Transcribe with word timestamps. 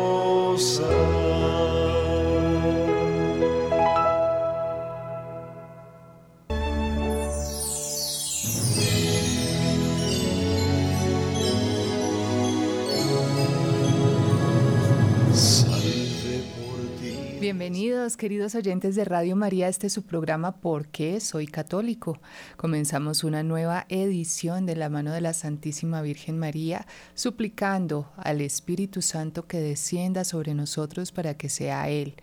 Bienvenidos, 17.61 18.17
queridos 18.17 18.55
oyentes 18.55 18.95
de 18.95 19.05
Radio 19.05 19.35
María. 19.35 19.67
Este 19.67 19.85
es 19.85 19.93
su 19.93 20.01
programa 20.01 20.61
¿Por 20.61 20.87
qué 20.87 21.19
soy 21.19 21.45
católico? 21.45 22.19
Comenzamos 22.57 23.23
una 23.23 23.43
nueva 23.43 23.85
edición 23.87 24.65
de 24.65 24.75
la 24.75 24.89
mano 24.89 25.11
de 25.11 25.21
la 25.21 25.33
Santísima 25.33 26.01
Virgen 26.01 26.39
María, 26.39 26.87
suplicando 27.13 28.11
al 28.17 28.41
Espíritu 28.41 29.03
Santo 29.03 29.45
que 29.45 29.59
descienda 29.59 30.23
sobre 30.23 30.55
nosotros 30.55 31.11
para 31.11 31.35
que 31.35 31.49
sea 31.49 31.87
Él, 31.87 32.15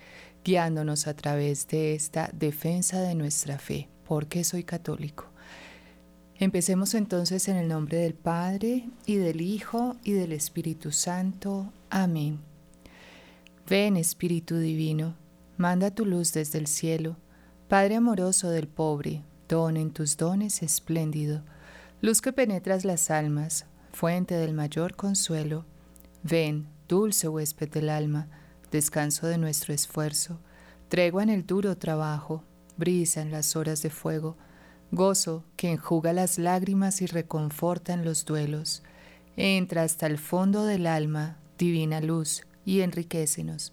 guiándonos 0.45 1.07
a 1.07 1.15
través 1.15 1.69
de 1.69 1.95
esta 1.95 2.31
defensa 2.33 3.01
de 3.01 3.15
nuestra 3.15 3.61
fe. 3.61 3.89
¿Por 4.09 4.27
qué 4.27 4.43
soy 4.43 4.65
católico? 4.65 5.27
Empecemos 6.41 6.95
entonces 6.95 7.47
en 7.47 7.59
el 7.59 7.69
nombre 7.69 7.99
del 7.99 8.15
Padre 8.15 8.89
y 9.07 9.15
del 9.15 9.41
Hijo 9.41 9.95
y 10.03 10.15
del 10.15 10.33
Espíritu 10.33 10.91
Santo. 10.91 11.73
Amén. 11.91 12.41
Ven, 13.69 13.97
Espíritu 13.97 14.57
Divino 14.57 15.28
Manda 15.59 15.91
tu 15.91 16.07
luz 16.07 16.33
desde 16.33 16.59
el 16.59 16.69
cielo, 16.69 17.17
Padre 17.67 17.97
amoroso 17.97 18.49
del 18.49 18.69
pobre, 18.69 19.25
don 19.49 19.77
en 19.77 19.91
tus 19.91 20.17
dones 20.17 20.63
espléndido, 20.63 21.43
luz 22.01 22.21
que 22.21 22.33
penetras 22.33 22.85
las 22.85 23.11
almas, 23.11 23.67
fuente 23.93 24.37
del 24.37 24.55
mayor 24.55 24.95
consuelo. 24.95 25.67
Ven, 26.23 26.69
dulce 26.89 27.27
huésped 27.27 27.71
del 27.71 27.91
alma, 27.91 28.29
descanso 28.71 29.27
de 29.27 29.37
nuestro 29.37 29.75
esfuerzo, 29.75 30.39
tregua 30.89 31.25
en 31.25 31.29
el 31.29 31.45
duro 31.45 31.77
trabajo, 31.77 32.45
brisa 32.77 33.21
en 33.21 33.33
las 33.33 33.57
horas 33.57 33.83
de 33.83 33.91
fuego, 33.91 34.37
gozo 34.93 35.43
que 35.57 35.73
enjuga 35.73 36.13
las 36.13 36.39
lágrimas 36.39 37.03
y 37.03 37.07
reconforta 37.07 37.93
en 37.95 38.05
los 38.05 38.25
duelos. 38.25 38.85
Entra 39.37 39.83
hasta 39.83 40.07
el 40.07 40.19
fondo 40.19 40.65
del 40.65 40.87
alma, 40.87 41.37
divina 41.59 42.01
luz, 42.01 42.47
y 42.65 42.83
enriquecenos. 42.83 43.73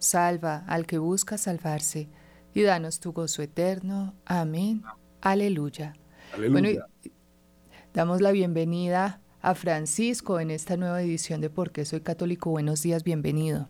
Salva 0.00 0.64
al 0.66 0.86
que 0.86 0.98
busca 0.98 1.38
salvarse 1.38 2.08
y 2.52 2.62
danos 2.62 2.98
tu 2.98 3.12
gozo 3.12 3.42
eterno. 3.42 4.14
Amén. 4.24 4.82
Aleluya. 5.20 5.92
Bueno, 6.36 6.68
damos 7.94 8.20
la 8.20 8.32
bienvenida 8.32 9.20
a 9.42 9.54
Francisco 9.54 10.40
en 10.40 10.50
esta 10.50 10.76
nueva 10.76 11.02
edición 11.02 11.40
de 11.40 11.50
Por 11.50 11.70
qué 11.70 11.84
soy 11.84 12.00
católico. 12.00 12.50
Buenos 12.50 12.82
días, 12.82 13.04
bienvenido. 13.04 13.68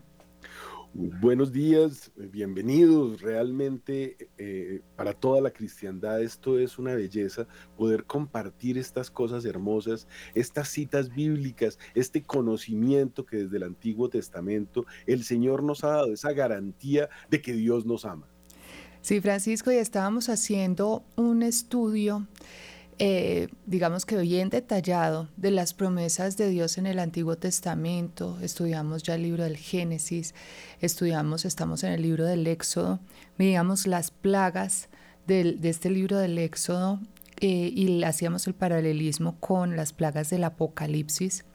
Buenos 0.93 1.53
días, 1.53 2.11
bienvenidos. 2.17 3.21
Realmente 3.21 4.29
eh, 4.39 4.81
para 4.97 5.13
toda 5.13 5.41
la 5.41 5.53
cristiandad 5.53 6.21
esto 6.21 6.59
es 6.59 6.79
una 6.81 6.95
belleza, 6.95 7.47
poder 7.77 8.05
compartir 8.07 8.77
estas 8.77 9.09
cosas 9.09 9.45
hermosas, 9.45 10.09
estas 10.35 10.69
citas 10.69 11.15
bíblicas, 11.15 11.79
este 11.95 12.23
conocimiento 12.23 13.25
que 13.25 13.37
desde 13.45 13.59
el 13.59 13.63
Antiguo 13.63 14.09
Testamento 14.09 14.85
el 15.07 15.23
Señor 15.23 15.63
nos 15.63 15.85
ha 15.85 15.91
dado, 15.91 16.13
esa 16.13 16.33
garantía 16.33 17.09
de 17.31 17.41
que 17.41 17.53
Dios 17.53 17.87
nos 17.87 18.05
ama. 18.05 18.27
Sí, 19.01 19.21
Francisco, 19.21 19.71
y 19.71 19.77
estábamos 19.77 20.29
haciendo 20.29 21.05
un 21.17 21.45
estudio 21.45 22.27
eh, 23.03 23.49
digamos 23.65 24.05
que 24.05 24.19
bien 24.19 24.51
detallado 24.51 25.31
de 25.39 25.51
las 25.51 25.73
promesas 25.73 26.37
de 26.37 26.51
Dios 26.51 26.77
en 26.77 26.87
el 26.87 26.99
Antiguo 26.99 27.39
Testamento. 27.39 28.39
Estudiamos 28.43 29.03
ya 29.03 29.15
el 29.15 29.23
libro 29.23 29.43
del 29.43 29.57
Génesis, 29.57 30.35
estudiamos, 30.83 31.47
estamos 31.47 31.83
en 31.83 31.93
el 31.95 32.03
libro 32.03 32.27
del 32.27 32.47
Éxodo, 32.47 33.01
digamos 33.39 33.87
las 33.87 34.11
plagas 34.11 34.91
de 35.27 35.57
este 35.63 35.89
libro 35.89 36.19
del 36.19 36.37
Éxodo 36.37 37.01
eh, 37.41 37.73
y 37.75 38.05
hacíamos 38.05 38.47
el 38.47 38.53
paralelismo 38.53 39.41
con 39.41 39.77
las 39.77 39.95
plagas 39.95 40.29
del 40.29 40.45
Apocalipsis. 40.45 41.47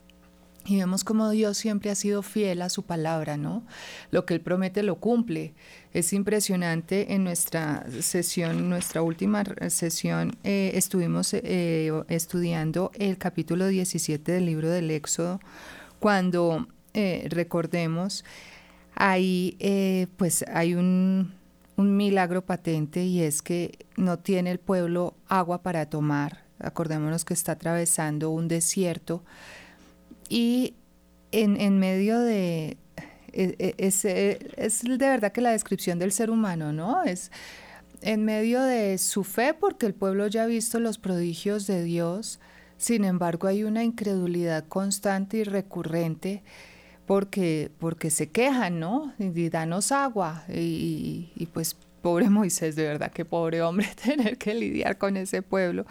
Y 0.67 0.77
vemos 0.77 1.03
como 1.03 1.29
Dios 1.29 1.57
siempre 1.57 1.91
ha 1.91 1.95
sido 1.95 2.23
fiel 2.23 2.63
a 2.63 2.69
su 2.69 2.83
palabra, 2.83 3.37
¿no? 3.37 3.63
Lo 4.09 4.25
que 4.25 4.33
Él 4.33 4.41
promete 4.41 4.81
lo 4.81 4.95
cumple. 4.95 5.53
Es 5.93 6.11
impresionante. 6.11 7.13
En 7.13 7.23
nuestra 7.23 7.85
sesión, 8.01 8.67
nuestra 8.67 9.03
última 9.03 9.43
sesión, 9.69 10.35
eh, 10.43 10.71
estuvimos 10.73 11.35
eh, 11.35 11.91
estudiando 12.09 12.91
el 12.95 13.19
capítulo 13.19 13.67
17 13.67 14.31
del 14.31 14.47
libro 14.47 14.69
del 14.69 14.89
Éxodo, 14.89 15.39
cuando 15.99 16.67
eh, 16.95 17.27
recordemos, 17.29 18.25
ahí 18.95 20.07
pues 20.17 20.43
hay 20.51 20.73
un 20.73 21.31
milagro 21.77 22.43
patente 22.43 23.03
y 23.03 23.21
es 23.21 23.43
que 23.43 23.85
no 23.97 24.17
tiene 24.17 24.49
el 24.49 24.59
pueblo 24.59 25.13
agua 25.27 25.61
para 25.61 25.85
tomar. 25.87 26.43
Acordémonos 26.57 27.23
que 27.23 27.35
está 27.35 27.51
atravesando 27.51 28.31
un 28.31 28.47
desierto 28.47 29.23
y 30.29 30.75
en, 31.31 31.79
medio 31.79 32.19
de... 32.19 32.77
E, 33.33 33.55
e, 33.59 33.75
es, 33.77 34.05
es, 34.05 34.83
de 34.83 34.97
verdad 34.97 35.31
que 35.31 35.41
la 35.41 35.51
descripción 35.51 35.99
del 35.99 36.11
ser 36.11 36.29
humano, 36.29 36.71
¿no? 36.71 37.03
Es 37.03 37.31
en 38.01 38.23
medio 38.23 38.61
de 38.61 38.97
su 38.97 39.23
fe, 39.23 39.53
porque 39.53 39.85
el 39.85 39.93
pueblo 39.93 40.27
ya 40.27 40.43
ha 40.43 40.47
visto 40.47 40.79
los 40.79 40.97
prodigios 40.97 41.67
de 41.67 41.83
Dios, 41.83 42.39
sin 42.77 43.03
embargo 43.03 43.47
hay 43.47 43.63
una 43.63 43.83
incredulidad 43.83 44.65
constante 44.67 45.37
y 45.37 45.43
recurrente 45.43 46.43
porque, 47.05 47.71
porque 47.79 48.09
se 48.09 48.29
quejan, 48.29 48.79
¿no? 48.79 49.13
Y, 49.19 49.49
danos 49.49 49.91
agua. 49.91 50.43
Y, 50.49 51.47
pues 51.53 51.77
pobre 52.01 52.29
Moisés, 52.29 52.75
de 52.75 52.83
verdad 52.83 53.11
que 53.11 53.25
pobre 53.25 53.61
hombre 53.61 53.87
tener 54.03 54.37
que 54.37 54.53
lidiar 54.53 54.97
con 54.97 55.17
ese 55.17 55.41
pueblo. 55.41 55.85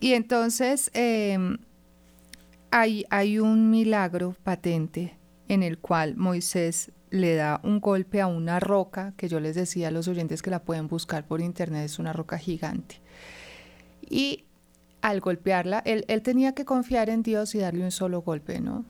Y 0.00 0.12
entonces 0.14 0.90
em, 0.94 1.58
hay, 2.70 3.38
un 3.38 3.70
milagro 3.70 4.36
patente 4.42 5.16
en 5.48 5.62
el 5.62 5.78
cual 5.78 6.16
Moisés 6.16 6.92
le 7.10 7.34
da 7.34 7.60
un 7.64 7.80
golpe 7.80 8.20
a 8.20 8.26
una 8.26 8.60
roca, 8.60 9.14
que 9.16 9.28
yo 9.28 9.40
les 9.40 9.54
decía 9.54 9.88
a 9.88 9.90
los 9.90 10.08
oyentes 10.08 10.42
que 10.42 10.50
la 10.50 10.62
pueden 10.62 10.88
buscar 10.88 11.26
por 11.26 11.40
internet, 11.40 11.86
es 11.86 11.98
una 11.98 12.12
roca 12.12 12.36
gigante. 12.38 13.00
Y 14.02 14.44
al 15.00 15.20
golpearla, 15.20 15.82
él, 15.86 16.04
él, 16.08 16.22
tenía 16.22 16.52
que 16.52 16.64
confiar 16.64 17.08
en 17.08 17.22
Dios 17.22 17.54
y 17.54 17.58
darle 17.58 17.84
un 17.84 17.92
solo 17.92 18.20
golpe, 18.20 18.60
¿no? 18.60 18.84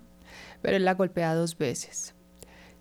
Pero 0.62 0.76
él 0.76 0.84
la 0.84 0.94
golpea 0.94 1.34
dos 1.34 1.56
veces. 1.56 2.14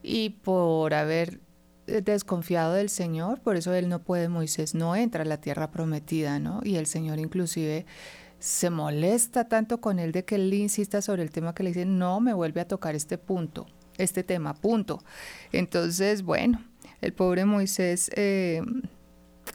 Y 0.02 0.30
por 0.30 0.94
haber 0.94 1.40
desconfiado 1.88 2.74
del 2.74 2.90
Señor, 2.90 3.40
por 3.42 3.56
eso 3.56 3.74
él 3.74 3.90
no 3.90 4.04
puede, 4.04 4.30
Moisés 4.30 4.76
no 4.76 4.96
entra 4.96 5.22
a 5.22 5.26
la 5.26 5.40
tierra 5.40 5.72
prometida, 5.72 6.40
¿no? 6.40 6.62
Y 6.64 6.76
el 6.76 6.86
Señor 6.86 7.20
inclusive 7.20 7.86
se 8.40 8.70
molesta 8.70 9.48
tanto 9.48 9.82
con 9.82 10.00
él 10.00 10.12
de 10.12 10.26
que 10.26 10.36
él 10.36 10.54
insista 10.54 11.02
sobre 11.02 11.24
el 11.24 11.32
tema 11.32 11.54
que 11.54 11.64
le 11.64 11.70
dice, 11.70 11.86
no 11.86 12.20
me 12.20 12.34
vuelve 12.34 12.62
a 12.62 12.68
tocar 12.68 12.96
este 12.96 13.18
punto, 13.18 13.66
este 13.98 14.24
tema, 14.24 14.54
punto. 14.54 15.04
Entonces, 15.52 16.24
bueno, 16.24 16.64
el 17.02 17.14
pobre 17.14 17.46
Moisés 17.46 18.12
eh, 18.16 18.62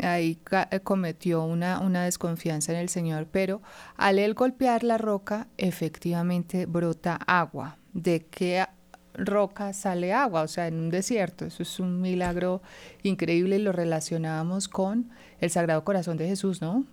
ahí 0.01 0.39
eh, 0.71 0.81
cometió 0.81 1.45
una, 1.45 1.81
una 1.81 2.05
desconfianza 2.05 2.73
en 2.73 2.79
el 2.79 2.89
Señor, 2.89 3.27
pero 3.31 3.63
al 3.97 4.19
él 4.19 4.35
golpear 4.35 4.85
la 4.85 4.99
roca, 4.99 5.49
efectivamente 5.59 6.67
brota 6.67 7.15
agua. 7.27 7.79
¿De 7.93 8.27
qué 8.27 8.67
roca 9.15 9.73
sale 9.73 10.13
agua? 10.13 10.43
O 10.43 10.49
sea, 10.49 10.67
en 10.67 10.81
un 10.81 10.91
desierto. 10.91 11.45
Eso 11.45 11.63
es 11.63 11.79
un 11.79 12.01
milagro 12.01 12.63
increíble 13.03 13.57
y 13.57 13.63
lo 13.63 13.73
relacionábamos 13.73 14.69
con 14.69 15.11
el 15.41 15.51
Sagrado 15.51 15.85
Corazón 15.85 16.17
de 16.17 16.27
Jesús, 16.29 16.63
¿no? 16.63 16.85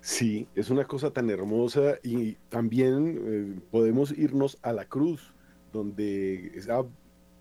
Sí, 0.00 0.48
es 0.54 0.70
una 0.70 0.86
cosa 0.86 1.12
tan 1.12 1.28
hermosa 1.28 1.98
y 2.02 2.34
también 2.48 3.22
eh, 3.26 3.60
podemos 3.70 4.16
irnos 4.16 4.58
a 4.62 4.72
la 4.72 4.86
cruz, 4.86 5.34
donde 5.72 6.52
esa 6.54 6.82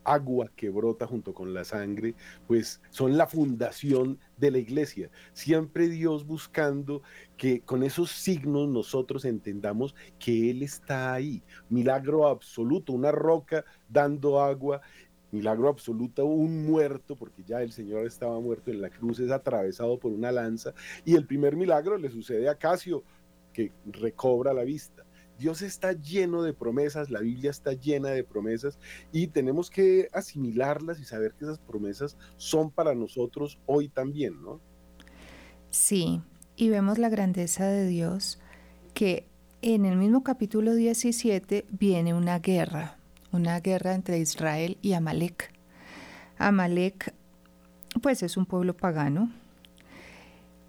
agua 0.04 0.52
que 0.56 0.70
brota 0.70 1.08
junto 1.08 1.34
con 1.34 1.54
la 1.54 1.64
sangre, 1.64 2.16
pues 2.48 2.82
son 2.90 3.18
la 3.18 3.28
fundación 3.28 4.20
de 4.38 4.52
la 4.52 4.58
iglesia. 4.58 5.10
Siempre 5.34 5.88
Dios 5.88 6.26
buscando 6.26 7.02
que 7.38 7.62
con 7.62 7.84
esos 7.84 8.12
signos 8.12 8.68
nosotros 8.68 9.24
entendamos 9.26 9.96
que 10.18 10.50
Él 10.50 10.64
está 10.64 11.14
ahí. 11.14 11.44
Milagro 11.70 12.28
absoluto, 12.28 12.94
una 12.94 13.12
roca 13.12 13.64
dando 13.88 14.42
agua 14.42 14.82
milagro 15.32 15.70
absoluto, 15.70 16.26
un 16.26 16.66
muerto, 16.66 17.16
porque 17.16 17.44
ya 17.44 17.62
el 17.62 17.72
Señor 17.72 18.06
estaba 18.06 18.40
muerto 18.40 18.72
en 18.72 18.82
la 18.82 18.90
cruz, 18.90 19.20
es 19.20 19.32
atravesado 19.32 20.00
por 20.00 20.12
una 20.12 20.32
lanza, 20.32 20.74
y 21.06 21.16
el 21.16 21.26
primer 21.26 21.56
milagro 21.56 21.98
le 21.98 22.10
sucede 22.10 22.50
a 22.50 22.56
Casio, 22.56 23.04
que 23.54 23.72
recobra 23.86 24.54
la 24.54 24.64
vista. 24.64 25.06
Dios 25.40 25.62
está 25.62 25.94
lleno 25.94 26.44
de 26.44 26.54
promesas, 26.54 27.10
la 27.10 27.22
Biblia 27.22 27.50
está 27.50 27.72
llena 27.72 28.10
de 28.10 28.26
promesas 28.26 28.78
y 29.14 29.28
tenemos 29.28 29.70
que 29.70 30.10
asimilarlas 30.12 31.00
y 31.00 31.06
saber 31.06 31.34
que 31.34 31.46
esas 31.46 31.60
promesas 31.60 32.18
son 32.36 32.72
para 32.72 32.94
nosotros 32.94 33.58
hoy 33.66 33.88
también, 33.88 34.42
¿no? 34.44 34.60
Sí, 35.70 36.22
y 36.58 36.70
vemos 36.70 36.98
la 36.98 37.08
grandeza 37.08 37.68
de 37.68 37.88
Dios 37.88 38.42
que 38.94 39.28
en 39.62 39.86
el 39.86 39.96
mismo 39.96 40.24
capítulo 40.24 40.76
17 40.76 41.66
viene 41.70 42.14
una 42.14 42.40
guerra, 42.40 42.99
una 43.32 43.60
guerra 43.60 43.94
entre 43.94 44.20
Israel 44.20 44.78
y 44.82 44.94
Amalek. 44.94 45.52
Amalek 46.38 47.14
pues 48.02 48.24
es 48.24 48.38
un 48.38 48.46
pueblo 48.46 48.76
pagano 48.76 49.32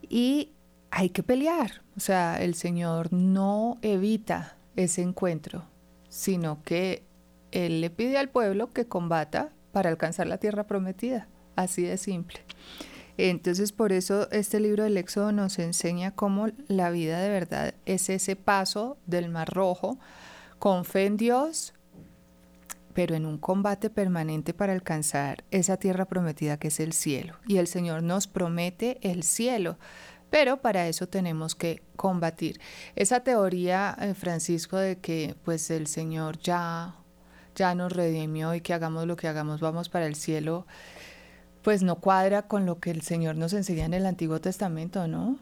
y 0.09 0.51
hay 0.91 1.11
que 1.11 1.23
pelear, 1.23 1.83
o 1.97 2.01
sea, 2.01 2.43
el 2.43 2.55
Señor 2.55 3.13
no 3.13 3.79
evita 3.83 4.57
ese 4.75 5.03
encuentro, 5.03 5.65
sino 6.09 6.63
que 6.65 7.05
Él 7.53 7.81
le 7.81 7.91
pide 7.91 8.19
al 8.19 8.29
pueblo 8.29 8.73
que 8.73 8.87
combata 8.87 9.51
para 9.73 9.91
alcanzar 9.91 10.27
la 10.27 10.39
tierra 10.39 10.67
prometida, 10.67 11.29
así 11.55 11.83
de 11.83 11.97
simple. 11.97 12.41
Entonces, 13.17 13.73
por 13.73 13.93
eso 13.93 14.31
este 14.31 14.61
libro 14.61 14.85
del 14.85 14.97
Éxodo 14.97 15.31
nos 15.31 15.59
enseña 15.59 16.13
cómo 16.13 16.49
la 16.69 16.91
vida 16.91 17.21
de 17.21 17.29
verdad 17.29 17.75
es 17.85 18.09
ese 18.09 18.35
paso 18.35 18.97
del 19.07 19.29
Mar 19.29 19.53
Rojo 19.53 19.99
con 20.59 20.85
fe 20.85 21.07
en 21.07 21.17
Dios, 21.17 21.75
pero 23.01 23.15
en 23.15 23.25
un 23.25 23.39
combate 23.39 23.89
permanente 23.89 24.53
para 24.53 24.75
alcanzar 24.75 25.43
esa 25.51 25.79
tierra 25.79 26.05
prometida 26.05 26.59
que 26.59 26.69
es 26.69 26.81
el 26.81 26.93
cielo. 26.93 27.35
Y 27.49 27.57
el 27.57 27.67
Señor 27.67 28.03
nos 28.03 28.27
promete 28.27 28.99
el 29.01 29.23
cielo 29.23 29.79
pero 30.29 30.59
para 30.59 30.87
eso 30.87 31.09
tenemos 31.09 31.55
que 31.55 31.83
combatir. 31.97 32.61
Esa 32.95 33.21
teoría, 33.21 33.97
eh, 33.99 34.13
Francisco, 34.13 34.77
de 34.77 34.99
que 34.99 35.35
pues 35.45 35.71
el 35.71 35.87
Señor 35.87 36.39
ya, 36.39 36.95
ya 37.55 37.75
nos 37.75 37.91
redimió 37.91 38.55
y 38.55 38.61
que 38.61 38.75
hagamos 38.75 39.07
lo 39.07 39.17
que 39.17 39.29
hagamos, 39.29 39.61
vamos 39.61 39.89
para 39.89 40.07
el 40.07 40.15
cielo, 40.15 40.67
pues 41.63 41.83
no 41.83 41.97
cuadra 42.01 42.43
con 42.43 42.67
lo 42.67 42.81
que 42.81 42.91
el 42.91 43.01
Señor 43.01 43.37
nos 43.37 43.55
enseña 43.55 43.87
en 43.87 43.95
el 43.95 44.05
Antiguo 44.05 44.43
Testamento, 44.43 45.09
¿no? 45.09 45.39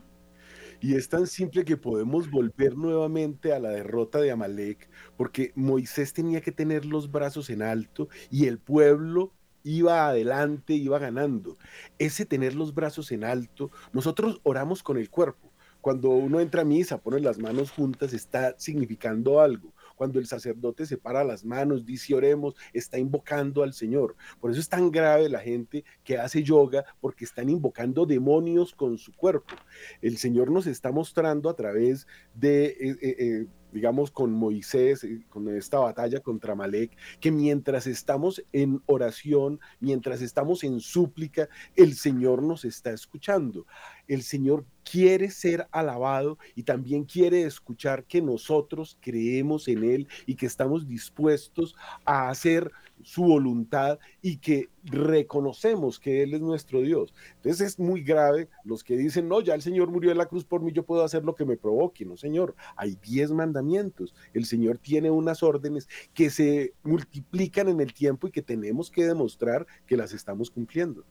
Y 0.80 0.94
es 0.94 1.08
tan 1.08 1.26
simple 1.26 1.64
que 1.64 1.76
podemos 1.76 2.30
volver 2.30 2.76
nuevamente 2.76 3.52
a 3.52 3.58
la 3.58 3.70
derrota 3.70 4.20
de 4.20 4.30
Amalek, 4.30 4.88
porque 5.16 5.52
Moisés 5.56 6.12
tenía 6.12 6.40
que 6.40 6.52
tener 6.52 6.84
los 6.84 7.10
brazos 7.10 7.50
en 7.50 7.62
alto 7.62 8.08
y 8.30 8.46
el 8.46 8.58
pueblo 8.58 9.32
iba 9.64 10.06
adelante, 10.08 10.74
iba 10.74 10.98
ganando. 11.00 11.58
Ese 11.98 12.24
tener 12.26 12.54
los 12.54 12.74
brazos 12.74 13.10
en 13.10 13.24
alto, 13.24 13.70
nosotros 13.92 14.40
oramos 14.44 14.82
con 14.84 14.98
el 14.98 15.10
cuerpo. 15.10 15.52
Cuando 15.80 16.10
uno 16.10 16.40
entra 16.40 16.62
a 16.62 16.64
misa, 16.64 16.98
pone 16.98 17.20
las 17.20 17.38
manos 17.38 17.70
juntas, 17.70 18.12
está 18.12 18.54
significando 18.58 19.40
algo. 19.40 19.72
Cuando 19.98 20.20
el 20.20 20.26
sacerdote 20.26 20.86
separa 20.86 21.24
las 21.24 21.44
manos, 21.44 21.84
dice 21.84 22.14
oremos, 22.14 22.54
está 22.72 22.98
invocando 22.98 23.64
al 23.64 23.74
Señor. 23.74 24.14
Por 24.40 24.52
eso 24.52 24.60
es 24.60 24.68
tan 24.68 24.92
grave 24.92 25.28
la 25.28 25.40
gente 25.40 25.84
que 26.04 26.16
hace 26.16 26.44
yoga, 26.44 26.84
porque 27.00 27.24
están 27.24 27.50
invocando 27.50 28.06
demonios 28.06 28.72
con 28.74 28.96
su 28.96 29.12
cuerpo. 29.12 29.56
El 30.00 30.16
Señor 30.16 30.52
nos 30.52 30.68
está 30.68 30.92
mostrando 30.92 31.50
a 31.50 31.56
través 31.56 32.06
de... 32.32 32.66
Eh, 32.66 32.96
eh, 33.02 33.16
eh, 33.18 33.46
digamos, 33.72 34.10
con 34.10 34.32
Moisés, 34.32 35.04
eh, 35.04 35.24
con 35.28 35.48
esta 35.48 35.78
batalla 35.78 36.20
contra 36.20 36.54
Malek, 36.54 36.96
que 37.20 37.30
mientras 37.30 37.86
estamos 37.86 38.42
en 38.52 38.82
oración, 38.86 39.60
mientras 39.80 40.22
estamos 40.22 40.64
en 40.64 40.80
súplica, 40.80 41.48
el 41.76 41.94
Señor 41.94 42.42
nos 42.42 42.64
está 42.64 42.90
escuchando. 42.90 43.66
El 44.06 44.22
Señor 44.22 44.64
quiere 44.90 45.30
ser 45.30 45.66
alabado 45.70 46.38
y 46.54 46.62
también 46.62 47.04
quiere 47.04 47.42
escuchar 47.42 48.04
que 48.04 48.22
nosotros 48.22 48.96
creemos 49.00 49.68
en 49.68 49.84
Él 49.84 50.08
y 50.26 50.34
que 50.34 50.46
estamos 50.46 50.88
dispuestos 50.88 51.74
a 52.04 52.30
hacer 52.30 52.70
su 53.02 53.24
voluntad 53.24 53.98
y 54.22 54.38
que 54.38 54.68
reconocemos 54.84 55.98
que 55.98 56.22
Él 56.22 56.34
es 56.34 56.40
nuestro 56.40 56.80
Dios. 56.80 57.14
Entonces 57.36 57.68
es 57.68 57.78
muy 57.78 58.02
grave 58.02 58.48
los 58.64 58.84
que 58.84 58.96
dicen, 58.96 59.28
no, 59.28 59.40
ya 59.40 59.54
el 59.54 59.62
Señor 59.62 59.90
murió 59.90 60.10
en 60.10 60.18
la 60.18 60.26
cruz 60.26 60.44
por 60.44 60.62
mí, 60.62 60.72
yo 60.72 60.84
puedo 60.84 61.04
hacer 61.04 61.24
lo 61.24 61.34
que 61.34 61.44
me 61.44 61.56
provoque. 61.56 62.04
No, 62.04 62.16
Señor, 62.16 62.54
hay 62.76 62.96
diez 63.02 63.30
mandamientos. 63.30 64.14
El 64.34 64.44
Señor 64.44 64.78
tiene 64.78 65.10
unas 65.10 65.42
órdenes 65.42 65.88
que 66.14 66.30
se 66.30 66.74
multiplican 66.82 67.68
en 67.68 67.80
el 67.80 67.92
tiempo 67.92 68.28
y 68.28 68.30
que 68.30 68.42
tenemos 68.42 68.90
que 68.90 69.06
demostrar 69.06 69.66
que 69.86 69.96
las 69.96 70.12
estamos 70.12 70.50
cumpliendo. 70.50 71.04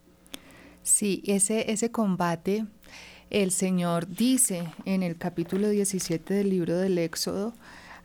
Sí, 0.83 1.21
ese, 1.25 1.71
ese 1.71 1.91
combate, 1.91 2.65
el 3.29 3.51
Señor 3.51 4.07
dice 4.07 4.63
en 4.85 5.03
el 5.03 5.17
capítulo 5.17 5.69
17 5.69 6.33
del 6.33 6.49
libro 6.49 6.77
del 6.77 6.97
Éxodo, 6.97 7.53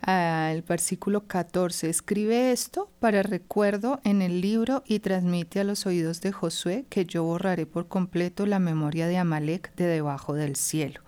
el 0.06 0.62
versículo 0.62 1.26
14, 1.26 1.88
escribe 1.88 2.50
esto 2.50 2.90
para 2.98 3.22
recuerdo 3.22 4.00
en 4.04 4.20
el 4.20 4.40
libro 4.40 4.82
y 4.86 4.98
transmite 4.98 5.60
a 5.60 5.64
los 5.64 5.86
oídos 5.86 6.20
de 6.20 6.32
Josué 6.32 6.84
que 6.88 7.04
yo 7.04 7.22
borraré 7.22 7.66
por 7.66 7.86
completo 7.86 8.44
la 8.46 8.58
memoria 8.58 9.06
de 9.06 9.18
Amalek 9.18 9.74
de 9.76 9.86
debajo 9.86 10.34
del 10.34 10.56
cielo. 10.56 11.00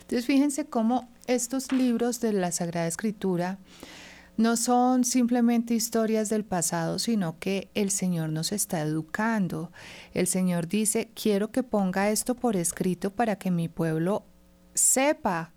Entonces 0.00 0.26
fíjense 0.26 0.66
cómo 0.66 1.08
estos 1.28 1.70
libros 1.70 2.20
de 2.20 2.32
la 2.32 2.50
Sagrada 2.50 2.88
Escritura 2.88 3.58
no 4.36 4.56
son 4.56 5.04
simplemente 5.04 5.74
historias 5.74 6.28
del 6.28 6.44
pasado, 6.44 6.98
sino 6.98 7.38
que 7.38 7.70
el 7.74 7.90
Señor 7.90 8.30
nos 8.30 8.52
está 8.52 8.80
educando. 8.80 9.70
El 10.14 10.26
Señor 10.26 10.66
dice, 10.66 11.10
quiero 11.14 11.52
que 11.52 11.62
ponga 11.62 12.10
esto 12.10 12.34
por 12.34 12.56
escrito 12.56 13.10
para 13.10 13.36
que 13.36 13.50
mi 13.50 13.68
pueblo 13.68 14.24
sepa 14.74 15.52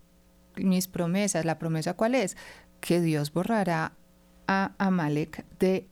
mis 0.58 0.88
promesas. 0.88 1.46
¿La 1.46 1.58
promesa 1.60 1.94
cuál 1.94 2.16
es? 2.16 2.36
Que 2.84 3.00
Dios 3.00 3.32
borrará 3.32 3.94
a 4.46 4.74
Amalek 4.78 5.46
de 5.58 5.88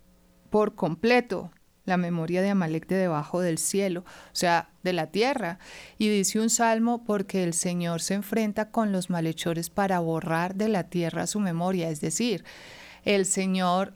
por 0.49 0.75
completo 0.75 1.51
la 1.85 1.95
memoria 1.95 2.41
de 2.41 2.49
Amalek 2.49 2.85
de 2.85 2.97
debajo 2.97 3.39
del 3.39 3.57
cielo, 3.59 4.01
o 4.01 4.35
sea, 4.35 4.71
de 4.83 4.91
la 4.91 5.07
tierra. 5.07 5.57
Y 5.97 6.09
dice 6.09 6.41
un 6.41 6.49
salmo 6.49 7.05
porque 7.05 7.45
el 7.45 7.53
Señor 7.53 8.01
se 8.01 8.15
enfrenta 8.15 8.71
con 8.71 8.91
los 8.91 9.09
malhechores 9.09 9.69
para 9.69 9.99
borrar 9.99 10.55
de 10.55 10.67
la 10.67 10.89
tierra 10.89 11.27
su 11.27 11.39
memoria, 11.39 11.89
es 11.89 12.01
decir, 12.01 12.43
el 13.05 13.25
Señor 13.25 13.93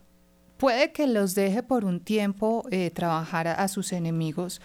puede 0.56 0.94
que 0.94 1.06
los 1.06 1.36
deje 1.36 1.64
por 1.64 1.84
un 1.84 2.00
tiempo 2.00 2.64
eh, 2.72 2.92
trabajar 2.92 3.50
a 3.50 3.68
sus 3.68 3.92
enemigos, 3.92 4.62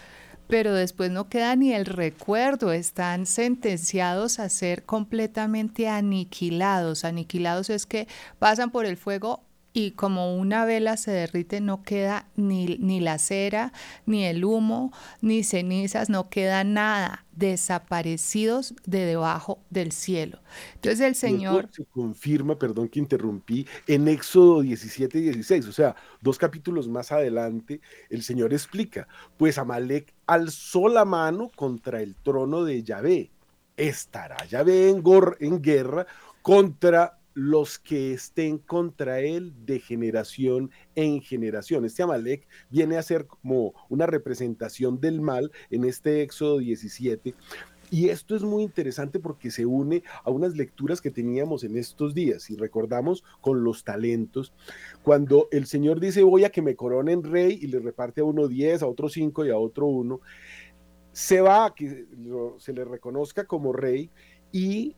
pero 0.51 0.73
después 0.73 1.09
no 1.11 1.29
queda 1.29 1.55
ni 1.55 1.71
el 1.71 1.85
recuerdo, 1.85 2.73
están 2.73 3.25
sentenciados 3.25 4.37
a 4.37 4.49
ser 4.49 4.83
completamente 4.83 5.87
aniquilados. 5.87 7.05
Aniquilados 7.05 7.69
es 7.69 7.85
que 7.85 8.09
pasan 8.37 8.69
por 8.69 8.85
el 8.85 8.97
fuego 8.97 9.45
y 9.73 9.91
como 9.91 10.35
una 10.35 10.65
vela 10.65 10.97
se 10.97 11.11
derrite 11.11 11.61
no 11.61 11.83
queda 11.83 12.27
ni, 12.35 12.77
ni, 12.79 12.99
la 12.99 13.17
cera, 13.17 13.71
ni 14.05 14.25
el 14.25 14.43
humo, 14.43 14.91
ni 15.21 15.43
cenizas, 15.43 16.09
no 16.09 16.29
queda 16.29 16.63
nada, 16.63 17.25
desaparecidos 17.31 18.75
de 18.85 19.05
debajo 19.05 19.59
del 19.69 19.91
cielo. 19.91 20.39
Entonces 20.75 21.01
el 21.01 21.15
Señor... 21.15 21.69
se 21.71 21.85
confirma, 21.85 22.59
perdón 22.59 22.89
que 22.89 22.99
interrumpí, 22.99 23.65
en 23.87 24.07
Éxodo 24.07 24.61
17 24.61 25.17
y 25.19 25.21
16, 25.21 25.67
o 25.67 25.71
sea, 25.71 25.95
dos 26.19 26.37
capítulos 26.37 26.87
más 26.87 27.11
adelante, 27.11 27.79
el 28.09 28.23
Señor 28.23 28.53
explica, 28.53 29.07
pues 29.37 29.57
Amalek 29.57 30.13
alzó 30.27 30.89
la 30.89 31.05
mano 31.05 31.49
contra 31.55 32.01
el 32.01 32.15
trono 32.15 32.63
de 32.63 32.83
Yahvé. 32.83 33.31
Estará 33.77 34.45
Yahvé 34.45 34.89
en, 34.89 35.01
en 35.39 35.61
guerra 35.61 36.05
contra 36.41 37.20
los 37.33 37.79
que 37.79 38.13
estén 38.13 38.57
contra 38.57 39.19
él 39.19 39.53
de 39.65 39.79
generación 39.79 40.71
en 40.95 41.21
generación. 41.21 41.85
Este 41.85 42.03
Amalek 42.03 42.47
viene 42.69 42.97
a 42.97 43.03
ser 43.03 43.25
como 43.27 43.73
una 43.89 44.05
representación 44.05 44.99
del 44.99 45.21
mal 45.21 45.51
en 45.69 45.85
este 45.85 46.21
Éxodo 46.21 46.59
17. 46.59 47.33
Y 47.89 48.07
esto 48.07 48.37
es 48.37 48.43
muy 48.43 48.63
interesante 48.63 49.19
porque 49.19 49.51
se 49.51 49.65
une 49.65 50.01
a 50.23 50.31
unas 50.31 50.55
lecturas 50.55 51.01
que 51.01 51.11
teníamos 51.11 51.65
en 51.65 51.75
estos 51.75 52.13
días, 52.13 52.49
y 52.49 52.55
recordamos 52.55 53.21
con 53.41 53.65
los 53.65 53.83
talentos, 53.83 54.53
cuando 55.03 55.49
el 55.51 55.65
Señor 55.65 55.99
dice 55.99 56.23
voy 56.23 56.45
a 56.45 56.51
que 56.51 56.61
me 56.61 56.77
coronen 56.77 57.21
rey 57.21 57.59
y 57.61 57.67
le 57.67 57.79
reparte 57.79 58.21
a 58.21 58.23
uno 58.23 58.47
diez, 58.47 58.81
a 58.81 58.87
otro 58.87 59.09
cinco 59.09 59.45
y 59.45 59.49
a 59.49 59.57
otro 59.57 59.87
uno, 59.87 60.21
se 61.11 61.41
va 61.41 61.65
a 61.65 61.75
que 61.75 62.05
se 62.59 62.71
le 62.71 62.85
reconozca 62.85 63.45
como 63.45 63.73
rey 63.73 64.09
y 64.53 64.95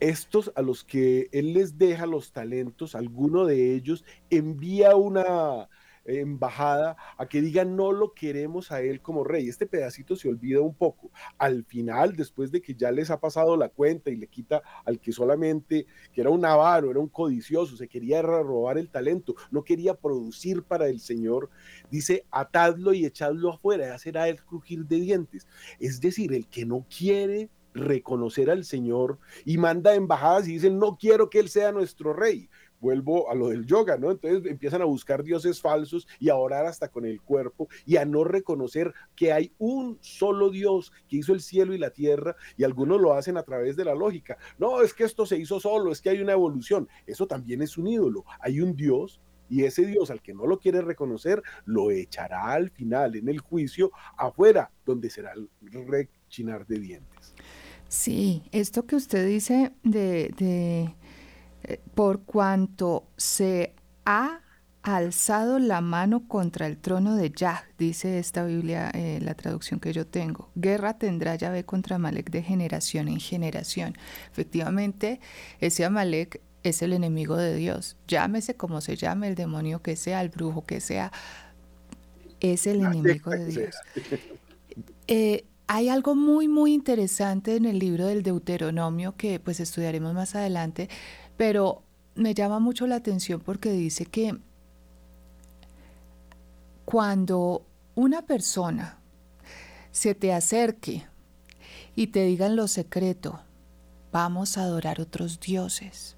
estos 0.00 0.52
a 0.56 0.62
los 0.62 0.84
que 0.84 1.28
él 1.32 1.54
les 1.54 1.78
deja 1.78 2.06
los 2.06 2.32
talentos, 2.32 2.94
alguno 2.94 3.46
de 3.46 3.74
ellos 3.74 4.04
envía 4.30 4.96
una, 4.96 5.68
embajada 6.04 6.96
a 7.16 7.26
que 7.26 7.40
digan 7.40 7.76
no 7.76 7.92
lo 7.92 8.12
queremos 8.12 8.72
a 8.72 8.82
él 8.82 9.00
como 9.00 9.24
rey. 9.24 9.48
Este 9.48 9.66
pedacito 9.66 10.16
se 10.16 10.28
olvida 10.28 10.60
un 10.60 10.74
poco. 10.74 11.10
Al 11.38 11.64
final, 11.64 12.16
después 12.16 12.50
de 12.50 12.60
que 12.60 12.74
ya 12.74 12.90
les 12.90 13.10
ha 13.10 13.20
pasado 13.20 13.56
la 13.56 13.68
cuenta 13.68 14.10
y 14.10 14.16
le 14.16 14.26
quita 14.26 14.62
al 14.84 15.00
que 15.00 15.12
solamente, 15.12 15.86
que 16.12 16.20
era 16.20 16.30
un 16.30 16.44
avaro, 16.44 16.90
era 16.90 17.00
un 17.00 17.08
codicioso, 17.08 17.76
se 17.76 17.88
quería 17.88 18.22
robar 18.22 18.78
el 18.78 18.90
talento, 18.90 19.34
no 19.50 19.64
quería 19.64 19.94
producir 19.94 20.62
para 20.62 20.88
el 20.88 21.00
Señor, 21.00 21.50
dice, 21.90 22.26
atadlo 22.30 22.92
y 22.92 23.04
echadlo 23.04 23.52
afuera, 23.52 23.88
ya 23.88 23.98
será 23.98 24.28
el 24.28 24.42
crujir 24.42 24.86
de 24.86 25.00
dientes. 25.00 25.46
Es 25.78 26.00
decir, 26.00 26.32
el 26.32 26.46
que 26.48 26.66
no 26.66 26.86
quiere 26.88 27.48
reconocer 27.74 28.50
al 28.50 28.64
Señor 28.64 29.18
y 29.44 29.58
manda 29.58 29.94
embajadas 29.94 30.48
y 30.48 30.54
dicen, 30.54 30.78
no 30.78 30.96
quiero 30.96 31.28
que 31.28 31.40
Él 31.40 31.48
sea 31.48 31.72
nuestro 31.72 32.12
rey 32.12 32.48
vuelvo 32.84 33.30
a 33.30 33.34
lo 33.34 33.48
del 33.48 33.64
yoga, 33.64 33.96
¿no? 33.96 34.10
Entonces 34.10 34.44
empiezan 34.44 34.82
a 34.82 34.84
buscar 34.84 35.24
dioses 35.24 35.62
falsos 35.62 36.06
y 36.20 36.28
a 36.28 36.36
orar 36.36 36.66
hasta 36.66 36.88
con 36.88 37.06
el 37.06 37.22
cuerpo 37.22 37.66
y 37.86 37.96
a 37.96 38.04
no 38.04 38.24
reconocer 38.24 38.92
que 39.16 39.32
hay 39.32 39.54
un 39.56 39.96
solo 40.02 40.50
Dios 40.50 40.92
que 41.08 41.16
hizo 41.16 41.32
el 41.32 41.40
cielo 41.40 41.72
y 41.72 41.78
la 41.78 41.90
tierra 41.90 42.36
y 42.58 42.64
algunos 42.64 43.00
lo 43.00 43.14
hacen 43.14 43.38
a 43.38 43.42
través 43.42 43.76
de 43.76 43.86
la 43.86 43.94
lógica. 43.94 44.36
No, 44.58 44.82
es 44.82 44.92
que 44.92 45.04
esto 45.04 45.24
se 45.24 45.38
hizo 45.38 45.60
solo, 45.60 45.92
es 45.92 46.02
que 46.02 46.10
hay 46.10 46.20
una 46.20 46.32
evolución. 46.32 46.86
Eso 47.06 47.26
también 47.26 47.62
es 47.62 47.78
un 47.78 47.86
ídolo. 47.86 48.26
Hay 48.38 48.60
un 48.60 48.76
Dios 48.76 49.18
y 49.48 49.64
ese 49.64 49.86
Dios 49.86 50.10
al 50.10 50.20
que 50.20 50.34
no 50.34 50.46
lo 50.46 50.58
quiere 50.58 50.82
reconocer 50.82 51.42
lo 51.64 51.90
echará 51.90 52.52
al 52.52 52.68
final 52.70 53.16
en 53.16 53.30
el 53.30 53.40
juicio 53.40 53.92
afuera, 54.18 54.70
donde 54.84 55.08
será 55.08 55.32
el 55.32 55.48
rechinar 55.86 56.66
de 56.66 56.80
dientes. 56.80 57.34
Sí, 57.94 58.42
esto 58.50 58.86
que 58.86 58.96
usted 58.96 59.24
dice 59.24 59.70
de, 59.84 60.34
de 60.36 60.96
eh, 61.62 61.80
por 61.94 62.24
cuanto 62.24 63.06
se 63.16 63.72
ha 64.04 64.40
alzado 64.82 65.60
la 65.60 65.80
mano 65.80 66.26
contra 66.26 66.66
el 66.66 66.76
trono 66.76 67.14
de 67.14 67.30
Yah, 67.30 67.62
dice 67.78 68.18
esta 68.18 68.44
Biblia, 68.44 68.90
eh, 68.94 69.20
la 69.22 69.36
traducción 69.36 69.78
que 69.78 69.92
yo 69.92 70.08
tengo. 70.08 70.50
Guerra 70.56 70.98
tendrá 70.98 71.36
Yahvé 71.36 71.64
contra 71.64 71.94
Amalek 71.94 72.30
de 72.30 72.42
generación 72.42 73.06
en 73.06 73.20
generación. 73.20 73.96
Efectivamente, 74.28 75.20
ese 75.60 75.84
Amalek 75.84 76.40
es 76.64 76.82
el 76.82 76.94
enemigo 76.94 77.36
de 77.36 77.54
Dios. 77.54 77.96
Llámese 78.08 78.56
como 78.56 78.80
se 78.80 78.96
llame, 78.96 79.28
el 79.28 79.36
demonio 79.36 79.82
que 79.82 79.94
sea, 79.94 80.20
el 80.20 80.30
brujo 80.30 80.66
que 80.66 80.80
sea, 80.80 81.12
es 82.40 82.66
el 82.66 82.80
enemigo 82.80 83.30
de 83.30 83.46
Dios. 83.46 83.76
Eh, 85.06 85.44
hay 85.66 85.88
algo 85.88 86.14
muy, 86.14 86.48
muy 86.48 86.74
interesante 86.74 87.56
en 87.56 87.64
el 87.64 87.78
libro 87.78 88.06
del 88.06 88.22
Deuteronomio 88.22 89.16
que 89.16 89.40
pues 89.40 89.60
estudiaremos 89.60 90.14
más 90.14 90.34
adelante, 90.34 90.88
pero 91.36 91.82
me 92.14 92.34
llama 92.34 92.58
mucho 92.58 92.86
la 92.86 92.96
atención 92.96 93.40
porque 93.40 93.72
dice 93.72 94.06
que 94.06 94.36
cuando 96.84 97.64
una 97.94 98.22
persona 98.22 98.98
se 99.90 100.14
te 100.14 100.32
acerque 100.32 101.06
y 101.96 102.08
te 102.08 102.24
diga 102.24 102.46
en 102.46 102.56
lo 102.56 102.68
secreto, 102.68 103.40
vamos 104.12 104.58
a 104.58 104.64
adorar 104.64 105.00
otros 105.00 105.40
dioses, 105.40 106.16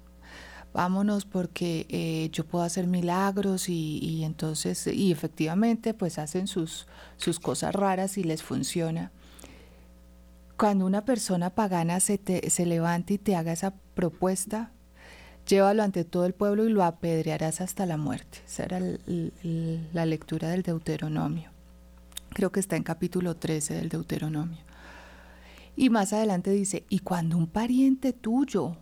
vámonos 0.73 1.25
porque 1.25 1.85
eh, 1.89 2.29
yo 2.31 2.45
puedo 2.45 2.65
hacer 2.65 2.85
milagros 2.85 3.69
y, 3.69 4.23
entonces, 4.23 4.87
y 4.87 5.11
efectivamente 5.11 5.93
pues 5.93 6.19
hacen 6.19 6.47
sus, 6.47 6.85
sus 7.15 7.39
cosas 7.39 7.73
raras 7.73 8.17
y 8.17 8.23
les 8.23 8.43
funciona. 8.43 9.11
Cuando 10.57 10.87
una 10.87 11.05
persona 11.05 11.51
pagana 11.51 11.99
se, 11.99 12.19
se 12.49 12.65
levanta 12.65 13.13
y 13.13 13.19
te 13.19 13.35
haga 13.35 13.51
esa 13.51 13.75
propuesta, 13.93 14.71
llévalo 15.47 15.83
ante 15.83 16.03
todo 16.03 16.25
el 16.25 16.33
pueblo 16.33 16.65
y 16.65 16.69
lo 16.69 16.83
apedrearás 16.83 17.61
hasta 17.61 17.85
la 17.85 17.97
muerte. 17.97 18.39
Esa 18.45 18.63
era 18.63 18.79
la 18.79 20.05
lectura 20.05 20.49
del 20.49 20.63
Deuteronomio. 20.63 21.51
Creo 22.29 22.51
que 22.51 22.59
está 22.59 22.75
en 22.75 22.83
capítulo 22.83 23.37
13 23.37 23.75
del 23.75 23.89
Deuteronomio. 23.89 24.57
Y 25.75 25.91
más 25.91 26.11
adelante 26.11 26.49
dice, 26.49 26.85
y 26.89 26.99
cuando 26.99 27.37
un 27.37 27.45
pariente 27.45 28.11
tuyo, 28.11 28.77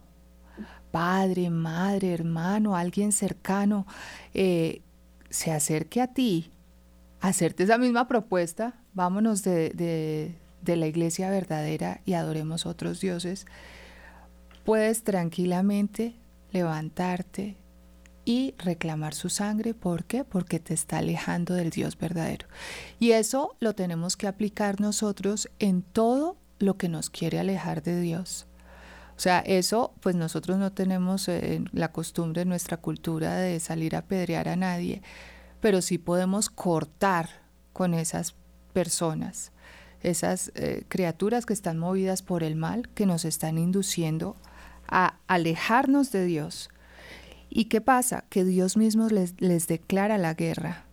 padre, 0.91 1.49
madre, 1.49 2.13
hermano, 2.13 2.77
alguien 2.77 3.11
cercano, 3.11 3.85
eh, 4.33 4.81
se 5.29 5.51
acerque 5.51 6.01
a 6.01 6.07
ti, 6.07 6.51
hacerte 7.19 7.63
esa 7.63 7.77
misma 7.77 8.07
propuesta, 8.07 8.81
vámonos 8.93 9.43
de, 9.43 9.71
de 9.71 10.35
la 10.75 10.87
iglesia 10.87 11.29
verdadera 11.29 12.01
y 12.05 12.13
adoremos 12.13 12.65
otros 12.65 12.99
dioses, 12.99 13.45
puedes 14.63 15.03
tranquilamente 15.03 16.15
levantarte 16.51 17.57
y 18.25 18.55
reclamar 18.57 19.13
su 19.13 19.29
sangre. 19.29 19.73
¿Por 19.73 20.03
qué? 20.05 20.23
Porque 20.23 20.59
te 20.59 20.73
está 20.73 20.97
alejando 20.97 21.53
del 21.53 21.69
Dios 21.69 21.97
verdadero. 21.97 22.47
Y 22.99 23.11
eso 23.11 23.55
lo 23.59 23.75
tenemos 23.75 24.17
que 24.17 24.27
aplicar 24.27 24.81
nosotros 24.81 25.49
en 25.59 25.83
todo 25.83 26.37
lo 26.59 26.77
que 26.77 26.89
nos 26.89 27.09
quiere 27.09 27.39
alejar 27.39 27.83
de 27.83 28.01
Dios. 28.01 28.47
O 29.15 29.19
sea, 29.19 29.39
eso, 29.39 29.93
pues 30.01 30.15
nosotros 30.15 30.57
no 30.57 30.73
tenemos 30.73 31.29
eh, 31.29 31.63
la 31.71 31.91
costumbre 31.91 32.41
en 32.41 32.49
nuestra 32.49 32.77
cultura 32.77 33.35
de 33.35 33.59
salir 33.61 33.95
a 33.95 34.01
pedrear 34.05 34.49
a 34.49 34.57
nadie, 34.57 35.01
pero 35.61 35.81
sí 35.81 35.97
podemos 35.97 36.49
cortar 36.49 37.29
con 37.71 37.93
esas 37.93 38.35
personas, 38.73 39.53
esas 40.01 40.51
eh, 40.55 40.83
criaturas 40.87 41.45
que 41.45 41.53
están 41.53 41.77
movidas 41.77 42.21
por 42.21 42.43
el 42.43 42.55
mal, 42.55 42.89
que 42.89 43.05
nos 43.05 43.25
están 43.25 43.57
induciendo 43.57 44.35
a 44.87 45.17
alejarnos 45.27 46.11
de 46.11 46.25
Dios. 46.25 46.69
¿Y 47.49 47.65
qué 47.65 47.81
pasa? 47.81 48.25
Que 48.29 48.43
Dios 48.43 48.77
mismo 48.77 49.07
les, 49.07 49.39
les 49.39 49.67
declara 49.67 50.17
la 50.17 50.33
guerra. 50.33 50.85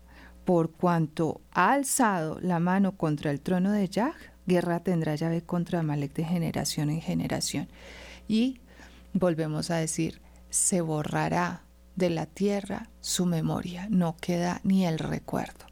Por 0.45 0.73
cuanto 0.73 1.41
ha 1.53 1.73
alzado 1.73 2.39
la 2.41 2.59
mano 2.59 2.97
contra 2.97 3.31
el 3.31 3.41
trono 3.41 3.73
de 3.73 3.89
Yah, 3.89 4.15
guerra 4.47 4.81
tendrá 4.81 5.15
llave 5.15 5.43
contra 5.43 5.81
Amalek 5.81 6.15
de 6.15 6.25
generación 6.25 6.91
en 6.91 7.01
generación. 7.01 7.69
Y 8.29 8.61
volvemos 9.13 9.71
a 9.71 9.77
decir, 9.77 10.21
se 10.51 10.81
borrará 10.81 11.65
de 11.97 12.11
la 12.11 12.27
tierra 12.27 12.89
su 13.01 13.27
memoria, 13.27 13.87
no 13.91 14.17
queda 14.17 14.61
ni 14.65 14.87
el 14.87 14.99
recuerdo. 14.99 15.72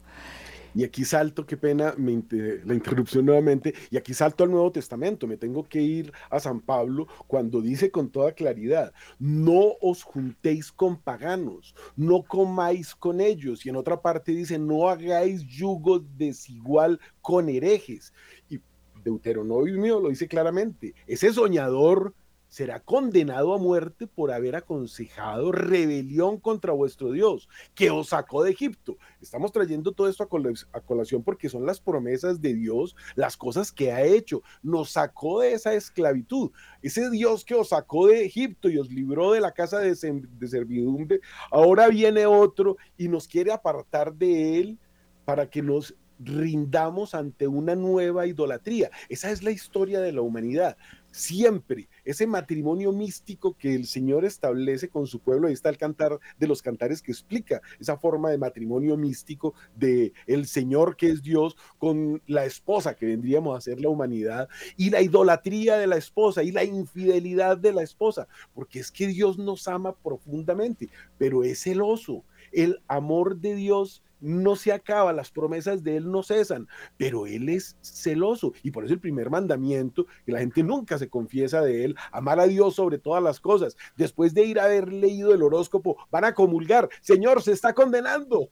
Y 0.73 0.83
aquí 0.83 1.03
salto, 1.03 1.45
qué 1.45 1.57
pena 1.57 1.93
la 1.97 2.73
interrupción 2.73 3.25
nuevamente, 3.25 3.73
y 3.89 3.97
aquí 3.97 4.13
salto 4.13 4.43
al 4.43 4.51
Nuevo 4.51 4.71
Testamento, 4.71 5.27
me 5.27 5.37
tengo 5.37 5.67
que 5.67 5.81
ir 5.81 6.13
a 6.29 6.39
San 6.39 6.61
Pablo 6.61 7.07
cuando 7.27 7.61
dice 7.61 7.91
con 7.91 8.09
toda 8.09 8.31
claridad, 8.31 8.93
no 9.19 9.73
os 9.81 10.03
juntéis 10.03 10.71
con 10.71 10.97
paganos, 10.97 11.75
no 11.95 12.23
comáis 12.23 12.95
con 12.95 13.19
ellos, 13.19 13.65
y 13.65 13.69
en 13.69 13.75
otra 13.75 14.01
parte 14.01 14.31
dice, 14.31 14.57
no 14.57 14.87
hagáis 14.89 15.45
yugo 15.45 15.99
desigual 15.99 16.99
con 17.21 17.49
herejes. 17.49 18.13
Y 18.49 18.59
Deuteronomio 19.03 19.99
lo 19.99 20.09
dice 20.09 20.27
claramente, 20.27 20.93
ese 21.07 21.33
soñador 21.33 22.13
será 22.51 22.81
condenado 22.81 23.53
a 23.53 23.57
muerte 23.57 24.07
por 24.07 24.29
haber 24.29 24.57
aconsejado 24.57 25.53
rebelión 25.53 26.37
contra 26.37 26.73
vuestro 26.73 27.13
Dios, 27.13 27.47
que 27.73 27.89
os 27.91 28.09
sacó 28.09 28.43
de 28.43 28.51
Egipto. 28.51 28.97
Estamos 29.21 29.53
trayendo 29.53 29.93
todo 29.93 30.09
esto 30.09 30.23
a, 30.23 30.81
colación 30.81 31.23
porque 31.23 31.47
son 31.47 31.65
las 31.65 31.79
promesas 31.79 32.41
de 32.41 32.53
Dios, 32.53 32.93
las 33.15 33.37
cosas 33.37 33.71
que 33.71 33.93
ha 33.93 34.03
hecho. 34.03 34.43
Nos 34.61 34.91
sacó 34.91 35.39
de 35.39 35.53
esa 35.53 35.73
esclavitud. 35.73 36.51
Ese 36.81 37.09
Dios 37.09 37.45
que 37.45 37.55
os 37.55 37.69
sacó 37.69 38.07
de 38.07 38.25
Egipto 38.25 38.69
y 38.69 38.77
os 38.77 38.91
libró 38.91 39.31
de 39.31 39.39
la 39.39 39.53
casa 39.53 39.79
de, 39.79 39.95
servidumbre, 39.95 41.21
ahora 41.51 41.87
viene 41.87 42.25
otro 42.25 42.75
y 42.97 43.07
nos 43.07 43.29
quiere 43.29 43.53
apartar 43.53 44.13
de 44.13 44.59
él 44.59 44.79
para 45.23 45.49
que 45.49 45.61
nos 45.61 45.95
rindamos 46.19 47.15
ante 47.15 47.47
una 47.47 47.75
nueva 47.75 48.27
idolatría. 48.27 48.91
Esa 49.07 49.31
es 49.31 49.41
la 49.41 49.51
historia 49.51 50.01
de 50.01 50.11
la 50.11 50.21
humanidad 50.21 50.75
siempre 51.11 51.89
ese 52.03 52.25
matrimonio 52.25 52.91
místico 52.91 53.55
que 53.57 53.75
el 53.75 53.85
Señor 53.85 54.25
establece 54.25 54.89
con 54.89 55.07
su 55.07 55.19
pueblo, 55.19 55.47
ahí 55.47 55.53
está 55.53 55.69
el 55.69 55.77
cantar 55.77 56.19
de 56.39 56.47
los 56.47 56.61
cantares 56.61 57.01
que 57.01 57.11
explica 57.11 57.61
esa 57.79 57.97
forma 57.97 58.31
de 58.31 58.37
matrimonio 58.37 58.97
místico 58.97 59.53
de 59.75 60.13
el 60.27 60.47
Señor 60.47 60.95
que 60.95 61.09
es 61.09 61.21
Dios 61.21 61.55
con 61.77 62.21
la 62.27 62.45
esposa 62.45 62.95
que 62.95 63.05
vendríamos 63.05 63.57
a 63.57 63.61
ser 63.61 63.79
la 63.79 63.89
humanidad 63.89 64.49
y 64.77 64.89
la 64.89 65.01
idolatría 65.01 65.77
de 65.77 65.87
la 65.87 65.97
esposa 65.97 66.43
y 66.43 66.51
la 66.51 66.63
infidelidad 66.63 67.57
de 67.57 67.73
la 67.73 67.83
esposa, 67.83 68.27
porque 68.53 68.79
es 68.79 68.91
que 68.91 69.07
Dios 69.07 69.37
nos 69.37 69.67
ama 69.67 69.95
profundamente, 69.95 70.89
pero 71.17 71.43
es 71.43 71.61
celoso. 71.61 72.23
El 72.51 72.81
amor 72.87 73.37
de 73.37 73.55
Dios 73.55 74.03
no 74.21 74.55
se 74.55 74.71
acaba, 74.71 75.11
las 75.11 75.31
promesas 75.31 75.83
de 75.83 75.97
Él 75.97 76.09
no 76.09 76.23
cesan, 76.23 76.67
pero 76.95 77.25
Él 77.25 77.49
es 77.49 77.75
celoso 77.81 78.53
y 78.63 78.71
por 78.71 78.85
eso 78.85 78.93
el 78.93 78.99
primer 78.99 79.29
mandamiento, 79.29 80.05
que 80.25 80.31
la 80.31 80.39
gente 80.39 80.63
nunca 80.63 80.97
se 80.97 81.09
confiesa 81.09 81.61
de 81.61 81.85
Él, 81.85 81.95
amar 82.11 82.39
a 82.39 82.47
Dios 82.47 82.75
sobre 82.75 82.99
todas 82.99 83.21
las 83.21 83.39
cosas. 83.39 83.75
Después 83.97 84.33
de 84.33 84.45
ir 84.45 84.59
a 84.59 84.65
haber 84.65 84.93
leído 84.93 85.33
el 85.33 85.41
horóscopo, 85.41 85.97
van 86.11 86.23
a 86.23 86.33
comulgar, 86.33 86.87
Señor, 87.01 87.41
se 87.41 87.51
está 87.51 87.73
condenando. 87.73 88.49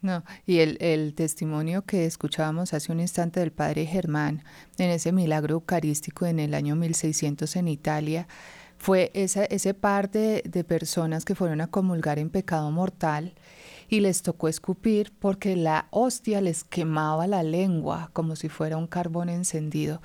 No, 0.00 0.22
y 0.46 0.58
el, 0.58 0.78
el, 0.80 1.14
testimonio 1.14 1.82
que 1.82 2.04
escuchábamos 2.04 2.72
hace 2.72 2.92
un 2.92 3.00
instante 3.00 3.40
del 3.40 3.50
padre 3.50 3.84
Germán 3.84 4.44
en 4.78 4.90
ese 4.90 5.10
milagro 5.10 5.54
eucarístico 5.54 6.24
en 6.24 6.38
el 6.38 6.54
año 6.54 6.76
1600 6.76 7.56
en 7.56 7.66
Italia, 7.66 8.28
fue 8.78 9.10
esa, 9.14 9.44
ese 9.44 9.74
par 9.74 10.10
de, 10.10 10.42
de 10.48 10.64
personas 10.64 11.24
que 11.24 11.34
fueron 11.34 11.60
a 11.60 11.66
comulgar 11.66 12.18
en 12.18 12.30
pecado 12.30 12.70
mortal 12.70 13.34
y 13.88 14.00
les 14.00 14.22
tocó 14.22 14.48
escupir 14.48 15.12
porque 15.18 15.56
la 15.56 15.88
hostia 15.90 16.40
les 16.40 16.64
quemaba 16.64 17.26
la 17.26 17.42
lengua 17.42 18.10
como 18.12 18.36
si 18.36 18.48
fuera 18.48 18.76
un 18.76 18.86
carbón 18.86 19.28
encendido. 19.28 20.00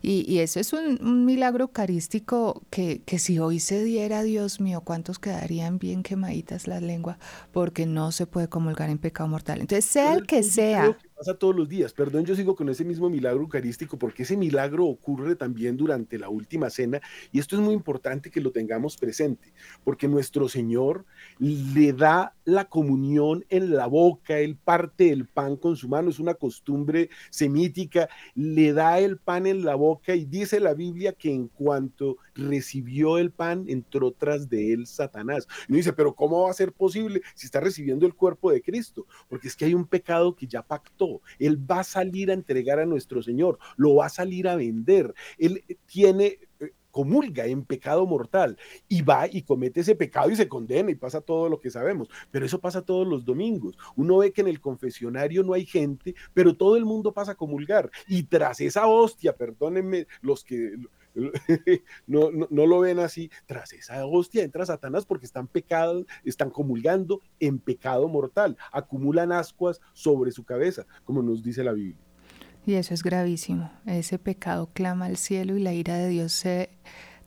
Y, 0.00 0.38
eso 0.38 0.60
es 0.60 0.72
un, 0.72 1.24
milagro 1.24 1.64
eucarístico 1.64 2.62
que, 2.70 3.02
que, 3.04 3.18
si 3.18 3.38
hoy 3.38 3.60
se 3.60 3.82
diera, 3.82 4.22
Dios 4.22 4.60
mío, 4.60 4.82
¿cuántos 4.84 5.18
quedarían 5.18 5.78
bien 5.78 6.02
quemaditas 6.02 6.66
la 6.66 6.80
lengua? 6.80 7.18
Porque 7.52 7.86
no 7.86 8.12
se 8.12 8.26
puede 8.26 8.48
comulgar 8.48 8.90
en 8.90 8.98
pecado 8.98 9.28
mortal. 9.28 9.60
Entonces, 9.60 9.84
sea 9.84 10.14
el 10.14 10.26
que 10.26 10.42
sea 10.42 10.96
pasa 11.18 11.34
todos 11.34 11.54
los 11.54 11.68
días. 11.68 11.92
Perdón, 11.92 12.24
yo 12.24 12.34
sigo 12.36 12.54
con 12.54 12.68
ese 12.68 12.84
mismo 12.84 13.10
milagro 13.10 13.42
eucarístico 13.42 13.98
porque 13.98 14.22
ese 14.22 14.36
milagro 14.36 14.86
ocurre 14.86 15.34
también 15.34 15.76
durante 15.76 16.18
la 16.18 16.28
última 16.28 16.70
cena 16.70 17.00
y 17.32 17.40
esto 17.40 17.56
es 17.56 17.62
muy 17.62 17.74
importante 17.74 18.30
que 18.30 18.40
lo 18.40 18.52
tengamos 18.52 18.96
presente 18.96 19.52
porque 19.82 20.06
nuestro 20.06 20.48
Señor 20.48 21.04
le 21.38 21.92
da 21.92 22.34
la 22.44 22.66
comunión 22.66 23.44
en 23.48 23.74
la 23.74 23.86
boca, 23.86 24.38
él 24.38 24.56
parte 24.56 25.10
el 25.10 25.26
pan 25.26 25.56
con 25.56 25.76
su 25.76 25.88
mano, 25.88 26.10
es 26.10 26.20
una 26.20 26.34
costumbre 26.34 27.10
semítica, 27.30 28.08
le 28.34 28.72
da 28.72 29.00
el 29.00 29.18
pan 29.18 29.46
en 29.46 29.64
la 29.64 29.74
boca 29.74 29.87
y 30.06 30.24
dice 30.24 30.60
la 30.60 30.74
Biblia 30.74 31.12
que 31.12 31.32
en 31.32 31.48
cuanto 31.48 32.16
recibió 32.34 33.18
el 33.18 33.30
pan 33.30 33.64
entró 33.68 34.12
tras 34.12 34.48
de 34.48 34.72
él 34.72 34.86
Satanás. 34.86 35.46
Y 35.68 35.74
dice, 35.74 35.92
pero 35.92 36.14
¿cómo 36.14 36.44
va 36.44 36.50
a 36.50 36.54
ser 36.54 36.72
posible 36.72 37.22
si 37.34 37.46
está 37.46 37.60
recibiendo 37.60 38.06
el 38.06 38.14
cuerpo 38.14 38.50
de 38.50 38.62
Cristo? 38.62 39.06
Porque 39.28 39.48
es 39.48 39.56
que 39.56 39.64
hay 39.64 39.74
un 39.74 39.86
pecado 39.86 40.34
que 40.34 40.46
ya 40.46 40.62
pactó 40.62 41.20
él 41.38 41.70
va 41.70 41.80
a 41.80 41.84
salir 41.84 42.30
a 42.30 42.34
entregar 42.34 42.78
a 42.78 42.86
nuestro 42.86 43.22
Señor, 43.22 43.58
lo 43.76 43.96
va 43.96 44.06
a 44.06 44.10
salir 44.10 44.48
a 44.48 44.56
vender. 44.56 45.14
Él 45.38 45.64
tiene 45.86 46.38
comulga 46.90 47.46
en 47.46 47.64
pecado 47.64 48.06
mortal 48.06 48.56
y 48.88 49.02
va 49.02 49.26
y 49.30 49.42
comete 49.42 49.80
ese 49.80 49.94
pecado 49.94 50.30
y 50.30 50.36
se 50.36 50.48
condena 50.48 50.90
y 50.90 50.94
pasa 50.94 51.20
todo 51.20 51.48
lo 51.48 51.60
que 51.60 51.70
sabemos. 51.70 52.08
Pero 52.30 52.46
eso 52.46 52.60
pasa 52.60 52.82
todos 52.82 53.06
los 53.06 53.24
domingos. 53.24 53.76
Uno 53.96 54.18
ve 54.18 54.32
que 54.32 54.40
en 54.40 54.48
el 54.48 54.60
confesionario 54.60 55.42
no 55.42 55.54
hay 55.54 55.66
gente, 55.66 56.14
pero 56.34 56.56
todo 56.56 56.76
el 56.76 56.84
mundo 56.84 57.12
pasa 57.12 57.32
a 57.32 57.36
comulgar. 57.36 57.90
Y 58.06 58.24
tras 58.24 58.60
esa 58.60 58.86
hostia, 58.86 59.36
perdónenme 59.36 60.06
los 60.20 60.44
que 60.44 60.76
no, 62.06 62.30
no, 62.30 62.66
lo 62.66 62.80
ven 62.80 62.98
así. 62.98 63.30
Tras 63.46 63.72
esa 63.72 64.04
hostia 64.06 64.44
entra 64.44 64.66
Satanás 64.66 65.04
porque 65.04 65.26
están 65.26 65.48
pecados, 65.48 66.06
están 66.24 66.50
comulgando 66.50 67.20
en 67.40 67.58
pecado 67.58 68.08
mortal, 68.08 68.56
acumulan 68.72 69.32
ascuas 69.32 69.80
sobre 69.92 70.30
su 70.30 70.44
cabeza, 70.44 70.86
como 71.04 71.22
nos 71.22 71.42
dice 71.42 71.64
la 71.64 71.72
Biblia. 71.72 72.07
Y 72.68 72.74
eso 72.74 72.92
es 72.92 73.02
gravísimo. 73.02 73.70
Ese 73.86 74.18
pecado 74.18 74.68
clama 74.70 75.06
al 75.06 75.16
cielo 75.16 75.56
y 75.56 75.62
la 75.62 75.72
ira 75.72 75.96
de 75.96 76.10
Dios 76.10 76.34
se 76.34 76.68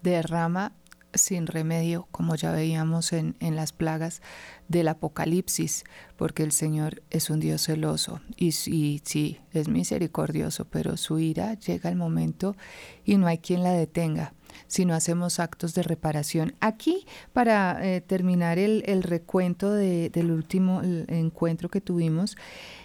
derrama 0.03 0.71
sin 1.15 1.47
remedio, 1.47 2.07
como 2.11 2.35
ya 2.35 2.51
veíamos 2.51 3.11
en, 3.11 3.35
en, 3.39 3.55
las 3.55 3.73
plagas 3.73 4.21
del 4.67 4.87
Apocalipsis, 4.87 5.83
porque 6.15 6.43
el 6.43 6.51
Señor 6.51 7.01
es 7.09 7.31
un 7.31 7.39
Dios 7.39 7.63
celoso 7.63 8.21
y, 8.37 8.49
y, 8.49 9.01
sí, 9.03 9.39
es 9.51 9.67
misericordioso, 9.67 10.65
pero 10.65 10.95
su 10.95 11.17
ira 11.17 11.55
llega 11.55 11.89
al 11.89 11.95
momento 11.95 12.55
y 13.03 13.17
no 13.17 13.25
hay 13.25 13.39
quien 13.39 13.63
la 13.63 13.71
detenga 13.71 14.35
si 14.67 14.85
no 14.85 14.93
hacemos 14.93 15.39
actos 15.39 15.73
de 15.73 15.81
reparación. 15.81 16.53
Aquí, 16.59 17.07
para 17.33 17.83
eh, 17.83 18.01
terminar 18.01 18.59
el, 18.59 18.83
el 18.85 19.01
recuento 19.01 19.73
de, 19.73 20.11
del 20.11 20.29
último 20.29 20.83
encuentro 20.83 21.67
que 21.67 21.81
tuvimos, 21.81 22.37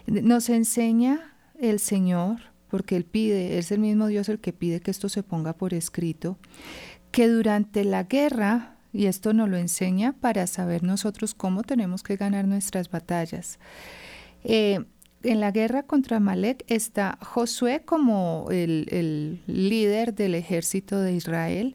nos 0.07 0.49
enseña 0.49 1.36
el 1.61 1.79
Señor, 1.79 2.39
porque 2.69 2.97
Él 2.97 3.05
pide, 3.05 3.59
es 3.59 3.71
el 3.73 3.81
mismo 3.81 4.07
Dios 4.07 4.29
el 4.29 4.39
que 4.39 4.53
pide 4.53 4.81
que 4.81 4.91
esto 4.91 5.09
se 5.09 5.23
ponga 5.23 5.53
por 5.55 5.75
escrito, 5.75 6.39
que 7.11 7.29
durante 7.29 7.85
la 7.85 8.05
guerra, 8.05 8.77
y 8.93 9.07
esto 9.07 9.33
nos 9.33 9.49
lo 9.49 9.57
enseña 9.57 10.13
para 10.13 10.47
saber 10.47 10.83
nosotros 10.83 11.35
cómo 11.35 11.63
tenemos 11.63 12.03
que 12.03 12.17
ganar 12.17 12.47
nuestras 12.47 12.91
batallas, 12.91 13.59
eh, 14.45 14.85
en 15.23 15.41
la 15.41 15.51
guerra 15.51 15.83
contra 15.83 16.21
Malek 16.21 16.65
está 16.69 17.19
Josué 17.21 17.83
como 17.85 18.47
el, 18.51 18.87
el, 18.91 19.43
líder 19.47 20.15
del 20.15 20.35
ejército 20.35 21.01
de 21.01 21.15
Israel, 21.15 21.75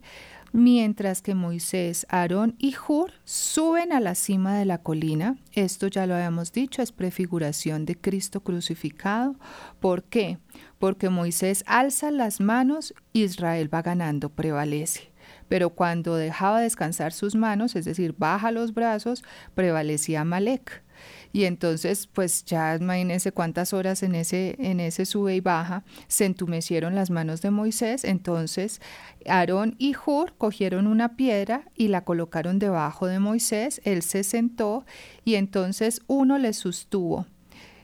mientras 0.52 1.22
que 1.22 1.36
Moisés, 1.36 2.06
Aarón 2.10 2.56
y 2.58 2.76
Hur 2.76 3.12
suben 3.24 3.94
a 3.94 4.00
la 4.00 4.16
cima 4.16 4.58
de 4.58 4.66
la 4.66 4.80
colina. 4.80 5.38
Esto 5.54 5.88
ya 5.88 6.06
lo 6.06 6.16
habíamos 6.16 6.52
dicho, 6.52 6.82
es 6.82 6.92
prefiguración 6.92 7.86
de 7.86 7.96
Cristo 7.96 8.42
crucificado. 8.42 9.36
¿Por 9.80 10.04
qué? 10.04 10.38
Porque 10.80 11.10
Moisés 11.10 11.64
alza 11.68 12.12
las 12.12 12.40
manos, 12.40 12.94
Israel 13.14 13.74
va 13.74 13.82
ganando, 13.82 14.30
prevalece 14.30 15.12
pero 15.52 15.72
cuando 15.72 16.16
dejaba 16.16 16.62
descansar 16.62 17.12
sus 17.12 17.36
manos, 17.36 17.76
es 17.76 17.84
decir, 17.84 18.16
baja 18.18 18.52
los 18.52 18.74
brazos, 18.74 19.22
prevalecía 19.54 20.24
Malek. 20.24 20.82
Y 21.34 21.46
entonces, 21.46 22.08
pues 22.08 22.44
ya 22.46 22.76
imagínense 22.76 23.32
cuántas 23.32 23.74
horas 23.74 24.04
en 24.04 24.16
ese, 24.16 24.56
en 24.60 24.80
ese 24.80 25.06
sube 25.06 25.36
y 25.36 25.40
baja 25.40 25.84
se 26.08 26.26
entumecieron 26.26 26.96
las 26.96 27.10
manos 27.10 27.42
de 27.42 27.52
Moisés. 27.52 28.04
Entonces, 28.04 28.82
Aarón 29.26 29.76
y 29.78 29.96
Hur 29.96 30.34
cogieron 30.38 30.88
una 30.88 31.16
piedra 31.16 31.64
y 31.76 31.88
la 31.88 32.04
colocaron 32.04 32.60
debajo 32.60 33.08
de 33.08 33.20
Moisés. 33.20 33.82
Él 33.86 34.02
se 34.02 34.24
sentó 34.24 34.86
y 35.24 35.36
entonces 35.36 36.02
uno 36.08 36.38
le 36.38 36.54
sostuvo 36.54 37.26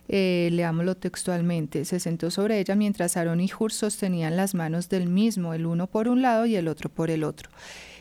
eh, 0.10 0.48
leámoslo 0.54 0.96
textualmente, 0.96 1.84
se 1.84 2.00
sentó 2.00 2.32
sobre 2.32 2.60
ella 2.60 2.76
mientras 2.76 3.18
Aarón 3.18 3.42
y 3.42 3.50
Hur 3.52 3.74
sostenían 3.74 4.38
las 4.38 4.56
manos 4.56 4.88
del 4.88 5.10
mismo, 5.10 5.54
el 5.54 5.66
uno 5.66 5.88
por 5.88 6.08
un 6.08 6.22
lado 6.22 6.46
y 6.46 6.56
el 6.56 6.70
otro 6.70 6.90
por 6.90 7.12
el 7.12 7.26
otro. 7.26 7.50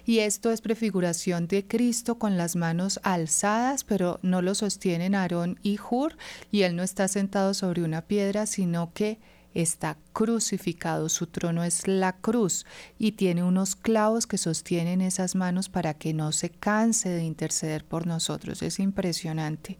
Y 0.07 0.21
esto 0.21 0.53
es 0.53 0.61
prefiguración 0.61 1.49
de 1.49 1.66
Cristo 1.66 2.16
con 2.16 2.37
las 2.37 2.55
manos 2.55 3.01
alzadas, 3.03 3.83
pero 3.83 4.21
no 4.23 4.40
lo 4.40 4.55
sostienen 4.55 5.16
Aarón 5.16 5.59
y 5.64 5.81
Hur, 5.81 6.16
y 6.53 6.62
él 6.62 6.77
no 6.77 6.85
está 6.85 7.09
sentado 7.09 7.55
sobre 7.55 7.83
una 7.83 8.03
piedra, 8.03 8.47
sino 8.47 8.92
que 8.95 9.19
está 9.57 9.97
crucificado, 10.12 11.09
su 11.09 11.27
trono 11.27 11.64
es 11.64 11.88
la 11.88 12.12
cruz 12.16 12.66
y 12.99 13.12
tiene 13.12 13.42
unos 13.42 13.75
clavos 13.75 14.27
que 14.27 14.38
sostienen 14.38 15.01
esas 15.01 15.35
manos 15.35 15.69
para 15.69 15.95
que 15.95 16.12
no 16.12 16.33
se 16.33 16.51
canse 16.51 17.09
de 17.09 17.25
interceder 17.25 17.85
por 17.85 18.07
nosotros. 18.07 18.62
Es 18.62 18.79
impresionante. 18.79 19.79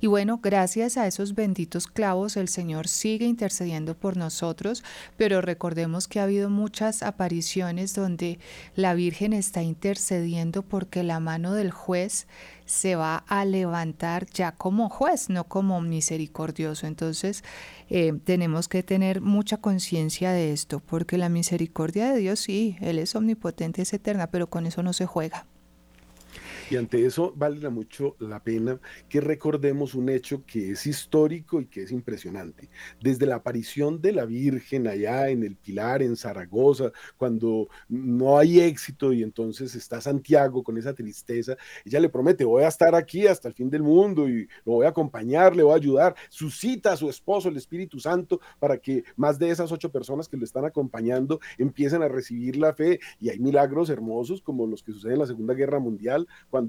Y 0.00 0.06
bueno, 0.06 0.40
gracias 0.42 0.96
a 0.96 1.06
esos 1.06 1.34
benditos 1.34 1.86
clavos 1.86 2.36
el 2.36 2.48
Señor 2.48 2.88
sigue 2.88 3.26
intercediendo 3.26 3.94
por 3.94 4.16
nosotros, 4.16 4.84
pero 5.16 5.40
recordemos 5.40 6.08
que 6.08 6.20
ha 6.20 6.24
habido 6.24 6.50
muchas 6.50 7.02
apariciones 7.02 7.94
donde 7.94 8.38
la 8.74 8.94
Virgen 8.94 9.32
está 9.32 9.62
intercediendo 9.62 10.62
porque 10.62 11.02
la 11.02 11.20
mano 11.20 11.54
del 11.54 11.70
juez 11.70 12.26
se 12.66 12.96
va 12.96 13.24
a 13.28 13.44
levantar 13.44 14.26
ya 14.26 14.52
como 14.52 14.90
juez, 14.90 15.30
no 15.30 15.44
como 15.44 15.80
misericordioso. 15.80 16.86
Entonces, 16.86 17.42
eh, 17.88 18.12
tenemos 18.24 18.68
que 18.68 18.82
tener 18.82 19.20
mucha 19.22 19.56
conciencia 19.56 20.32
de 20.32 20.52
esto, 20.52 20.80
porque 20.80 21.16
la 21.16 21.28
misericordia 21.28 22.12
de 22.12 22.18
Dios 22.18 22.40
sí, 22.40 22.76
Él 22.80 22.98
es 22.98 23.14
omnipotente, 23.14 23.82
es 23.82 23.92
eterna, 23.92 24.26
pero 24.26 24.50
con 24.50 24.66
eso 24.66 24.82
no 24.82 24.92
se 24.92 25.06
juega. 25.06 25.46
Y 26.68 26.76
ante 26.76 27.06
eso 27.06 27.32
vale 27.36 27.68
mucho 27.70 28.16
la 28.18 28.42
pena 28.42 28.80
que 29.08 29.20
recordemos 29.20 29.94
un 29.94 30.08
hecho 30.08 30.44
que 30.44 30.72
es 30.72 30.86
histórico 30.86 31.60
y 31.60 31.66
que 31.66 31.84
es 31.84 31.92
impresionante. 31.92 32.68
Desde 33.00 33.24
la 33.24 33.36
aparición 33.36 34.00
de 34.00 34.10
la 34.10 34.24
Virgen 34.24 34.88
allá 34.88 35.28
en 35.28 35.44
el 35.44 35.54
Pilar, 35.54 36.02
en 36.02 36.16
Zaragoza, 36.16 36.90
cuando 37.16 37.68
no 37.88 38.36
hay 38.36 38.60
éxito 38.60 39.12
y 39.12 39.22
entonces 39.22 39.76
está 39.76 40.00
Santiago 40.00 40.64
con 40.64 40.76
esa 40.76 40.92
tristeza, 40.92 41.56
ella 41.84 42.00
le 42.00 42.08
promete, 42.08 42.44
voy 42.44 42.64
a 42.64 42.68
estar 42.68 42.96
aquí 42.96 43.28
hasta 43.28 43.46
el 43.46 43.54
fin 43.54 43.70
del 43.70 43.84
mundo 43.84 44.28
y 44.28 44.48
lo 44.64 44.72
voy 44.72 44.86
a 44.86 44.90
acompañar, 44.90 45.54
le 45.54 45.62
voy 45.62 45.72
a 45.72 45.76
ayudar. 45.76 46.16
Suscita 46.28 46.92
a 46.92 46.96
su 46.96 47.08
esposo, 47.08 47.48
el 47.48 47.56
Espíritu 47.56 48.00
Santo, 48.00 48.40
para 48.58 48.78
que 48.78 49.04
más 49.14 49.38
de 49.38 49.50
esas 49.50 49.70
ocho 49.70 49.92
personas 49.92 50.28
que 50.28 50.36
lo 50.36 50.44
están 50.44 50.64
acompañando 50.64 51.38
empiecen 51.58 52.02
a 52.02 52.08
recibir 52.08 52.56
la 52.56 52.74
fe 52.74 52.98
y 53.20 53.28
hay 53.28 53.38
milagros 53.38 53.88
hermosos 53.88 54.42
como 54.42 54.66
los 54.66 54.82
que 54.82 54.92
suceden 54.92 55.14
en 55.14 55.20
la 55.20 55.26
Segunda 55.26 55.54
Guerra 55.54 55.78
Mundial 55.78 56.26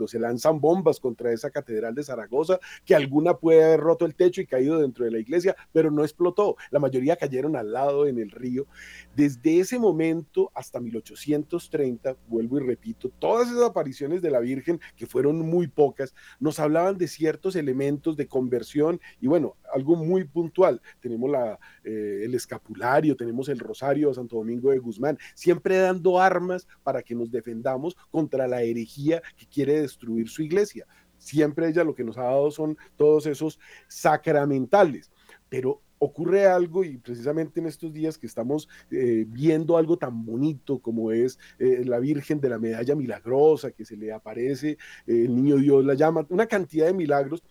se 0.08 0.20
lanzan 0.20 0.60
bombas 0.60 1.00
contra 1.00 1.32
esa 1.32 1.50
catedral 1.50 1.96
de 1.96 2.04
Zaragoza, 2.04 2.60
que 2.86 2.96
alguna 2.96 3.36
puede 3.36 3.64
haber 3.64 3.80
roto 3.80 4.06
el 4.06 4.16
techo 4.16 4.42
y 4.42 4.48
caído 4.48 4.80
dentro 4.80 5.06
de 5.06 5.12
la 5.12 5.20
iglesia, 5.20 5.56
pero 5.72 5.92
no 5.92 6.04
explotó. 6.04 6.58
La 6.72 6.80
mayoría 6.80 7.16
cayeron 7.16 7.56
al 7.56 7.72
lado 7.72 8.08
en 8.08 8.20
el 8.20 8.32
río. 8.32 8.68
Desde 9.16 9.60
ese 9.60 9.80
momento 9.80 10.52
hasta 10.54 10.80
1830, 10.80 12.16
vuelvo 12.28 12.58
y 12.58 12.64
repito, 12.64 13.10
todas 13.20 13.50
esas 13.50 13.64
apariciones 13.64 14.22
de 14.22 14.32
la 14.32 14.40
Virgen, 14.40 14.80
que 14.96 15.06
fueron 15.06 15.40
muy 15.40 15.68
pocas, 15.68 16.14
nos 16.40 16.60
hablaban 16.60 16.98
de 16.98 17.08
ciertos 17.08 17.56
elementos 17.56 18.18
de 18.18 18.28
conversión 18.28 19.00
y 19.22 19.28
bueno, 19.28 19.56
algo 19.74 19.96
muy 19.96 20.24
puntual. 20.24 20.82
Tenemos 21.00 21.30
la, 21.30 21.60
eh, 21.84 22.22
el 22.24 22.34
escapulario, 22.36 23.16
tenemos 23.16 23.50
el 23.50 23.60
rosario 23.60 24.10
de 24.10 24.16
Santo 24.16 24.38
Domingo 24.38 24.72
de 24.72 24.80
Guzmán, 24.80 25.18
siempre 25.34 25.78
dando 25.78 26.20
armas 26.20 26.68
para 26.84 27.02
que 27.02 27.16
nos 27.16 27.32
defendamos 27.32 27.96
contra 28.12 28.48
la 28.48 28.62
herejía 28.62 29.22
que 29.36 29.46
quiere 29.46 29.77
destruir 29.82 30.30
su 30.30 30.42
iglesia. 30.44 30.86
Siempre 31.18 31.68
ella 31.68 31.84
lo 31.84 31.96
que 31.96 32.04
nos 32.04 32.18
ha 32.18 32.24
dado 32.24 32.52
son 32.52 32.78
todos 32.96 33.26
esos 33.26 33.60
sacramentales. 33.88 35.12
Pero 35.50 35.82
ocurre 36.00 36.46
algo 36.46 36.84
y 36.84 36.98
precisamente 36.98 37.60
en 37.60 37.66
estos 37.66 37.92
días 37.92 38.18
que 38.18 38.28
estamos 38.28 38.70
eh, 38.92 39.26
viendo 39.28 39.78
algo 39.78 39.98
tan 39.98 40.26
bonito 40.26 40.80
como 40.80 41.12
es 41.12 41.40
eh, 41.60 41.84
la 41.86 42.00
Virgen 42.00 42.40
de 42.40 42.50
la 42.50 42.60
Medalla 42.60 42.96
Milagrosa, 42.96 43.72
que 43.72 43.86
se 43.86 43.98
le 43.98 44.12
aparece, 44.12 44.78
el 45.08 45.36
Niño 45.36 45.58
Dios 45.58 45.84
la 45.84 45.96
llama, 45.96 46.26
una 46.30 46.46
cantidad 46.46 46.86
de 46.86 46.94
milagros, 46.94 47.44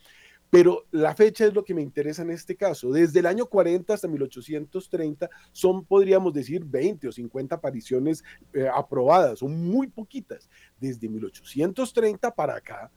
Pero 0.50 0.84
la 0.90 1.14
fecha 1.14 1.44
es 1.46 1.54
lo 1.54 1.64
que 1.64 1.74
me 1.74 1.82
interesa 1.82 2.22
en 2.22 2.30
este 2.30 2.56
caso. 2.56 2.92
Desde 2.92 3.20
el 3.20 3.26
año 3.26 3.46
40 3.46 3.92
hasta 3.92 4.08
1830 4.08 5.28
son, 5.52 5.84
podríamos 5.84 6.32
decir, 6.32 6.64
20 6.64 7.08
o 7.08 7.12
50 7.12 7.56
apariciones 7.56 8.22
eh, 8.52 8.68
aprobadas, 8.72 9.40
son 9.40 9.64
muy 9.64 9.88
poquitas. 9.88 10.48
Desde 10.80 11.08
1830 11.08 12.34
para 12.34 12.56
acá, 12.56 12.90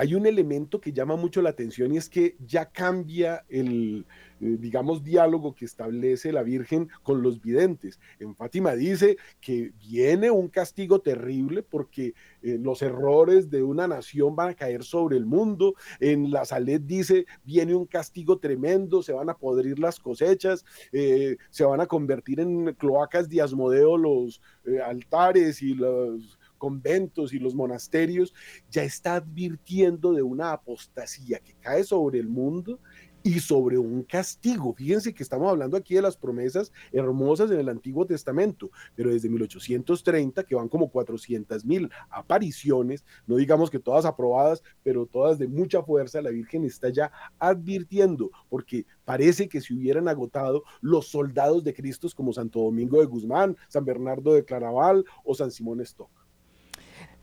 hay 0.00 0.14
un 0.14 0.24
elemento 0.24 0.80
que 0.80 0.94
llama 0.94 1.14
mucho 1.16 1.42
la 1.42 1.50
atención 1.50 1.92
y 1.92 1.98
es 1.98 2.08
que 2.08 2.34
ya 2.46 2.64
cambia 2.64 3.44
el, 3.50 4.06
eh, 4.40 4.56
digamos, 4.58 5.04
diálogo 5.04 5.54
que 5.54 5.66
establece 5.66 6.32
la 6.32 6.42
Virgen 6.42 6.88
con 7.02 7.20
los 7.20 7.42
videntes. 7.42 8.00
En 8.18 8.34
Fátima 8.34 8.74
dice 8.74 9.18
que 9.42 9.72
viene 9.78 10.30
un 10.30 10.48
castigo 10.48 11.02
terrible 11.02 11.62
porque 11.62 12.14
eh, 12.40 12.56
los 12.58 12.80
errores 12.80 13.50
de 13.50 13.62
una 13.62 13.86
nación 13.86 14.34
van 14.34 14.48
a 14.48 14.54
caer 14.54 14.84
sobre 14.84 15.18
el 15.18 15.26
mundo. 15.26 15.74
En 15.98 16.30
la 16.30 16.46
Salet 16.46 16.80
dice, 16.80 17.26
viene 17.44 17.74
un 17.74 17.84
castigo 17.84 18.38
tremendo, 18.38 19.02
se 19.02 19.12
van 19.12 19.28
a 19.28 19.36
podrir 19.36 19.78
las 19.78 20.00
cosechas, 20.00 20.64
eh, 20.92 21.36
se 21.50 21.64
van 21.64 21.82
a 21.82 21.86
convertir 21.86 22.40
en 22.40 22.72
cloacas 22.72 23.28
de 23.28 23.42
Asmodeo 23.42 23.98
los 23.98 24.40
altares 24.82 25.60
y 25.60 25.74
los 25.74 26.39
conventos 26.60 27.32
y 27.32 27.40
los 27.40 27.56
monasterios, 27.56 28.32
ya 28.70 28.84
está 28.84 29.16
advirtiendo 29.16 30.12
de 30.12 30.22
una 30.22 30.52
apostasía 30.52 31.40
que 31.40 31.54
cae 31.54 31.82
sobre 31.82 32.20
el 32.20 32.28
mundo 32.28 32.78
y 33.22 33.40
sobre 33.40 33.78
un 33.78 34.02
castigo. 34.02 34.72
Fíjense 34.74 35.12
que 35.14 35.22
estamos 35.22 35.50
hablando 35.50 35.76
aquí 35.76 35.94
de 35.94 36.02
las 36.02 36.16
promesas 36.16 36.72
hermosas 36.92 37.50
en 37.50 37.60
el 37.60 37.68
Antiguo 37.68 38.06
Testamento, 38.06 38.70
pero 38.94 39.10
desde 39.10 39.28
1830, 39.28 40.44
que 40.44 40.54
van 40.54 40.68
como 40.68 40.90
400 40.90 41.64
mil 41.64 41.90
apariciones, 42.08 43.04
no 43.26 43.36
digamos 43.36 43.70
que 43.70 43.78
todas 43.78 44.04
aprobadas, 44.04 44.62
pero 44.82 45.06
todas 45.06 45.38
de 45.38 45.48
mucha 45.48 45.82
fuerza, 45.82 46.22
la 46.22 46.30
Virgen 46.30 46.64
está 46.64 46.88
ya 46.90 47.12
advirtiendo, 47.38 48.30
porque 48.48 48.86
parece 49.04 49.48
que 49.48 49.60
se 49.60 49.74
hubieran 49.74 50.08
agotado 50.08 50.62
los 50.80 51.08
soldados 51.08 51.64
de 51.64 51.74
Cristo 51.74 52.08
como 52.14 52.32
Santo 52.32 52.60
Domingo 52.60 53.00
de 53.00 53.06
Guzmán, 53.06 53.56
San 53.68 53.84
Bernardo 53.84 54.32
de 54.32 54.44
Claraval 54.44 55.04
o 55.24 55.34
San 55.34 55.50
Simón 55.50 55.80
Stock. 55.82 56.19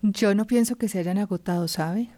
Yo 0.01 0.36
no 0.36 0.45
pienso 0.45 0.75
que 0.75 0.89
se 0.89 0.99
hayan 0.99 1.17
agotado, 1.17 1.67
¿sabe? 1.67 2.10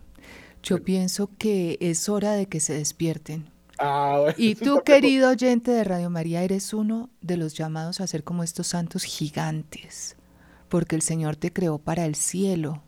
Yo 0.62 0.84
pienso 0.84 1.30
que 1.38 1.78
es 1.80 2.10
hora 2.10 2.34
de 2.34 2.48
que 2.48 2.60
se 2.60 2.74
despierten. 2.74 3.50
Ah, 3.78 4.34
y 4.36 4.56
tú, 4.56 4.82
querido 4.86 5.30
oyente 5.30 5.72
de 5.72 5.86
Radio 5.86 6.10
María, 6.10 6.44
eres 6.44 6.74
uno 6.74 7.10
de 7.22 7.38
los 7.38 7.54
llamados 7.54 8.02
a 8.02 8.08
ser 8.08 8.26
como 8.26 8.44
estos 8.44 8.68
santos 8.68 9.04
gigantes, 9.04 10.18
porque 10.68 10.98
el 10.98 11.02
Señor 11.02 11.38
te 11.38 11.54
creó 11.54 11.78
para 11.78 12.06
el 12.06 12.15
cielo. 12.15 12.84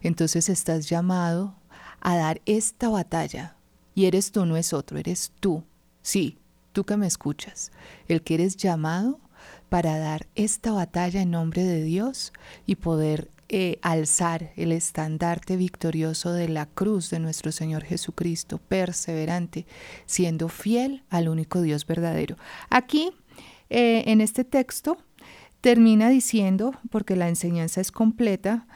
Entonces 0.00 0.48
estás 0.48 0.88
llamado 0.88 1.54
a 2.00 2.16
dar 2.16 2.40
esta 2.46 2.88
batalla. 2.88 3.56
Y 3.94 4.06
eres 4.06 4.32
tú, 4.32 4.46
no 4.46 4.56
es 4.56 4.72
otro, 4.72 4.98
eres 4.98 5.32
tú. 5.38 5.64
Sí, 6.00 6.38
tú 6.72 6.84
que 6.84 6.96
me 6.96 7.06
escuchas, 7.06 7.70
el 8.08 8.22
que 8.22 8.34
eres 8.34 8.56
llamado 8.56 9.20
para 9.72 9.98
dar 9.98 10.26
esta 10.34 10.70
batalla 10.72 11.22
en 11.22 11.30
nombre 11.30 11.64
de 11.64 11.82
Dios 11.82 12.34
y 12.66 12.74
poder 12.74 13.30
eh, 13.48 13.78
alzar 13.80 14.52
el 14.56 14.70
estandarte 14.70 15.56
victorioso 15.56 16.34
de 16.34 16.50
la 16.50 16.66
cruz 16.66 17.08
de 17.08 17.18
nuestro 17.20 17.52
Señor 17.52 17.82
Jesucristo, 17.82 18.58
perseverante, 18.58 19.64
siendo 20.04 20.50
fiel 20.50 21.04
al 21.08 21.26
único 21.30 21.62
Dios 21.62 21.86
verdadero. 21.86 22.36
Aquí, 22.68 23.12
eh, 23.70 24.04
en 24.08 24.20
este 24.20 24.44
texto, 24.44 24.98
termina 25.62 26.10
diciendo, 26.10 26.72
porque 26.90 27.16
la 27.16 27.30
enseñanza 27.30 27.80
es 27.80 27.92
completa, 27.92 28.66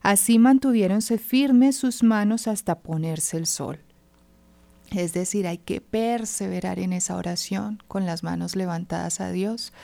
así 0.00 0.38
mantuviéronse 0.38 1.18
firmes 1.18 1.76
sus 1.76 2.02
manos 2.02 2.48
hasta 2.48 2.78
ponerse 2.78 3.36
el 3.36 3.44
sol. 3.44 3.80
Es 4.90 5.12
decir, 5.12 5.46
hay 5.46 5.58
que 5.58 5.82
perseverar 5.82 6.78
en 6.78 6.94
esa 6.94 7.16
oración 7.18 7.82
con 7.88 8.06
las 8.06 8.22
manos 8.22 8.56
levantadas 8.56 9.20
a 9.20 9.30
Dios, 9.30 9.74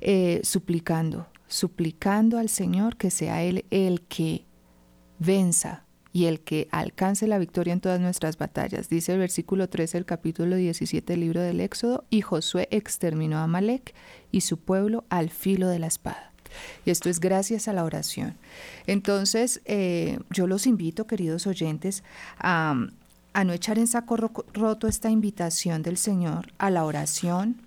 eh, 0.00 0.40
suplicando, 0.44 1.26
suplicando 1.46 2.38
al 2.38 2.48
Señor 2.48 2.96
que 2.96 3.10
sea 3.10 3.42
Él 3.42 3.64
el 3.70 4.02
que 4.02 4.44
venza 5.18 5.84
y 6.12 6.26
el 6.26 6.40
que 6.40 6.68
alcance 6.70 7.26
la 7.26 7.38
victoria 7.38 7.72
en 7.72 7.80
todas 7.80 8.00
nuestras 8.00 8.38
batallas. 8.38 8.88
Dice 8.88 9.12
el 9.12 9.18
versículo 9.18 9.68
13 9.68 9.98
del 9.98 10.04
capítulo 10.04 10.56
17 10.56 11.12
del 11.12 11.20
libro 11.20 11.40
del 11.40 11.60
Éxodo, 11.60 12.04
y 12.10 12.22
Josué 12.22 12.68
exterminó 12.70 13.38
a 13.38 13.44
Amalek 13.44 13.94
y 14.32 14.40
su 14.40 14.58
pueblo 14.58 15.04
al 15.10 15.30
filo 15.30 15.68
de 15.68 15.78
la 15.78 15.86
espada. 15.86 16.32
Y 16.84 16.90
esto 16.90 17.10
es 17.10 17.20
gracias 17.20 17.68
a 17.68 17.72
la 17.72 17.84
oración. 17.84 18.36
Entonces, 18.86 19.60
eh, 19.66 20.18
yo 20.30 20.46
los 20.46 20.66
invito, 20.66 21.06
queridos 21.06 21.46
oyentes, 21.46 22.02
a, 22.38 22.74
a 23.34 23.44
no 23.44 23.52
echar 23.52 23.78
en 23.78 23.86
saco 23.86 24.16
roto 24.16 24.88
esta 24.88 25.10
invitación 25.10 25.82
del 25.82 25.98
Señor 25.98 26.52
a 26.58 26.70
la 26.70 26.84
oración 26.84 27.62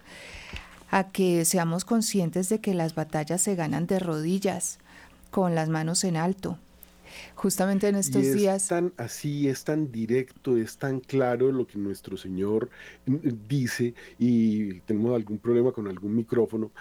a 0.92 1.08
que 1.08 1.46
seamos 1.46 1.86
conscientes 1.86 2.50
de 2.50 2.60
que 2.60 2.76
las 2.76 2.94
batallas 2.94 3.42
se 3.42 3.56
ganan 3.56 3.88
de 3.88 3.98
rodillas, 3.98 4.78
con 5.32 5.56
las 5.56 5.70
manos 5.70 6.04
en 6.04 6.18
alto. 6.18 6.60
Justamente 7.36 7.88
en 7.88 7.96
estos 7.96 8.24
es 8.24 8.36
días. 8.36 8.68
Tan 8.68 8.94
así, 8.98 9.48
es 9.48 9.64
tan 9.64 9.92
directo, 9.92 10.58
es 10.58 10.78
tan 10.78 11.00
claro 11.00 11.52
lo 11.52 11.66
que 11.66 11.78
nuestro 11.78 12.18
Señor 12.18 12.70
mm, 13.06 13.16
dice, 13.48 13.94
y 14.20 14.80
tenemos 14.82 15.16
algún 15.16 15.38
problema 15.40 15.72
con 15.72 15.88
algún 15.88 16.16
micrófono, 16.16 16.72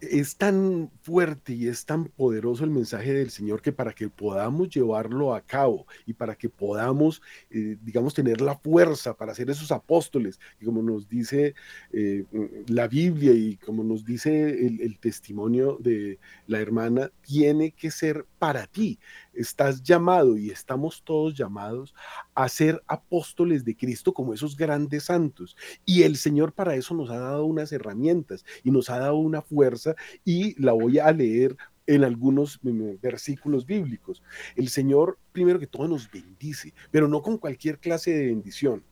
es 0.00 0.36
tan 0.36 0.90
fuerte 1.02 1.52
y 1.52 1.68
es 1.68 1.84
tan 1.84 2.06
poderoso 2.06 2.64
el 2.64 2.70
mensaje 2.70 3.12
del 3.12 3.30
Señor 3.30 3.60
que 3.60 3.72
para 3.72 3.92
que 3.92 4.08
podamos 4.08 4.70
llevarlo 4.70 5.34
a 5.34 5.42
cabo 5.42 5.86
y 6.06 6.14
para 6.14 6.34
que 6.36 6.48
podamos, 6.48 7.20
eh, 7.50 7.76
digamos, 7.82 8.14
tener 8.14 8.40
la 8.40 8.56
fuerza 8.56 9.14
para 9.14 9.34
ser 9.34 9.50
esos 9.50 9.70
apóstoles, 9.70 10.40
como 10.64 10.82
nos 10.82 11.08
dice 11.08 11.54
eh, 11.92 12.24
la 12.68 12.88
Biblia 12.88 13.32
y 13.32 13.56
como 13.56 13.84
nos 13.84 14.04
dice 14.04 14.66
el, 14.66 14.80
el 14.80 14.98
testimonio 14.98 15.76
de 15.80 16.18
la 16.46 16.60
hermana, 16.60 17.10
tiene 17.22 17.72
que 17.72 17.90
ser 17.90 18.26
para 18.38 18.66
ti. 18.66 18.98
Estás 19.34 19.82
llamado 19.82 20.36
y 20.36 20.50
estamos 20.50 21.02
todos 21.04 21.34
llamados 21.34 21.94
a 22.34 22.48
ser 22.48 22.82
apóstoles 22.86 23.64
de 23.64 23.76
Cristo 23.76 24.12
como 24.12 24.34
esos 24.34 24.56
grandes 24.56 25.04
santos. 25.04 25.56
Y 25.84 26.02
el 26.02 26.16
Señor 26.16 26.52
para 26.52 26.74
eso 26.74 26.94
nos 26.94 27.10
ha 27.10 27.18
dado 27.18 27.44
unas 27.44 27.70
herramientas 27.72 28.44
y 28.64 28.70
nos 28.70 28.90
ha 28.90 28.98
dado 28.98 29.16
una 29.16 29.42
fuerza 29.42 29.89
y 30.24 30.60
la 30.60 30.72
voy 30.72 30.98
a 30.98 31.12
leer 31.12 31.56
en 31.86 32.04
algunos 32.04 32.60
versículos 33.02 33.66
bíblicos. 33.66 34.22
El 34.54 34.68
Señor, 34.68 35.18
primero 35.32 35.58
que 35.58 35.66
todo, 35.66 35.88
nos 35.88 36.10
bendice, 36.10 36.72
pero 36.90 37.08
no 37.08 37.20
con 37.20 37.38
cualquier 37.38 37.78
clase 37.78 38.12
de 38.12 38.26
bendición. 38.26 38.84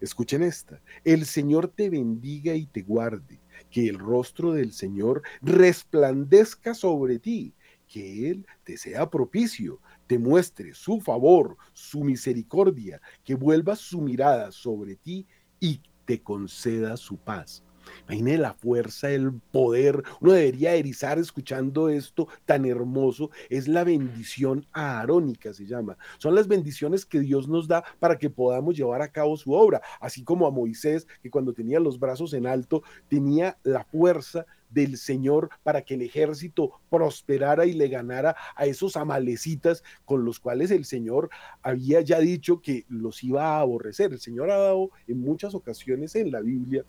Escuchen 0.00 0.42
esta. 0.42 0.80
El 1.04 1.24
Señor 1.24 1.68
te 1.68 1.90
bendiga 1.90 2.54
y 2.54 2.66
te 2.66 2.82
guarde, 2.82 3.40
que 3.70 3.88
el 3.88 3.98
rostro 3.98 4.52
del 4.52 4.72
Señor 4.72 5.22
resplandezca 5.40 6.74
sobre 6.74 7.18
ti, 7.18 7.54
que 7.88 8.30
Él 8.30 8.46
te 8.62 8.76
sea 8.76 9.10
propicio, 9.10 9.80
te 10.06 10.18
muestre 10.18 10.74
su 10.74 11.00
favor, 11.00 11.56
su 11.72 12.04
misericordia, 12.04 13.00
que 13.24 13.34
vuelva 13.34 13.74
su 13.76 14.00
mirada 14.00 14.52
sobre 14.52 14.96
ti 14.96 15.26
y 15.58 15.80
te 16.04 16.22
conceda 16.22 16.96
su 16.96 17.16
paz. 17.16 17.64
Imagine 18.08 18.38
la 18.38 18.54
fuerza, 18.54 19.10
el 19.10 19.32
poder. 19.52 20.02
Uno 20.20 20.32
debería 20.32 20.74
erizar 20.74 21.18
escuchando 21.18 21.88
esto 21.88 22.28
tan 22.44 22.64
hermoso. 22.64 23.30
Es 23.48 23.68
la 23.68 23.84
bendición 23.84 24.66
arónica, 24.72 25.54
se 25.54 25.66
llama. 25.66 25.96
Son 26.18 26.34
las 26.34 26.48
bendiciones 26.48 27.06
que 27.06 27.20
Dios 27.20 27.48
nos 27.48 27.68
da 27.68 27.84
para 27.98 28.18
que 28.18 28.30
podamos 28.30 28.76
llevar 28.76 29.02
a 29.02 29.08
cabo 29.08 29.36
su 29.36 29.52
obra. 29.52 29.80
Así 30.00 30.22
como 30.22 30.46
a 30.46 30.50
Moisés, 30.50 31.06
que 31.22 31.30
cuando 31.30 31.52
tenía 31.52 31.80
los 31.80 31.98
brazos 31.98 32.34
en 32.34 32.46
alto, 32.46 32.82
tenía 33.08 33.58
la 33.62 33.84
fuerza 33.84 34.46
del 34.74 34.98
Señor 34.98 35.50
para 35.62 35.82
que 35.82 35.94
el 35.94 36.02
ejército 36.02 36.80
prosperara 36.90 37.64
y 37.64 37.72
le 37.72 37.88
ganara 37.88 38.36
a 38.56 38.66
esos 38.66 38.96
amalecitas 38.96 39.82
con 40.04 40.24
los 40.24 40.40
cuales 40.40 40.70
el 40.70 40.84
Señor 40.84 41.30
había 41.62 42.00
ya 42.00 42.18
dicho 42.18 42.60
que 42.60 42.84
los 42.88 43.22
iba 43.22 43.56
a 43.56 43.60
aborrecer. 43.60 44.12
El 44.12 44.20
Señor 44.20 44.50
ha 44.50 44.58
dado 44.58 44.90
en 45.06 45.20
muchas 45.20 45.54
ocasiones 45.54 46.14
en 46.16 46.32
la 46.32 46.40
Biblia 46.40 46.84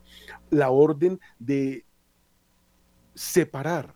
la 0.50 0.70
orden 0.70 1.20
de 1.38 1.84
separar 3.14 3.94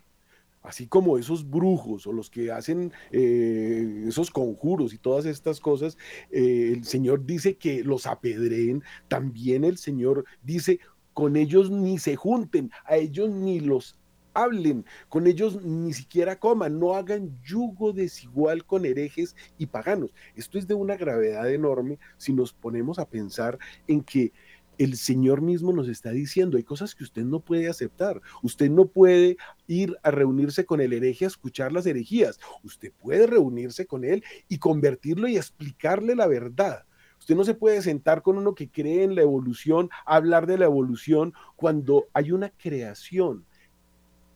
así 0.63 0.87
como 0.87 1.17
esos 1.17 1.49
brujos 1.49 2.05
o 2.07 2.13
los 2.13 2.29
que 2.29 2.51
hacen 2.51 2.91
eh, 3.11 4.05
esos 4.07 4.29
conjuros 4.29 4.93
y 4.93 4.97
todas 4.97 5.25
estas 5.25 5.59
cosas, 5.59 5.97
eh, 6.29 6.73
el 6.75 6.85
Señor 6.85 7.25
dice 7.25 7.57
que 7.57 7.83
los 7.83 8.05
apedreen, 8.05 8.83
también 9.07 9.63
el 9.63 9.77
Señor 9.77 10.25
dice, 10.43 10.79
con 11.13 11.35
ellos 11.35 11.69
ni 11.69 11.99
se 11.99 12.15
junten, 12.15 12.71
a 12.85 12.97
ellos 12.97 13.29
ni 13.29 13.59
los 13.59 13.97
hablen, 14.33 14.85
con 15.09 15.27
ellos 15.27 15.63
ni 15.63 15.93
siquiera 15.93 16.39
coman, 16.39 16.79
no 16.79 16.95
hagan 16.95 17.37
yugo 17.43 17.93
desigual 17.93 18.65
con 18.65 18.85
herejes 18.85 19.35
y 19.57 19.65
paganos. 19.65 20.13
Esto 20.35 20.57
es 20.57 20.67
de 20.67 20.73
una 20.73 20.95
gravedad 20.95 21.51
enorme 21.51 21.99
si 22.17 22.33
nos 22.33 22.53
ponemos 22.53 22.99
a 22.99 23.09
pensar 23.09 23.57
en 23.87 24.01
que 24.01 24.31
el 24.77 24.97
Señor 24.97 25.41
mismo 25.41 25.73
nos 25.73 25.87
está 25.87 26.11
diciendo, 26.11 26.57
hay 26.57 26.63
cosas 26.63 26.95
que 26.95 27.03
usted 27.03 27.23
no 27.23 27.39
puede 27.39 27.69
aceptar. 27.69 28.19
Usted 28.41 28.71
no 28.71 28.87
puede 28.87 29.37
ir 29.67 29.95
a 30.01 30.09
reunirse 30.09 30.65
con 30.65 30.81
el 30.81 30.93
hereje 30.93 31.25
a 31.25 31.27
escuchar 31.27 31.71
las 31.71 31.85
herejías. 31.85 32.39
Usted 32.63 32.91
puede 32.99 33.27
reunirse 33.27 33.85
con 33.85 34.03
él 34.03 34.23
y 34.47 34.57
convertirlo 34.57 35.27
y 35.27 35.37
explicarle 35.37 36.15
la 36.15 36.25
verdad 36.25 36.85
Usted 37.21 37.35
no 37.35 37.43
se 37.43 37.53
puede 37.53 37.83
sentar 37.83 38.23
con 38.23 38.39
uno 38.39 38.55
que 38.55 38.71
cree 38.71 39.03
en 39.03 39.13
la 39.13 39.21
evolución, 39.21 39.91
hablar 40.07 40.47
de 40.47 40.57
la 40.57 40.65
evolución 40.65 41.35
cuando 41.55 42.07
hay 42.13 42.31
una 42.31 42.49
creación. 42.49 43.45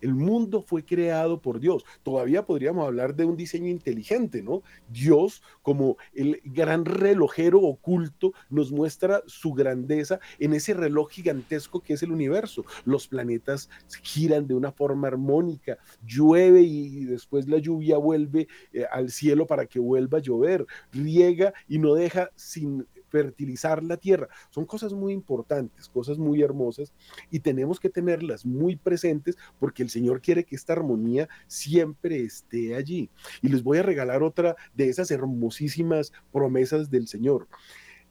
El 0.01 0.13
mundo 0.13 0.61
fue 0.61 0.83
creado 0.83 1.41
por 1.41 1.59
Dios. 1.59 1.85
Todavía 2.03 2.45
podríamos 2.45 2.85
hablar 2.85 3.15
de 3.15 3.25
un 3.25 3.37
diseño 3.37 3.69
inteligente, 3.69 4.41
¿no? 4.41 4.61
Dios, 4.89 5.41
como 5.61 5.97
el 6.13 6.41
gran 6.43 6.85
relojero 6.85 7.61
oculto, 7.61 8.33
nos 8.49 8.71
muestra 8.71 9.23
su 9.25 9.53
grandeza 9.53 10.19
en 10.39 10.53
ese 10.53 10.73
reloj 10.73 11.09
gigantesco 11.11 11.81
que 11.81 11.93
es 11.93 12.03
el 12.03 12.11
universo. 12.11 12.65
Los 12.85 13.07
planetas 13.07 13.69
giran 14.01 14.47
de 14.47 14.53
una 14.53 14.71
forma 14.71 15.07
armónica, 15.07 15.77
llueve 16.05 16.61
y 16.61 17.05
después 17.05 17.47
la 17.47 17.57
lluvia 17.57 17.97
vuelve 17.97 18.47
eh, 18.73 18.85
al 18.91 19.09
cielo 19.09 19.47
para 19.47 19.65
que 19.65 19.79
vuelva 19.79 20.19
a 20.19 20.21
llover, 20.21 20.65
riega 20.91 21.53
y 21.67 21.79
no 21.79 21.93
deja 21.93 22.29
sin 22.35 22.85
fertilizar 23.09 23.83
la 23.83 23.97
tierra. 23.97 24.27
Son 24.49 24.65
cosas 24.65 24.93
muy 24.93 25.13
importantes, 25.13 25.89
cosas 25.89 26.17
muy 26.17 26.41
hermosas 26.41 26.93
y 27.31 27.39
tenemos 27.39 27.79
que 27.79 27.89
tenerlas 27.89 28.45
muy 28.45 28.75
presentes 28.75 29.37
porque 29.59 29.83
el 29.83 29.89
Señor 29.89 30.21
quiere 30.21 30.43
que 30.43 30.55
esta 30.55 30.73
armonía 30.73 31.27
siempre 31.47 32.23
esté 32.23 32.75
allí. 32.75 33.09
Y 33.41 33.49
les 33.49 33.63
voy 33.63 33.77
a 33.79 33.83
regalar 33.83 34.23
otra 34.23 34.55
de 34.73 34.89
esas 34.89 35.11
hermosísimas 35.11 36.11
promesas 36.31 36.89
del 36.89 37.07
Señor. 37.07 37.47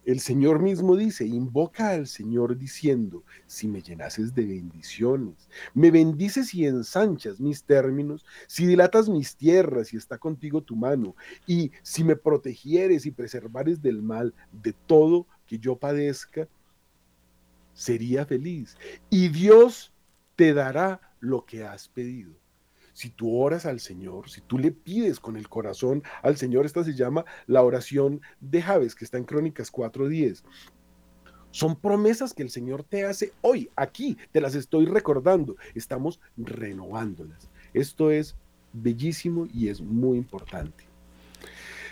El 0.05 0.19
Señor 0.19 0.61
mismo 0.61 0.95
dice, 0.95 1.25
invoca 1.25 1.89
al 1.89 2.05
Señor 2.05 2.57
diciendo, 2.57 3.23
si 3.47 3.67
me 3.67 3.81
llenases 3.81 4.35
de 4.35 4.45
bendiciones, 4.45 5.49
me 5.73 5.89
bendices 5.89 6.53
y 6.53 6.65
ensanchas 6.65 7.39
mis 7.39 7.63
términos, 7.63 8.23
si 8.47 8.67
dilatas 8.67 9.09
mis 9.09 9.35
tierras 9.35 9.93
y 9.93 9.97
está 9.97 10.19
contigo 10.19 10.61
tu 10.61 10.75
mano, 10.75 11.15
y 11.47 11.71
si 11.81 12.03
me 12.03 12.15
protegieres 12.15 13.07
y 13.07 13.11
preservares 13.11 13.81
del 13.81 14.03
mal, 14.03 14.35
de 14.51 14.73
todo 14.85 15.25
que 15.47 15.57
yo 15.57 15.75
padezca, 15.75 16.47
sería 17.73 18.27
feliz. 18.27 18.77
Y 19.09 19.29
Dios 19.29 19.91
te 20.35 20.53
dará 20.53 21.01
lo 21.19 21.45
que 21.45 21.63
has 21.63 21.89
pedido 21.89 22.44
si 22.95 23.09
tú 23.09 23.37
oras 23.37 23.65
al 23.65 23.81
Señor, 23.81 24.29
si 24.29 24.39
tú 24.39 24.57
le 24.57 24.71
pides 24.71 25.19
con 25.19 25.35
el 25.35 25.49
corazón 25.49 26.01
al 26.23 26.37
Señor, 26.37 26.65
esta 26.65 26.83
se 26.83 26.95
llama 26.95 27.25
la 27.45 27.61
oración 27.61 28.21
de 28.39 28.61
Javes, 28.61 28.95
que 28.95 29.03
está 29.03 29.17
en 29.17 29.25
Crónicas 29.25 29.71
4.10. 29.71 30.43
Son 31.51 31.75
promesas 31.75 32.33
que 32.33 32.41
el 32.41 32.49
Señor 32.49 32.83
te 32.83 33.03
hace 33.03 33.33
hoy, 33.41 33.69
aquí, 33.75 34.17
te 34.31 34.39
las 34.39 34.55
estoy 34.55 34.85
recordando, 34.85 35.57
estamos 35.75 36.21
renovándolas. 36.37 37.49
Esto 37.73 38.11
es 38.11 38.37
bellísimo 38.71 39.45
y 39.53 39.67
es 39.67 39.81
muy 39.81 40.17
importante. 40.17 40.85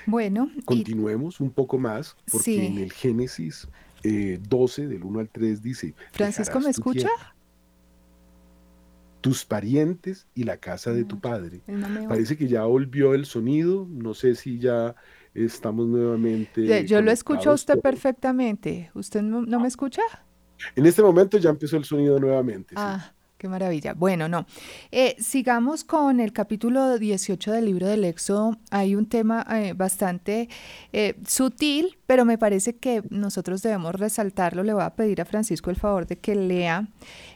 Bueno, 0.05 0.49
continuemos 0.63 1.41
un 1.41 1.51
poco 1.51 1.77
más, 1.77 2.15
porque 2.31 2.65
en 2.65 2.77
el 2.77 2.93
Génesis 2.93 3.67
12, 4.03 4.83
eh, 4.83 4.87
del 4.87 5.03
1 5.03 5.19
al 5.19 5.29
3, 5.29 5.61
dice: 5.61 5.95
Francisco, 6.13 6.61
¿me 6.61 6.69
escucha? 6.69 7.09
Tus 9.23 9.45
parientes 9.45 10.27
y 10.35 10.43
la 10.43 10.57
casa 10.57 10.91
de 10.91 11.05
tu 11.05 11.21
padre. 11.21 11.61
Parece 12.09 12.35
que 12.35 12.49
ya 12.49 12.65
volvió 12.65 13.13
el 13.13 13.25
sonido, 13.25 13.87
no 13.89 14.13
sé 14.13 14.35
si 14.35 14.59
ya 14.59 14.95
estamos 15.33 15.87
nuevamente. 15.87 16.85
Yo 16.85 17.01
lo 17.01 17.09
escucho 17.09 17.51
a 17.51 17.53
usted 17.53 17.79
perfectamente. 17.79 18.91
¿Usted 18.93 19.21
no, 19.21 19.59
me 19.61 19.67
escucha? 19.69 20.01
En 20.75 20.85
este 20.85 21.01
momento 21.01 21.37
ya 21.37 21.51
empezó 21.51 21.77
el 21.77 21.85
sonido 21.85 22.19
nuevamente. 22.19 22.75
Ah, 22.77 23.13
Qué 23.43 23.49
maravilla. 23.49 23.93
Bueno, 23.93 24.29
no. 24.29 24.45
Eh, 24.89 25.17
sigamos 25.19 25.83
con 25.83 26.21
el 26.21 26.31
capítulo 26.31 26.97
18 26.97 27.51
del 27.51 27.65
libro 27.65 27.87
del 27.87 28.05
Éxodo. 28.05 28.55
Hay 28.71 28.95
un 28.95 29.05
tema 29.05 29.45
eh, 29.51 29.73
bastante 29.73 30.47
eh, 30.93 31.15
sutil, 31.27 31.97
pero 32.07 32.23
me 32.23 32.37
parece 32.37 32.77
que 32.77 33.03
nosotros 33.09 33.61
debemos 33.61 33.95
resaltarlo. 33.95 34.63
Le 34.63 34.73
voy 34.73 34.83
a 34.83 34.91
pedir 34.91 35.19
a 35.19 35.25
Francisco 35.25 35.69
el 35.71 35.75
favor 35.75 36.07
de 36.07 36.19
que 36.19 36.35
lea 36.35 36.87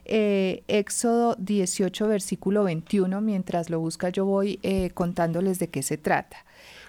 Éxodo 0.05 1.35
18, 1.39 2.07
versículo 2.07 2.63
21. 2.63 3.19
Mientras 3.19 3.69
lo 3.69 3.81
busca, 3.81 4.07
yo 4.07 4.23
voy 4.23 4.61
contándoles 4.93 5.59
de 5.59 5.67
qué 5.67 5.83
se 5.83 5.97
trata. 5.97 6.37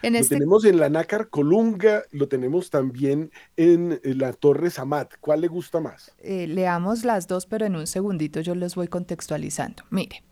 Lo 0.02 0.18
este 0.18 0.37
tenemos 0.37 0.64
en 0.64 0.78
la 0.78 0.88
Nácar 0.88 1.28
Colunga, 1.28 2.04
lo 2.11 2.28
tenemos 2.28 2.70
también 2.70 3.30
en 3.56 4.00
la 4.04 4.32
Torre 4.32 4.70
Samat. 4.70 5.14
¿Cuál 5.20 5.40
le 5.40 5.48
gusta 5.48 5.80
más? 5.80 6.12
Eh, 6.18 6.46
leamos 6.46 7.04
las 7.04 7.26
dos, 7.26 7.46
pero 7.46 7.66
en 7.66 7.76
un 7.76 7.87
segundito 7.87 8.40
yo 8.40 8.54
les 8.54 8.74
voy 8.74 8.88
contextualizando. 8.88 9.82
Mire, 9.90 10.22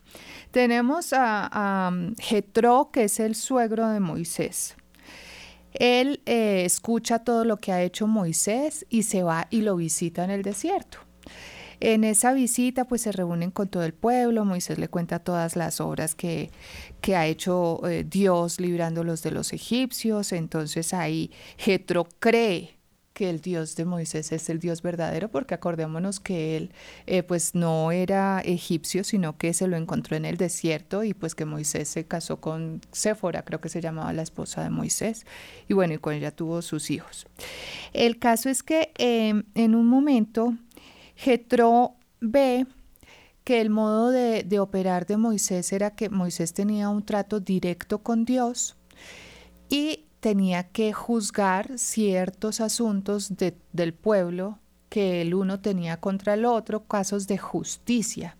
tenemos 0.51 1.13
a, 1.13 1.91
Jetro, 2.19 2.89
que 2.91 3.05
es 3.05 3.19
el 3.19 3.35
suegro 3.35 3.87
de 3.89 3.99
Moisés. 3.99 4.75
Él 5.73 6.21
eh, 6.25 6.63
escucha 6.65 7.19
todo 7.19 7.43
lo 7.45 7.57
que 7.57 7.71
ha 7.71 7.83
hecho 7.83 8.07
Moisés 8.07 8.85
y 8.89 9.03
se 9.03 9.23
va 9.23 9.47
y 9.49 9.61
lo 9.61 9.75
visita 9.75 10.23
en 10.23 10.31
el 10.31 10.41
desierto. 10.41 11.06
En 11.79 12.03
esa 12.03 12.33
visita 12.33 12.85
pues 12.85 13.01
se 13.01 13.11
reúnen 13.11 13.51
con 13.51 13.67
todo 13.67 13.83
el 13.83 13.93
pueblo, 13.93 14.45
Moisés 14.45 14.79
le 14.79 14.87
cuenta 14.87 15.19
todas 15.19 15.55
las 15.55 15.79
obras 15.79 16.15
que, 16.15 16.49
que 17.01 17.15
ha 17.15 17.27
hecho 17.27 17.87
eh, 17.87 18.03
Dios 18.03 18.59
librándolos 18.59 19.21
de 19.23 19.31
los 19.31 19.53
egipcios, 19.53 20.31
entonces 20.31 20.93
ahí 20.93 21.31
Jetro 21.57 22.07
cree 22.19 22.77
que 23.17 23.31
el 23.31 23.41
Dios 23.41 23.75
de 23.75 23.83
Moisés 23.83 24.31
es 24.31 24.47
el 24.47 24.59
Dios 24.59 24.83
verdadero, 24.83 25.29
porque 25.29 25.55
acordémonos 25.55 26.19
que 26.19 26.55
él 26.55 26.71
eh, 27.07 27.23
pues 27.23 27.55
no 27.55 27.91
era 27.91 28.41
egipcio, 28.41 29.03
sino 29.03 29.39
que 29.39 29.55
se 29.55 29.65
lo 29.65 29.75
encontró 29.75 30.15
en 30.15 30.23
el 30.23 30.37
desierto 30.37 31.03
y 31.03 31.15
pues 31.15 31.33
que 31.33 31.43
Moisés 31.43 31.87
se 31.87 32.05
casó 32.05 32.39
con 32.39 32.79
Séfora, 32.91 33.43
creo 33.43 33.59
que 33.59 33.69
se 33.69 33.81
llamaba 33.81 34.13
la 34.13 34.21
esposa 34.21 34.61
de 34.61 34.69
Moisés, 34.69 35.25
y 35.67 35.73
bueno, 35.73 35.95
y 35.95 35.97
con 35.97 36.13
ella 36.13 36.29
tuvo 36.29 36.61
sus 36.61 36.91
hijos. 36.91 37.25
El 37.91 38.19
caso 38.19 38.49
es 38.49 38.61
que 38.61 38.91
em, 38.99 39.45
en 39.55 39.73
un 39.73 39.87
momento 39.87 40.53
Jetro 41.17 41.95
ve 42.21 42.67
que 43.43 43.59
el 43.59 43.71
modo 43.71 44.11
de, 44.11 44.59
operar 44.59 45.07
de 45.07 45.17
Moisés 45.17 45.73
era 45.73 45.91
que 45.95 46.09
Moisés 46.09 46.53
tenía 46.53 46.89
un 46.89 47.03
trato 47.03 47.39
directo 47.39 48.03
con 48.03 48.23
Dios 48.23 48.77
y 49.67 50.05
tenía 50.19 50.69
que 50.69 50.93
juzgar 50.93 51.79
ciertos 51.79 52.61
asuntos 52.61 53.33
del 53.73 53.93
pueblo 53.93 54.59
que 54.89 55.21
el 55.21 55.33
uno 55.33 55.59
tenía 55.59 55.99
contra 55.99 56.35
el 56.35 56.45
otro, 56.45 56.85
casos 56.85 57.25
de 57.25 57.39
justicia. 57.39 58.37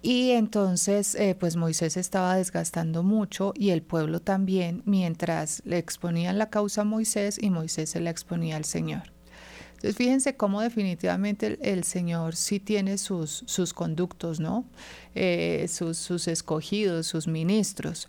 Y 0.00 0.30
entonces, 0.30 1.14
eh, 1.14 1.36
pues 1.38 1.56
Moisés 1.56 1.96
estaba 1.96 2.36
desgastando 2.36 3.02
mucho 3.02 3.52
y 3.54 3.70
el 3.70 3.82
pueblo 3.82 4.20
también, 4.20 4.82
mientras 4.86 5.62
le 5.66 5.78
exponían 5.78 6.38
la 6.38 6.48
causa 6.48 6.82
a 6.82 6.84
Moisés 6.84 7.38
y 7.40 7.50
Moisés 7.50 7.90
se 7.90 8.00
la 8.00 8.10
exponía 8.10 8.56
al 8.56 8.64
Señor. 8.64 9.15
Entonces, 9.86 10.04
fíjense 10.04 10.36
cómo 10.36 10.62
definitivamente 10.62 11.60
el, 11.62 11.84
Señor 11.84 12.34
sí 12.34 12.58
tiene 12.58 12.98
sus, 12.98 13.44
sus 13.46 13.72
conductos, 13.72 14.40
¿no? 14.40 14.64
Eh, 15.14 15.66
sus, 15.68 15.96
sus 15.96 16.26
escogidos, 16.26 17.06
sus 17.06 17.28
ministros. 17.28 18.08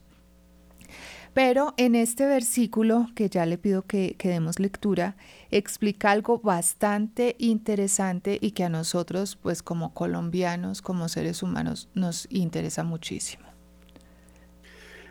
Pero 1.35 1.75
en 1.77 1.93
este 1.93 2.25
versículo, 2.25 3.09
que 3.13 3.29
ya 3.29 3.45
le 3.45 3.59
pido 3.59 3.83
que, 3.83 4.15
que, 4.17 4.29
demos 4.29 4.57
lectura, 4.59 5.17
explica 5.51 6.09
algo 6.09 6.39
bastante 6.39 7.35
interesante 7.37 8.39
y 8.41 8.53
que 8.53 8.63
a 8.63 8.69
nosotros, 8.69 9.35
pues 9.35 9.61
como 9.61 9.93
colombianos, 9.93 10.81
como 10.81 11.07
seres 11.09 11.43
humanos, 11.43 11.89
nos 11.93 12.25
interesa 12.31 12.83
muchísimo. 12.83 13.45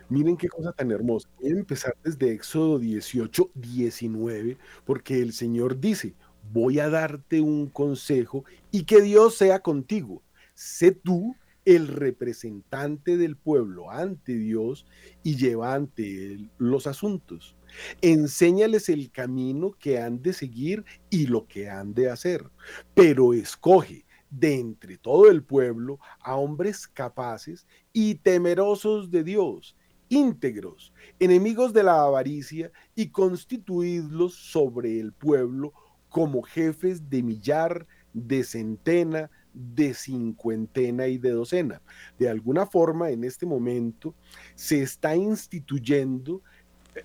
Miren 0.08 0.36
qué 0.36 0.48
cosa 0.48 0.72
tan 0.72 0.92
hermosa. 0.92 1.28
Voy 1.40 1.50
a 1.50 1.54
empezar 1.54 1.96
desde 2.04 2.32
Éxodo 2.32 2.78
18, 2.78 3.50
19, 3.54 4.56
porque 4.84 5.20
el 5.20 5.32
Señor 5.32 5.80
dice, 5.80 6.14
voy 6.52 6.78
a 6.78 6.88
darte 6.88 7.40
un 7.40 7.68
consejo 7.68 8.44
y 8.70 8.84
que 8.84 9.00
Dios 9.02 9.36
sea 9.36 9.60
contigo. 9.60 10.22
Sé 10.54 10.92
tú 10.92 11.36
el 11.66 11.88
representante 11.88 13.16
del 13.16 13.36
pueblo 13.36 13.90
ante 13.90 14.32
Dios 14.32 14.86
y 15.24 15.36
lleva 15.36 15.74
ante 15.74 16.32
él 16.32 16.50
los 16.58 16.86
asuntos. 16.86 17.56
Enséñales 18.00 18.88
el 18.88 19.10
camino 19.10 19.72
que 19.72 20.00
han 20.00 20.22
de 20.22 20.32
seguir 20.32 20.84
y 21.10 21.26
lo 21.26 21.46
que 21.46 21.68
han 21.68 21.92
de 21.92 22.08
hacer, 22.08 22.48
pero 22.94 23.34
escoge 23.34 24.06
de 24.30 24.54
entre 24.54 24.96
todo 24.96 25.28
el 25.28 25.42
pueblo 25.42 25.98
a 26.20 26.36
hombres 26.36 26.86
capaces 26.86 27.66
y 27.92 28.16
temerosos 28.16 29.10
de 29.10 29.24
Dios, 29.24 29.76
íntegros, 30.08 30.92
enemigos 31.18 31.72
de 31.72 31.82
la 31.82 32.02
avaricia 32.02 32.70
y 32.94 33.08
constituidlos 33.08 34.34
sobre 34.34 35.00
el 35.00 35.12
pueblo 35.12 35.72
como 36.16 36.40
jefes 36.40 37.10
de 37.10 37.22
millar, 37.22 37.86
de 38.14 38.42
centena, 38.42 39.30
de 39.52 39.92
cincuentena 39.92 41.08
y 41.08 41.18
de 41.18 41.28
docena. 41.28 41.82
De 42.18 42.30
alguna 42.30 42.64
forma, 42.64 43.10
en 43.10 43.22
este 43.22 43.44
momento, 43.44 44.14
se 44.54 44.80
está 44.80 45.14
instituyendo 45.14 46.40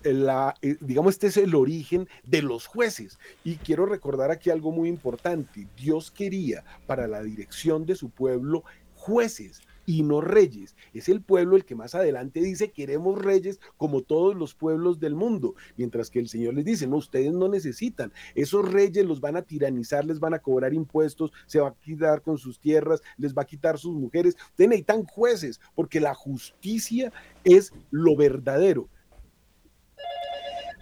eh, 0.02 0.14
la, 0.14 0.54
eh, 0.62 0.78
digamos, 0.80 1.12
este 1.12 1.26
es 1.26 1.36
el 1.36 1.54
origen 1.54 2.08
de 2.24 2.40
los 2.40 2.66
jueces. 2.66 3.18
Y 3.44 3.56
quiero 3.56 3.84
recordar 3.84 4.30
aquí 4.30 4.48
algo 4.48 4.72
muy 4.72 4.88
importante. 4.88 5.68
Dios 5.76 6.10
quería 6.10 6.64
para 6.86 7.06
la 7.06 7.22
dirección 7.22 7.84
de 7.84 7.96
su 7.96 8.08
pueblo 8.08 8.64
jueces, 8.94 9.60
y 9.86 10.02
no 10.02 10.20
reyes. 10.20 10.76
Es 10.94 11.08
el 11.08 11.22
pueblo 11.22 11.56
el 11.56 11.64
que 11.64 11.74
más 11.74 11.94
adelante 11.94 12.40
dice 12.40 12.70
queremos 12.70 13.22
reyes 13.22 13.60
como 13.76 14.02
todos 14.02 14.34
los 14.34 14.54
pueblos 14.54 15.00
del 15.00 15.14
mundo, 15.14 15.54
mientras 15.76 16.10
que 16.10 16.18
el 16.18 16.28
Señor 16.28 16.54
les 16.54 16.64
dice, 16.64 16.86
no, 16.86 16.96
ustedes 16.96 17.32
no 17.32 17.48
necesitan, 17.48 18.12
esos 18.34 18.70
reyes 18.70 19.04
los 19.04 19.20
van 19.20 19.36
a 19.36 19.42
tiranizar, 19.42 20.04
les 20.04 20.20
van 20.20 20.34
a 20.34 20.38
cobrar 20.38 20.74
impuestos, 20.74 21.32
se 21.46 21.60
va 21.60 21.68
a 21.68 21.74
quitar 21.74 22.22
con 22.22 22.38
sus 22.38 22.58
tierras, 22.58 23.00
les 23.16 23.34
va 23.34 23.42
a 23.42 23.46
quitar 23.46 23.78
sus 23.78 23.94
mujeres, 23.94 24.36
ustedes 24.50 24.70
necesitan 24.70 25.04
jueces, 25.04 25.60
porque 25.74 26.00
la 26.00 26.14
justicia 26.14 27.12
es 27.44 27.72
lo 27.90 28.16
verdadero. 28.16 28.88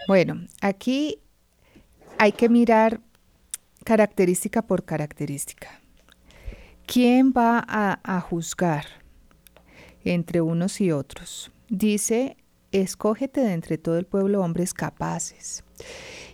Bueno, 0.08 0.46
aquí 0.60 1.20
hay 2.18 2.32
que 2.32 2.48
mirar 2.48 3.00
característica 3.84 4.62
por 4.62 4.84
característica. 4.84 5.80
¿Quién 6.92 7.30
va 7.30 7.64
a, 7.68 8.20
juzgar 8.20 8.84
entre 10.02 10.40
unos 10.40 10.80
y 10.80 10.90
otros? 10.90 11.52
Dice, 11.68 12.36
escógete 12.72 13.42
de 13.42 13.52
entre 13.52 13.78
todo 13.78 13.96
el 13.96 14.06
pueblo 14.06 14.40
hombres 14.42 14.74
capaces. 14.74 15.62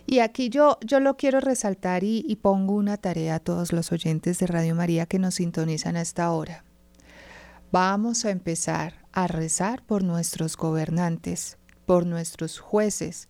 Y 0.07 0.17
aquí 0.17 0.49
yo, 0.49 0.79
yo 0.83 0.99
lo 0.99 1.15
quiero 1.15 1.41
resaltar 1.41 2.03
y, 2.03 2.35
pongo 2.41 2.73
una 2.73 2.97
tarea 2.97 3.35
a 3.35 3.39
todos 3.39 3.71
los 3.71 3.91
oyentes 3.91 4.39
de 4.39 4.47
Radio 4.47 4.73
María 4.73 5.05
que 5.05 5.19
nos 5.19 5.35
sintonizan 5.35 5.95
a 5.95 6.01
esta 6.01 6.31
hora. 6.31 6.65
Vamos 7.71 8.25
a 8.25 8.31
empezar 8.31 9.05
a 9.11 9.27
rezar 9.27 9.83
por 9.83 10.03
nuestros 10.03 10.57
gobernantes, 10.57 11.59
por 11.85 12.07
nuestros 12.07 12.57
jueces, 12.57 13.29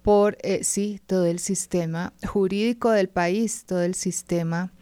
por, 0.00 0.38
eh, 0.40 0.64
sí, 0.64 0.98
todo 1.06 1.26
el 1.26 1.40
sistema 1.40 2.14
jurídico 2.26 2.90
del 2.90 3.10
país, 3.10 3.66
todo 3.66 3.82
el 3.82 3.94
sistema 3.94 4.72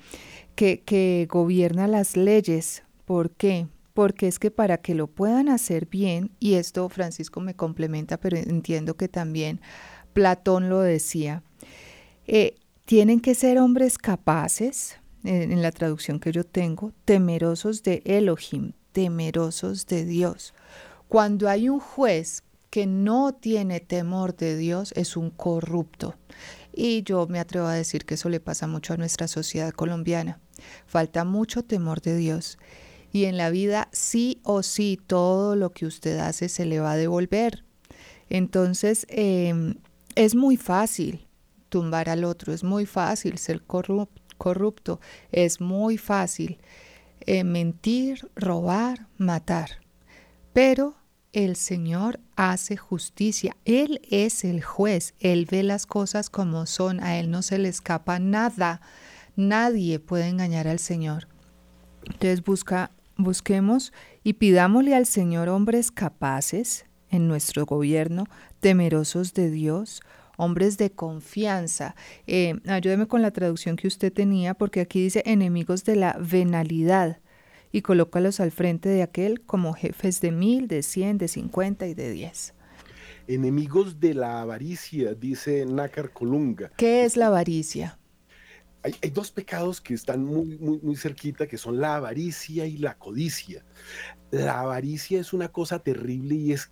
que, 0.62 1.26
gobierna 1.28 1.88
las 1.88 2.16
leyes. 2.16 2.84
¿Por 3.04 3.30
qué? 3.30 3.66
Porque 3.94 4.28
es 4.28 4.38
que 4.38 4.50
para 4.50 4.78
que 4.78 4.94
lo 4.94 5.08
puedan 5.08 5.48
hacer 5.48 5.86
bien, 5.86 6.30
y 6.38 6.54
esto 6.54 6.88
Francisco 6.88 7.40
me 7.40 7.54
complementa, 7.54 8.18
pero 8.18 8.36
entiendo 8.36 8.96
que 8.96 9.08
también 9.08 9.60
Platón 10.12 10.68
lo 10.68 10.80
decía, 10.80 11.42
eh, 12.26 12.54
tienen 12.84 13.20
que 13.20 13.34
ser 13.34 13.58
hombres 13.58 13.98
capaces, 13.98 14.98
en, 15.24 15.52
en 15.52 15.62
la 15.62 15.72
traducción 15.72 16.20
que 16.20 16.32
yo 16.32 16.44
tengo, 16.44 16.92
temerosos 17.04 17.82
de 17.82 18.02
Elohim, 18.04 18.72
temerosos 18.92 19.86
de 19.86 20.04
Dios. 20.04 20.54
Cuando 21.08 21.48
hay 21.48 21.68
un 21.68 21.80
juez 21.80 22.44
que 22.70 22.86
no 22.86 23.34
tiene 23.34 23.80
temor 23.80 24.34
de 24.34 24.56
Dios, 24.56 24.92
es 24.96 25.16
un 25.16 25.30
corrupto. 25.30 26.14
Y 26.72 27.02
yo 27.02 27.26
me 27.26 27.38
atrevo 27.38 27.66
a 27.66 27.74
decir 27.74 28.06
que 28.06 28.14
eso 28.14 28.30
le 28.30 28.40
pasa 28.40 28.66
mucho 28.66 28.94
a 28.94 28.96
nuestra 28.96 29.28
sociedad 29.28 29.72
colombiana. 29.72 30.40
Falta 30.86 31.24
mucho 31.24 31.62
temor 31.62 32.00
de 32.00 32.16
Dios. 32.16 32.58
Y 33.12 33.24
en 33.24 33.36
la 33.36 33.50
vida 33.50 33.88
sí 33.92 34.40
o 34.42 34.62
sí 34.62 34.98
todo 35.06 35.54
lo 35.54 35.70
que 35.70 35.86
usted 35.86 36.18
hace 36.18 36.48
se 36.48 36.64
le 36.64 36.80
va 36.80 36.92
a 36.92 36.96
devolver. 36.96 37.64
Entonces 38.30 39.06
em, 39.10 39.74
es 40.14 40.34
muy 40.34 40.56
fácil 40.56 41.26
tumbar 41.68 42.08
al 42.08 42.24
otro, 42.24 42.52
es 42.52 42.64
muy 42.64 42.86
fácil 42.86 43.38
ser 43.38 43.62
corrupto, 43.62 45.00
es 45.30 45.60
muy 45.60 45.98
fácil 45.98 46.58
eh, 47.20 47.44
mentir, 47.44 48.30
robar, 48.34 49.06
matar. 49.16 49.80
Pero 50.52 50.96
el 51.32 51.56
Señor 51.56 52.20
hace 52.36 52.76
justicia. 52.76 53.56
Él 53.64 54.02
es 54.10 54.44
el 54.44 54.62
juez. 54.62 55.14
Él 55.18 55.46
ve 55.50 55.62
las 55.62 55.86
cosas 55.86 56.28
como 56.28 56.66
son. 56.66 57.02
A 57.02 57.18
Él 57.18 57.30
no 57.30 57.42
se 57.42 57.58
le 57.58 57.68
escapa 57.68 58.18
nada. 58.18 58.80
Nadie 59.36 59.98
puede 59.98 60.28
engañar 60.28 60.68
al 60.68 60.78
Señor. 60.78 61.28
Entonces 62.04 62.42
busca, 62.42 62.90
busquemos 63.16 63.92
y 64.22 64.34
pidámosle 64.34 64.94
al 64.94 65.06
Señor 65.06 65.48
hombres 65.48 65.90
capaces 65.90 66.86
en 67.08 67.28
nuestro 67.28 67.66
gobierno, 67.66 68.24
temerosos 68.60 69.34
de 69.34 69.50
Dios, 69.50 70.00
hombres 70.36 70.78
de 70.78 70.90
confianza. 70.90 71.94
Eh, 72.26 72.60
ayúdeme 72.66 73.06
con 73.06 73.22
la 73.22 73.30
traducción 73.30 73.76
que 73.76 73.86
usted 73.86 74.12
tenía, 74.12 74.54
porque 74.54 74.80
aquí 74.80 75.02
dice 75.02 75.22
enemigos 75.26 75.84
de 75.84 75.96
la 75.96 76.18
venalidad 76.18 77.20
y 77.70 77.82
colócalos 77.82 78.40
al 78.40 78.50
frente 78.50 78.88
de 78.88 79.02
aquel 79.02 79.42
como 79.42 79.72
jefes 79.72 80.20
de 80.20 80.32
mil, 80.32 80.68
de 80.68 80.82
cien, 80.82 81.18
de 81.18 81.28
cincuenta 81.28 81.86
y 81.86 81.94
de 81.94 82.10
diez. 82.10 82.54
Enemigos 83.28 84.00
de 84.00 84.14
la 84.14 84.42
avaricia, 84.42 85.14
dice 85.14 85.64
Nácar 85.64 86.10
Colunga. 86.12 86.72
¿Qué 86.76 87.04
es 87.04 87.16
la 87.16 87.28
avaricia? 87.28 87.98
Hay, 88.82 88.94
hay, 89.02 89.10
dos 89.10 89.30
pecados 89.30 89.80
que 89.80 89.94
están 89.94 90.24
muy, 90.24 90.58
muy, 90.58 90.78
muy 90.80 90.96
cerquita, 90.96 91.46
que 91.46 91.58
son 91.58 91.80
la 91.80 91.96
avaricia 91.96 92.66
y 92.66 92.78
la 92.78 92.98
codicia. 92.98 93.64
La 94.30 94.60
avaricia 94.60 95.20
es 95.20 95.32
una 95.32 95.48
cosa 95.48 95.78
terrible 95.78 96.34
y 96.34 96.52
es 96.52 96.70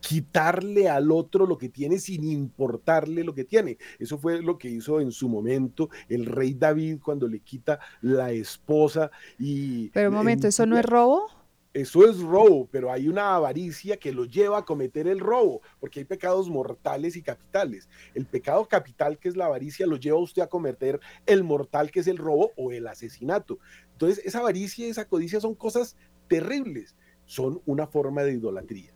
quitarle 0.00 0.88
al 0.88 1.10
otro 1.10 1.46
lo 1.46 1.58
que 1.58 1.68
tiene 1.68 1.98
sin 1.98 2.24
importarle 2.24 3.24
lo 3.24 3.34
que 3.34 3.44
tiene. 3.44 3.78
Eso 3.98 4.18
fue 4.18 4.42
lo 4.42 4.58
que 4.58 4.68
hizo 4.68 5.00
en 5.00 5.12
su 5.12 5.28
momento 5.28 5.90
el 6.08 6.26
rey 6.26 6.54
David 6.54 6.98
cuando 7.02 7.26
le 7.28 7.40
quita 7.40 7.78
la 8.00 8.30
esposa 8.32 9.10
y... 9.38 9.90
Pero 9.90 10.10
un 10.10 10.14
momento, 10.14 10.46
¿eso 10.46 10.66
no 10.66 10.78
es 10.78 10.84
robo? 10.84 11.37
Eso 11.74 12.08
es 12.08 12.18
robo, 12.20 12.66
pero 12.70 12.90
hay 12.90 13.08
una 13.08 13.34
avaricia 13.34 13.98
que 13.98 14.12
lo 14.12 14.24
lleva 14.24 14.58
a 14.58 14.64
cometer 14.64 15.06
el 15.06 15.20
robo, 15.20 15.60
porque 15.78 16.00
hay 16.00 16.04
pecados 16.06 16.48
mortales 16.48 17.14
y 17.14 17.22
capitales. 17.22 17.88
El 18.14 18.24
pecado 18.24 18.66
capital, 18.66 19.18
que 19.18 19.28
es 19.28 19.36
la 19.36 19.46
avaricia, 19.46 19.86
lo 19.86 19.96
lleva 19.96 20.18
a 20.18 20.22
usted 20.22 20.42
a 20.42 20.48
cometer 20.48 20.98
el 21.26 21.44
mortal, 21.44 21.90
que 21.90 22.00
es 22.00 22.06
el 22.06 22.16
robo 22.16 22.52
o 22.56 22.72
el 22.72 22.86
asesinato. 22.86 23.58
Entonces, 23.92 24.24
esa 24.24 24.38
avaricia 24.38 24.86
y 24.86 24.90
esa 24.90 25.06
codicia 25.06 25.40
son 25.40 25.54
cosas 25.54 25.96
terribles, 26.26 26.96
son 27.26 27.60
una 27.66 27.86
forma 27.86 28.22
de 28.22 28.32
idolatría. 28.32 28.92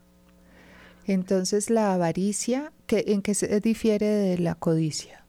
Entonces, 1.06 1.68
la 1.68 1.92
avaricia, 1.92 2.72
¿en 2.88 3.20
qué 3.20 3.34
se 3.34 3.60
difiere 3.60 4.06
de 4.06 4.38
la 4.38 4.54
codicia? 4.54 5.26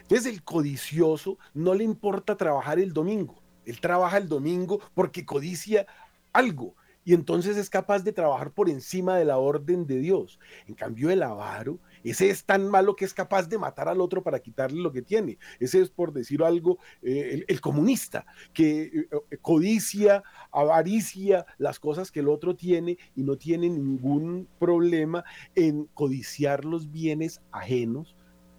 Entonces, 0.00 0.32
el 0.32 0.42
codicioso 0.42 1.38
no 1.54 1.74
le 1.74 1.84
importa 1.84 2.36
trabajar 2.36 2.80
el 2.80 2.92
domingo. 2.92 3.40
Él 3.64 3.80
trabaja 3.80 4.16
el 4.18 4.28
domingo 4.28 4.80
porque 4.94 5.24
codicia 5.24 5.86
algo 6.32 6.74
y 7.04 7.14
entonces 7.14 7.56
es 7.56 7.68
capaz 7.68 8.04
de 8.04 8.12
trabajar 8.12 8.52
por 8.52 8.68
encima 8.68 9.16
de 9.16 9.24
la 9.24 9.38
orden 9.38 9.86
de 9.86 9.98
Dios. 9.98 10.38
En 10.68 10.74
cambio, 10.74 11.10
el 11.10 11.22
avaro 11.22 11.80
ese 12.04 12.30
es 12.30 12.44
tan 12.44 12.68
malo 12.68 12.96
que 12.96 13.04
es 13.04 13.14
capaz 13.14 13.48
de 13.48 13.58
matar 13.58 13.88
al 13.88 14.00
otro 14.00 14.22
para 14.22 14.40
quitarle 14.40 14.82
lo 14.82 14.92
que 14.92 15.02
tiene. 15.02 15.38
Ese 15.60 15.80
es, 15.80 15.90
por 15.90 16.12
decir 16.12 16.42
algo, 16.42 16.78
eh, 17.02 17.44
el, 17.46 17.60
comunista, 17.60 18.26
que 18.52 18.82
eh, 18.82 19.38
codicia, 19.40 20.22
avaricia 20.50 21.46
las 21.58 21.78
cosas 21.78 22.10
que 22.10 22.20
el 22.20 22.28
otro 22.28 22.56
tiene 22.56 22.98
y 23.14 23.22
no 23.22 23.36
tiene 23.36 23.68
ningún 23.68 24.48
problema 24.58 25.24
en 25.54 25.84
codiciar 25.94 26.64
los 26.64 26.90
bienes 26.90 27.40
ajenos 27.52 28.16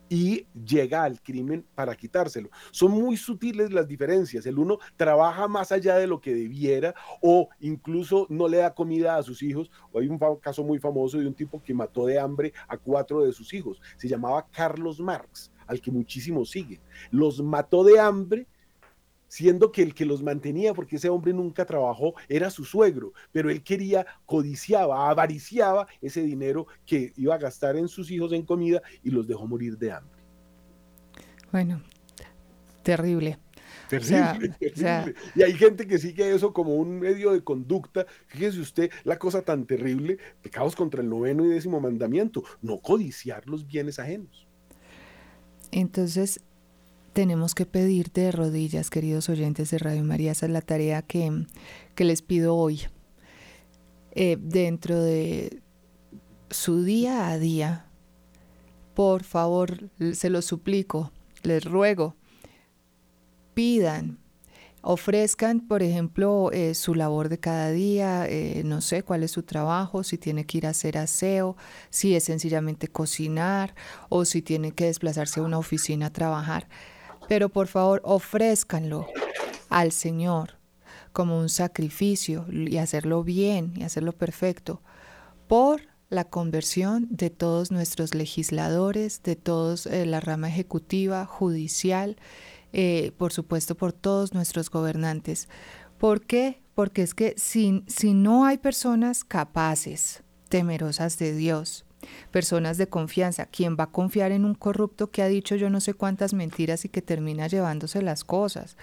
y 0.10 0.46
llega 0.54 1.04
al 1.04 1.22
crimen 1.22 1.66
para 1.76 1.96
quitárselo. 1.96 2.50
Son 2.72 2.92
muy 2.92 3.18
sutiles 3.18 3.72
las 3.72 3.88
diferencias. 3.88 4.46
El 4.46 4.60
uno 4.60 4.78
trabaja 4.96 5.48
más 5.48 5.72
allá 5.72 5.96
de 5.98 6.08
lo 6.08 6.22
que 6.22 6.34
debiera 6.34 6.94
o 7.22 7.50
incluso 7.60 8.28
no 8.30 8.48
le 8.48 8.58
da 8.58 8.74
comida 8.74 9.16
a 9.16 9.24
sus 9.24 9.42
hijos. 9.42 9.72
Hay 9.96 10.08
un 10.08 10.20
caso 10.40 10.64
muy 10.64 10.80
famoso 10.80 11.18
de 11.18 11.28
un 11.28 11.34
tipo 11.34 11.62
que 11.62 11.74
mató 11.74 12.06
de 12.06 12.20
hambre 12.20 12.54
a 12.68 12.78
cuatro 12.78 13.24
de 13.24 13.34
sus 13.34 13.54
hijos. 13.54 13.82
Se 13.98 14.08
llamaba 14.08 14.48
Carlos 14.52 15.00
Marx, 15.00 15.52
al 15.68 15.82
que 15.82 15.92
muchísimos 15.92 16.52
siguen. 16.52 16.82
Los 17.12 17.42
mató 17.42 17.84
de 17.84 18.00
hambre 18.00 18.48
siendo 19.34 19.72
que 19.72 19.82
el 19.82 19.96
que 19.96 20.06
los 20.06 20.22
mantenía, 20.22 20.76
porque 20.76 20.98
ese 20.98 21.10
hombre 21.10 21.34
nunca 21.34 21.66
trabajó, 21.66 22.14
era 22.30 22.52
su 22.52 22.64
suegro, 22.66 23.14
pero 23.32 23.50
él 23.50 23.64
quería, 23.64 24.06
codiciaba, 24.28 25.10
avariciaba 25.10 25.88
ese 26.04 26.22
dinero 26.22 26.68
que 26.86 27.14
iba 27.18 27.34
a 27.34 27.40
gastar 27.40 27.76
en 27.76 27.88
sus 27.88 28.12
hijos 28.12 28.32
en 28.32 28.44
comida 28.44 28.84
y 29.02 29.10
los 29.10 29.26
dejó 29.28 29.48
morir 29.48 29.76
de 29.80 29.92
hambre. 29.92 30.22
Bueno, 31.52 31.82
terrible. 32.84 33.40
Terrible, 33.90 34.50
terrible. 34.60 35.16
y 35.34 35.42
hay 35.42 35.54
gente 35.54 35.88
que 35.88 35.98
sigue 35.98 36.32
eso 36.32 36.54
como 36.54 36.76
un 36.76 37.00
medio 37.00 37.32
de 37.32 37.44
conducta. 37.44 38.06
Fíjese 38.28 38.60
usted 38.60 38.92
la 39.04 39.18
cosa 39.18 39.42
tan 39.42 39.66
terrible, 39.66 40.20
pecados 40.44 40.76
contra 40.76 41.02
el 41.02 41.10
noveno 41.10 41.44
y 41.44 41.50
décimo 41.50 41.80
mandamiento, 41.80 42.44
no 42.62 42.80
codiciar 42.82 43.48
los 43.48 43.66
bienes 43.66 43.98
ajenos. 43.98 44.48
Entonces, 45.72 46.40
tenemos 47.14 47.54
que 47.54 47.66
pedirte 47.66 48.22
de 48.22 48.32
rodillas, 48.32 48.90
queridos 48.90 49.30
oyentes 49.30 49.70
de 49.70 49.78
Radio 49.78 50.04
María. 50.04 50.32
Esa 50.32 50.48
es 50.48 50.52
la 50.52 50.62
tarea 50.62 51.04
que, 51.04 51.46
les 51.98 52.22
pido 52.22 52.56
hoy. 52.56 52.82
Eh, 54.12 54.38
dentro 54.40 55.00
de 55.02 55.62
su 56.50 56.84
día 56.84 57.30
a 57.30 57.38
día, 57.38 57.86
por 58.96 59.24
favor, 59.24 59.90
se 60.14 60.30
lo 60.30 60.42
suplico, 60.42 61.12
les 61.44 61.64
ruego, 61.66 62.16
pidan, 63.54 64.20
ofrezcan, 64.82 65.62
por 65.62 65.82
ejemplo, 65.82 66.52
eh, 66.52 66.76
su 66.76 66.94
labor 66.94 67.30
de 67.30 67.40
cada 67.40 67.72
día, 67.72 68.28
eh, 68.28 68.62
no 68.66 68.82
sé 68.82 69.02
cuál 69.04 69.24
es 69.24 69.32
su 69.32 69.44
trabajo, 69.44 70.04
si 70.04 70.18
tiene 70.18 70.46
que 70.46 70.60
ir 70.60 70.68
a 70.68 70.72
hacer 70.72 70.98
aseo, 70.98 71.58
si 71.90 72.16
es 72.16 72.26
sencillamente 72.26 72.88
cocinar 72.88 73.74
o 74.10 74.26
si 74.26 74.42
tiene 74.42 74.74
que 74.74 74.86
desplazarse 74.86 75.40
a 75.40 75.44
una 75.44 75.58
oficina 75.58 76.08
a 76.08 76.14
trabajar 76.14 76.68
pero 77.28 77.50
por 77.50 77.68
favor 77.68 78.02
ofrézcanlo 78.04 79.08
al 79.70 79.92
Señor 79.92 80.58
como 81.14 81.40
un 81.40 81.50
sacrificio 81.50 82.46
y 82.52 82.78
hacerlo 82.78 83.24
bien 83.24 83.74
y 83.78 83.84
hacerlo 83.84 84.14
perfecto 84.14 84.82
por 85.48 85.82
la 86.10 86.26
conversión 86.26 87.08
de 87.10 87.30
todos 87.30 87.72
nuestros 87.72 88.14
legisladores, 88.14 89.22
de 89.24 89.36
todos 89.36 89.88
eh, 89.88 90.06
la 90.06 90.20
rama 90.20 90.48
ejecutiva, 90.48 91.26
judicial, 91.26 92.18
eh, 92.72 93.12
por 93.18 93.34
supuesto 93.34 93.76
por 93.76 93.94
todos 93.94 94.34
nuestros 94.34 94.70
gobernantes. 94.70 95.50
¿Por 95.98 96.22
qué? 96.22 96.62
Porque 96.76 97.02
es 97.02 97.14
que 97.14 97.34
si, 97.38 97.84
si 97.88 98.14
no 98.14 98.46
hay 98.46 98.58
personas 98.58 99.24
capaces, 99.24 100.24
temerosas 100.50 101.18
de 101.18 101.36
Dios, 101.36 101.86
personas 102.32 102.78
de 102.78 102.88
confianza, 102.88 103.46
¿quién 103.46 103.78
va 103.80 103.86
a 103.86 103.92
confiar 103.92 104.32
en 104.32 104.46
un 104.46 104.56
corrupto 104.56 105.12
que 105.12 105.22
ha 105.22 105.28
dicho 105.28 105.56
yo 105.56 105.70
no 105.70 105.80
sé 105.82 105.94
cuántas 105.94 106.34
mentiras 106.34 106.86
y 106.86 106.90
que 106.90 107.02
termina 107.02 107.48
llevándose 107.48 108.02
las 108.02 108.24
cosas? 108.24 108.78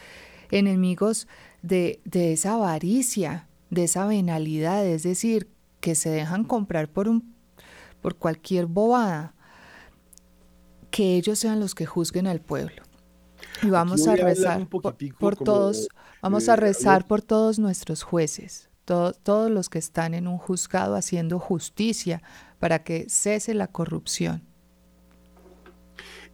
Enemigos 0.50 1.28
de, 1.62 2.00
de 2.04 2.32
esa 2.32 2.54
avaricia, 2.54 3.48
de 3.70 3.84
esa 3.84 4.06
venalidad, 4.06 4.84
es 4.86 5.02
decir, 5.02 5.48
que 5.80 5.94
se 5.94 6.10
dejan 6.10 6.44
comprar 6.44 6.88
por, 6.88 7.08
un, 7.08 7.34
por 8.00 8.16
cualquier 8.16 8.66
bobada, 8.66 9.34
que 10.90 11.16
ellos 11.16 11.38
sean 11.38 11.60
los 11.60 11.74
que 11.74 11.86
juzguen 11.86 12.26
al 12.26 12.40
pueblo. 12.40 12.82
Y 13.62 13.70
vamos 13.70 14.06
a 14.06 14.16
rezar 14.16 14.66
por, 14.68 15.36
todos, 15.36 15.88
vamos 16.22 16.48
a 16.48 16.56
rezar 16.56 17.06
por 17.06 17.22
todos 17.22 17.58
nuestros 17.58 18.02
jueces, 18.02 18.68
todos 18.84 19.50
los 19.50 19.68
que 19.68 19.78
están 19.78 20.14
en 20.14 20.26
un 20.26 20.38
juzgado 20.38 20.94
haciendo 20.94 21.38
justicia 21.38 22.22
para 22.60 22.84
que 22.84 23.06
cese 23.08 23.54
la 23.54 23.66
corrupción. 23.66 24.49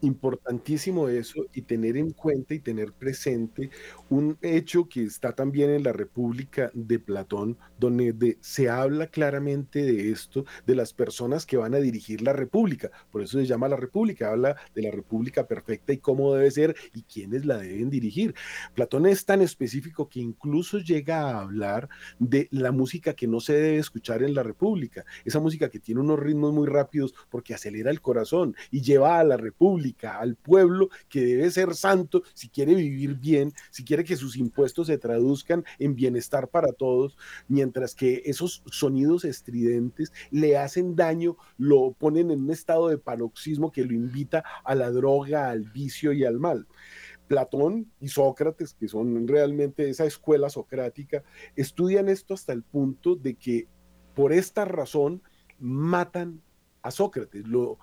Importantísimo 0.03 1.09
eso 1.09 1.47
y 1.55 1.63
tener 1.63 1.97
en 1.97 2.11
cuenta 2.11 2.53
y 2.53 2.59
tener 2.59 2.93
presente 2.93 3.71
un 4.11 4.37
hecho 4.43 4.87
que 4.91 5.03
está 5.03 5.33
también 5.33 5.71
en 5.71 5.85
la 5.85 5.93
República 5.95 6.71
de 6.75 6.99
Platón, 6.99 7.57
donde 7.81 8.37
se 8.43 8.69
habla 8.69 9.07
claramente 9.07 9.83
de 9.83 10.11
esto, 10.11 10.45
de 10.67 10.75
las 10.75 10.93
personas 10.93 11.47
que 11.47 11.57
van 11.57 11.75
a 11.75 11.79
dirigir 11.79 12.21
la 12.21 12.35
República. 12.35 12.91
Por 13.11 13.23
eso 13.23 13.39
se 13.39 13.47
llama 13.47 13.69
la 13.69 13.77
República, 13.77 14.33
habla 14.33 14.57
de 14.75 14.83
la 14.83 14.91
República 14.91 15.47
perfecta 15.49 15.95
y 15.95 15.99
cómo 15.99 16.35
debe 16.35 16.51
ser 16.51 16.77
y 16.93 17.03
quiénes 17.03 17.47
la 17.47 17.57
deben 17.57 17.89
dirigir. 17.89 18.35
Platón 18.75 19.07
es 19.07 19.25
tan 19.25 19.41
específico 19.41 20.11
que 20.11 20.21
incluso 20.21 20.79
llega 20.79 21.23
a 21.23 21.41
hablar 21.41 21.89
de 22.19 22.49
la 22.51 22.71
música 22.71 23.15
que 23.15 23.27
no 23.27 23.41
se 23.41 23.55
debe 23.55 23.79
escuchar 23.79 24.23
en 24.23 24.35
la 24.35 24.43
República, 24.43 25.07
esa 25.25 25.41
música 25.41 25.71
que 25.71 25.81
tiene 25.81 26.03
unos 26.03 26.21
ritmos 26.21 26.53
muy 26.53 26.67
rápidos 26.67 27.15
porque 27.31 27.55
acelera 27.55 27.91
el 27.91 28.03
corazón 28.03 28.55
y 28.71 28.83
lleva 28.83 29.19
a 29.19 29.25
la 29.25 29.39
República 29.39 29.86
al 30.03 30.37
pueblo 30.37 30.89
que 31.09 31.21
debe 31.21 31.51
ser 31.51 31.75
santo 31.75 32.23
si 32.35 32.49
quiere 32.49 32.75
vivir 32.75 33.17
bien, 33.17 33.53
si 33.71 33.85
quiere 33.85 34.05
que 34.05 34.17
sus 34.17 34.37
impuestos 34.37 34.87
se 34.89 34.99
traduzcan 34.99 35.65
en 35.79 35.95
bienestar 35.95 36.49
para 36.49 36.73
todos, 36.73 37.17
mientras 37.49 37.95
que 37.95 38.23
esos 38.25 38.63
sonidos 38.67 39.25
estridentes 39.25 40.13
le 40.31 40.57
hacen 40.57 40.97
daño, 40.97 41.37
lo 41.59 41.93
ponen 41.93 42.31
en 42.31 42.45
un 42.45 42.51
estado 42.51 42.89
de 42.89 42.99
paroxismo 42.99 43.73
que 43.73 43.85
lo 43.85 43.93
invita 43.95 44.45
a 44.65 44.75
la 44.75 44.91
droga, 44.91 45.51
al 45.51 45.65
vicio 45.65 46.13
y 46.13 46.25
al 46.25 46.39
mal. 46.39 46.67
Platón 47.27 47.91
y 48.01 48.09
Sócrates, 48.09 48.75
que 48.75 48.89
son 48.89 49.27
realmente 49.27 49.89
esa 49.89 50.05
escuela 50.05 50.49
socrática, 50.49 51.25
estudian 51.57 52.09
esto 52.09 52.35
hasta 52.35 52.53
el 52.53 52.63
punto 52.63 53.17
de 53.17 53.35
que 53.35 53.69
por 54.15 54.33
esta 54.33 54.65
razón 54.65 55.23
matan 55.59 56.41
a 56.83 56.91
Sócrates, 56.91 57.47
lo, 57.47 57.79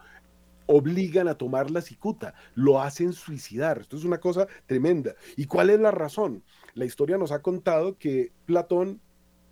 obligan 0.66 1.28
a 1.28 1.38
tomar 1.38 1.72
la 1.72 1.82
cicuta, 1.82 2.34
lo 2.55 2.82
hacen 2.82 3.14
suicidar. 3.14 3.80
Esto 3.80 3.97
es 3.97 4.03
una 4.03 4.20
cosa 4.20 4.47
tremenda. 4.66 5.16
¿Y 5.36 5.45
cuál 5.45 5.70
es 5.70 5.80
la 5.80 5.91
razón? 5.91 6.43
La 6.74 6.86
historia 6.86 7.18
nos 7.18 7.32
ha 7.32 7.41
contado 7.41 7.97
que 7.97 8.32
Platón 8.45 9.01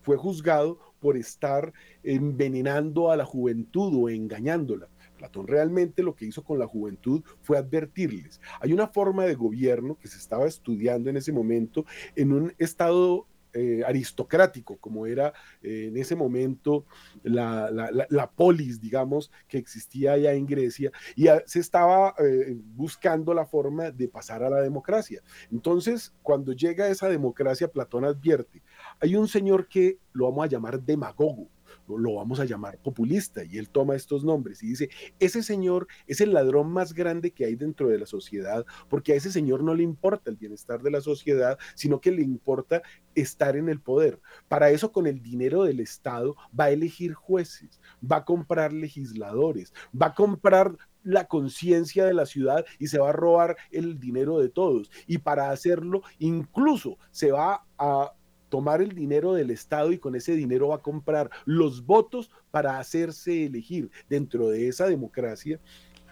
fue 0.01 0.17
juzgado 0.17 0.79
por 0.99 1.17
estar 1.17 1.73
envenenando 2.03 3.11
a 3.11 3.15
la 3.15 3.25
juventud 3.25 3.93
o 3.95 4.09
engañándola. 4.09 4.87
Platón 5.17 5.47
realmente 5.47 6.01
lo 6.01 6.15
que 6.15 6.25
hizo 6.25 6.43
con 6.43 6.57
la 6.57 6.67
juventud 6.67 7.23
fue 7.41 7.57
advertirles. 7.57 8.41
Hay 8.59 8.73
una 8.73 8.87
forma 8.87 9.25
de 9.25 9.35
gobierno 9.35 9.97
que 9.99 10.07
se 10.07 10.17
estaba 10.17 10.47
estudiando 10.47 11.09
en 11.09 11.17
ese 11.17 11.31
momento 11.31 11.85
en 12.15 12.33
un 12.33 12.53
estado 12.57 13.27
eh, 13.53 13.83
aristocrático, 13.85 14.77
como 14.77 15.05
era 15.05 15.33
eh, 15.61 15.87
en 15.89 15.97
ese 15.97 16.15
momento 16.15 16.85
la, 17.23 18.31
polis, 18.35 18.79
digamos, 18.79 19.31
que 19.47 19.57
existía 19.57 20.13
allá 20.13 20.33
en 20.33 20.45
Grecia, 20.45 20.91
y 21.15 21.27
se 21.45 21.59
estaba 21.59 22.15
eh, 22.19 22.55
buscando 22.57 23.33
la 23.33 23.45
forma 23.45 23.91
de 23.91 24.07
pasar 24.07 24.43
a 24.43 24.49
la 24.49 24.61
democracia. 24.61 25.21
Entonces, 25.51 26.13
cuando 26.21 26.53
llega 26.53 26.87
esa 26.87 27.09
democracia, 27.09 27.67
Platón 27.67 28.05
advierte, 28.05 28.61
hay 28.99 29.15
un 29.15 29.27
señor 29.27 29.67
que 29.67 29.99
lo 30.13 30.25
vamos 30.25 30.45
a 30.45 30.49
llamar 30.49 30.81
demagogo, 30.81 31.49
lo 31.87 32.15
vamos 32.15 32.39
a 32.39 32.45
llamar 32.45 32.77
populista, 32.77 33.43
y 33.43 33.57
él 33.57 33.69
toma 33.69 33.95
estos 33.95 34.23
nombres 34.23 34.63
y 34.63 34.67
dice, 34.67 34.89
ese 35.19 35.43
señor 35.43 35.87
es 36.07 36.21
el 36.21 36.33
ladrón 36.33 36.71
más 36.71 36.93
grande 36.93 37.31
que 37.31 37.45
hay 37.45 37.55
dentro 37.55 37.89
de 37.89 37.99
la 37.99 38.05
sociedad, 38.05 38.65
porque 38.89 39.13
a 39.13 39.15
ese 39.15 39.31
señor 39.31 39.63
no 39.63 39.73
le 39.73 39.83
importa 39.83 40.29
el 40.29 40.37
bienestar 40.37 40.81
de 40.81 40.91
la 40.91 41.01
sociedad, 41.01 41.57
sino 41.75 41.99
que 41.99 42.11
le 42.11 42.21
importa 42.21 42.81
estar 43.15 43.55
en 43.55 43.69
el 43.69 43.81
poder. 43.81 44.21
Para 44.47 44.69
eso 44.69 44.91
con 44.91 45.07
el 45.07 45.21
dinero 45.21 45.63
del 45.63 45.79
Estado 45.79 46.35
va 46.57 46.65
a 46.65 46.71
elegir 46.71 47.13
jueces, 47.13 47.81
va 48.09 48.17
a 48.17 48.25
comprar 48.25 48.73
legisladores, 48.73 49.73
va 49.99 50.07
a 50.07 50.15
comprar 50.15 50.77
la 51.03 51.27
conciencia 51.27 52.05
de 52.05 52.13
la 52.13 52.25
ciudad 52.25 52.65
y 52.79 52.87
se 52.87 52.99
va 52.99 53.09
a 53.09 53.13
robar 53.13 53.57
el 53.71 53.99
dinero 53.99 54.39
de 54.39 54.49
todos. 54.49 54.91
Y 55.07 55.17
para 55.19 55.49
hacerlo, 55.49 56.01
incluso 56.19 56.97
se 57.09 57.31
va 57.31 57.65
a 57.77 58.13
tomar 58.51 58.81
el 58.81 58.93
dinero 58.93 59.33
del 59.33 59.49
Estado 59.49 59.93
y 59.93 59.97
con 59.97 60.13
ese 60.13 60.35
dinero 60.35 60.67
va 60.67 60.75
a 60.75 60.81
comprar 60.81 61.31
los 61.45 61.85
votos 61.85 62.29
para 62.51 62.77
hacerse 62.77 63.45
elegir 63.45 63.89
dentro 64.09 64.49
de 64.49 64.67
esa 64.67 64.87
democracia 64.87 65.59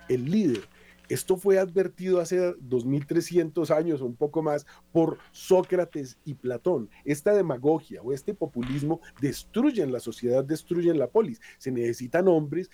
el 0.07 0.31
líder. 0.31 0.61
Esto 1.09 1.37
fue 1.37 1.59
advertido 1.59 2.21
hace 2.21 2.53
2300 2.61 3.71
años 3.71 4.01
o 4.01 4.05
un 4.05 4.15
poco 4.15 4.41
más 4.41 4.65
por 4.93 5.17
Sócrates 5.31 6.17
y 6.23 6.35
Platón. 6.35 6.89
Esta 7.03 7.33
demagogia 7.33 8.01
o 8.01 8.13
este 8.13 8.33
populismo 8.33 9.01
destruyen 9.19 9.91
la 9.91 9.99
sociedad, 9.99 10.45
destruyen 10.45 10.97
la 10.97 11.07
polis. 11.07 11.41
Se 11.57 11.71
necesitan 11.71 12.27
hombres. 12.27 12.69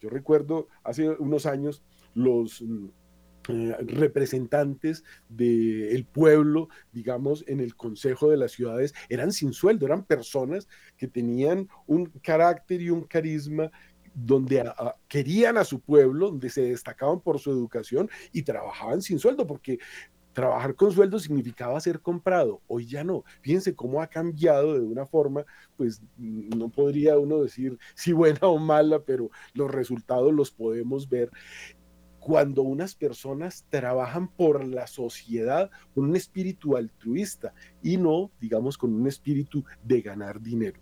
Yo 0.00 0.10
recuerdo 0.10 0.68
hace 0.84 1.08
unos 1.08 1.46
años 1.46 1.82
los 2.14 2.62
eh, 3.48 3.76
representantes 3.80 5.04
del 5.28 6.04
pueblo, 6.04 6.68
digamos, 6.92 7.44
en 7.46 7.60
el 7.60 7.76
Consejo 7.76 8.30
de 8.30 8.36
las 8.36 8.52
Ciudades, 8.52 8.94
eran 9.08 9.32
sin 9.32 9.52
sueldo, 9.52 9.86
eran 9.86 10.04
personas 10.04 10.68
que 10.96 11.06
tenían 11.06 11.68
un 11.86 12.06
carácter 12.22 12.80
y 12.82 12.90
un 12.90 13.02
carisma 13.02 13.70
donde 14.14 14.72
querían 15.08 15.58
a 15.58 15.64
su 15.64 15.80
pueblo, 15.80 16.30
donde 16.30 16.48
se 16.48 16.62
destacaban 16.62 17.20
por 17.20 17.38
su 17.38 17.50
educación 17.50 18.08
y 18.32 18.42
trabajaban 18.42 19.02
sin 19.02 19.18
sueldo, 19.18 19.46
porque 19.46 19.78
trabajar 20.36 20.74
con 20.74 20.92
sueldo 20.92 21.18
significaba 21.18 21.80
ser 21.80 22.00
comprado. 22.00 22.60
Hoy 22.66 22.86
ya 22.86 23.02
no. 23.02 23.24
Fíjense 23.40 23.74
cómo 23.74 24.02
ha 24.02 24.06
cambiado 24.06 24.74
de 24.74 24.80
una 24.80 25.06
forma, 25.06 25.46
pues 25.78 26.02
no 26.18 26.68
podría 26.68 27.18
uno 27.18 27.42
decir 27.42 27.78
si 27.94 28.12
buena 28.12 28.40
o 28.42 28.58
mala, 28.58 29.00
pero 29.00 29.30
los 29.54 29.70
resultados 29.70 30.34
los 30.34 30.50
podemos 30.50 31.08
ver 31.08 31.30
cuando 32.26 32.62
unas 32.62 32.96
personas 32.96 33.64
trabajan 33.70 34.26
por 34.26 34.66
la 34.66 34.88
sociedad 34.88 35.70
con 35.94 36.06
un 36.06 36.16
espíritu 36.16 36.76
altruista 36.76 37.54
y 37.84 37.98
no, 37.98 38.32
digamos, 38.40 38.76
con 38.76 38.92
un 38.92 39.06
espíritu 39.06 39.64
de 39.84 40.00
ganar 40.00 40.42
dinero. 40.42 40.80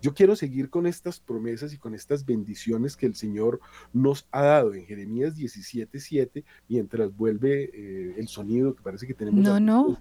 Yo 0.00 0.14
quiero 0.14 0.34
seguir 0.34 0.70
con 0.70 0.86
estas 0.86 1.20
promesas 1.20 1.74
y 1.74 1.76
con 1.76 1.94
estas 1.94 2.24
bendiciones 2.24 2.96
que 2.96 3.04
el 3.04 3.14
Señor 3.14 3.60
nos 3.92 4.26
ha 4.30 4.40
dado 4.40 4.72
en 4.72 4.86
Jeremías 4.86 5.36
17:7, 5.36 6.46
mientras 6.70 7.14
vuelve 7.14 7.64
eh, 7.64 8.14
el 8.16 8.28
sonido 8.28 8.74
que 8.74 8.82
parece 8.82 9.06
que 9.06 9.12
tenemos. 9.12 9.44
No, 9.44 9.60
no. 9.60 9.98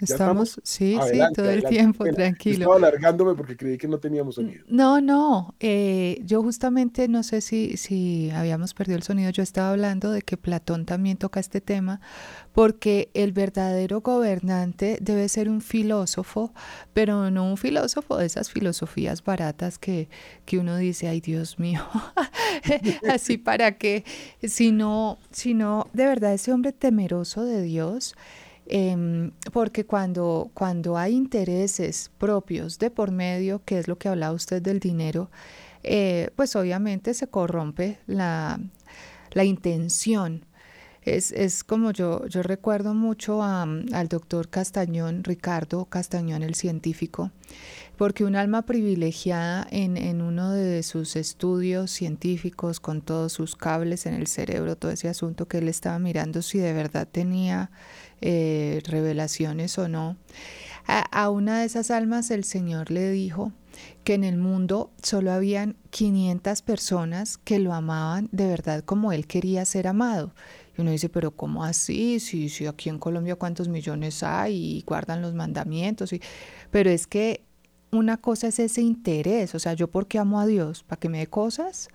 Estamos, 0.00 0.60
sí, 0.62 0.96
sí, 1.10 1.18
todo 1.34 1.50
el 1.50 1.64
tiempo, 1.64 2.04
tranquilo. 2.04 2.58
Estaba 2.58 2.76
alargándome 2.76 3.34
porque 3.34 3.56
creí 3.56 3.76
que 3.76 3.88
no 3.88 3.98
teníamos 3.98 4.36
sonido. 4.36 4.64
No, 4.68 5.00
no, 5.00 5.54
eh, 5.58 6.20
yo 6.24 6.40
justamente 6.42 7.08
no 7.08 7.24
sé 7.24 7.40
si, 7.40 7.76
si 7.76 8.30
habíamos 8.30 8.74
perdido 8.74 8.96
el 8.96 9.02
sonido, 9.02 9.30
yo 9.30 9.42
estaba 9.42 9.70
hablando 9.70 10.12
de 10.12 10.22
que 10.22 10.36
Platón 10.36 10.86
también 10.86 11.16
toca 11.16 11.40
este 11.40 11.60
tema, 11.60 12.00
porque 12.52 13.10
el 13.14 13.32
verdadero 13.32 14.00
gobernante 14.00 14.98
debe 15.00 15.28
ser 15.28 15.48
un 15.48 15.60
filósofo, 15.60 16.52
pero 16.92 17.30
no 17.32 17.44
un 17.48 17.56
filósofo 17.56 18.16
de 18.18 18.26
esas 18.26 18.50
filosofías 18.50 19.24
baratas 19.24 19.78
que, 19.78 20.08
que 20.44 20.58
uno 20.58 20.76
dice, 20.76 21.08
ay 21.08 21.20
Dios 21.20 21.58
mío, 21.58 21.84
así 23.10 23.36
para 23.36 23.78
qué, 23.78 24.04
sino, 24.44 25.18
sino 25.32 25.88
de 25.92 26.06
verdad 26.06 26.34
ese 26.34 26.52
hombre 26.52 26.72
temeroso 26.72 27.44
de 27.44 27.62
Dios 27.62 28.14
Em, 28.70 29.30
porque 29.52 29.86
cuando, 29.86 30.50
cuando 30.52 30.98
hay 30.98 31.14
intereses 31.14 32.10
propios 32.18 32.78
de 32.78 32.90
por 32.90 33.10
medio, 33.10 33.62
que 33.64 33.78
es 33.78 33.88
lo 33.88 33.96
que 33.96 34.08
hablaba 34.08 34.34
usted 34.34 34.60
del 34.60 34.78
dinero, 34.78 35.30
eh, 35.82 36.30
pues 36.36 36.54
obviamente 36.54 37.14
se 37.14 37.28
corrompe 37.28 37.98
la, 38.06 38.60
la 39.32 39.44
intención. 39.44 40.44
Es, 41.16 41.32
es 41.32 41.64
como 41.64 41.90
yo, 41.92 42.26
yo 42.26 42.42
recuerdo 42.42 42.94
mucho 42.94 43.42
al 43.42 44.08
doctor 44.08 44.48
Castañón, 44.48 45.24
Ricardo 45.24 45.84
Castañón, 45.86 46.42
el 46.42 46.54
científico, 46.54 47.30
porque 47.96 48.24
un 48.24 48.36
alma 48.36 48.62
privilegiada 48.62 49.66
en, 49.70 49.96
en, 49.96 50.20
uno 50.20 50.52
de 50.52 50.82
sus 50.82 51.16
estudios 51.16 51.90
científicos 51.90 52.80
con 52.80 53.00
todos 53.00 53.32
sus 53.32 53.56
cables 53.56 54.06
en 54.06 54.14
el 54.14 54.26
cerebro, 54.26 54.76
todo 54.76 54.90
ese 54.90 55.08
asunto 55.08 55.48
que 55.48 55.58
él 55.58 55.68
estaba 55.68 55.98
mirando 55.98 56.42
si 56.42 56.58
de 56.58 56.72
verdad 56.72 57.08
tenía 57.10 57.70
eh, 58.20 58.82
revelaciones 58.84 59.78
o 59.78 59.88
no. 59.88 60.16
A, 60.90 61.28
una 61.28 61.60
de 61.60 61.66
esas 61.66 61.90
almas 61.90 62.30
el 62.30 62.44
Señor 62.44 62.90
le 62.90 63.10
dijo 63.10 63.52
que 64.04 64.14
en 64.14 64.24
el 64.24 64.38
mundo 64.38 64.90
solo 65.02 65.32
habían 65.32 65.76
500 65.90 66.62
personas 66.62 67.36
que 67.36 67.58
lo 67.58 67.74
amaban 67.74 68.30
de 68.32 68.46
verdad 68.46 68.82
como 68.82 69.12
él 69.12 69.26
quería 69.26 69.66
ser 69.66 69.86
amado. 69.86 70.32
Y 70.78 70.82
uno 70.82 70.92
dice, 70.92 71.08
pero 71.08 71.32
¿cómo 71.32 71.64
así? 71.64 72.20
Si, 72.20 72.48
si 72.48 72.66
aquí 72.66 72.88
en 72.88 73.00
Colombia 73.00 73.34
cuántos 73.34 73.68
millones 73.68 74.22
hay 74.22 74.78
y 74.78 74.82
guardan 74.86 75.20
los 75.20 75.34
mandamientos. 75.34 76.12
Y... 76.12 76.22
Pero 76.70 76.88
es 76.88 77.08
que 77.08 77.42
una 77.90 78.16
cosa 78.16 78.46
es 78.46 78.58
ese 78.58 78.82
interés, 78.82 79.54
o 79.54 79.58
sea, 79.58 79.72
yo 79.72 79.88
porque 79.88 80.18
amo 80.18 80.40
a 80.40 80.46
Dios, 80.46 80.84
para 80.84 81.00
que 81.00 81.08
me 81.08 81.18
dé 81.18 81.26
cosas, 81.26 81.88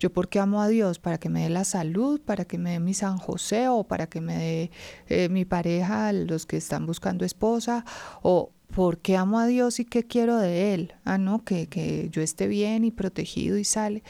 yo 0.00 0.12
porque 0.12 0.40
amo 0.40 0.60
a 0.60 0.68
Dios, 0.68 0.98
para 0.98 1.18
que 1.18 1.28
me 1.28 1.42
dé 1.42 1.48
la 1.48 1.64
salud, 1.64 2.20
para 2.20 2.44
que 2.44 2.58
me 2.58 2.72
dé 2.72 2.80
mi 2.80 2.94
San 2.94 3.18
José 3.18 3.68
o 3.68 3.84
para 3.84 4.08
que 4.08 4.20
me 4.20 4.36
dé 4.36 4.70
eh, 5.08 5.28
mi 5.28 5.44
pareja, 5.44 6.12
los 6.12 6.46
que 6.46 6.56
están 6.56 6.86
buscando 6.86 7.24
esposa, 7.24 7.84
o 8.22 8.50
porque 8.74 9.16
amo 9.16 9.38
a 9.38 9.46
Dios 9.46 9.78
y 9.78 9.84
qué 9.84 10.04
quiero 10.04 10.38
de 10.38 10.74
Él. 10.74 10.94
Ah, 11.04 11.18
no, 11.18 11.44
que, 11.44 11.68
que 11.68 12.08
yo 12.10 12.22
esté 12.22 12.48
bien 12.48 12.84
y 12.84 12.90
protegido 12.90 13.56
y 13.58 13.64
sale. 13.64 14.02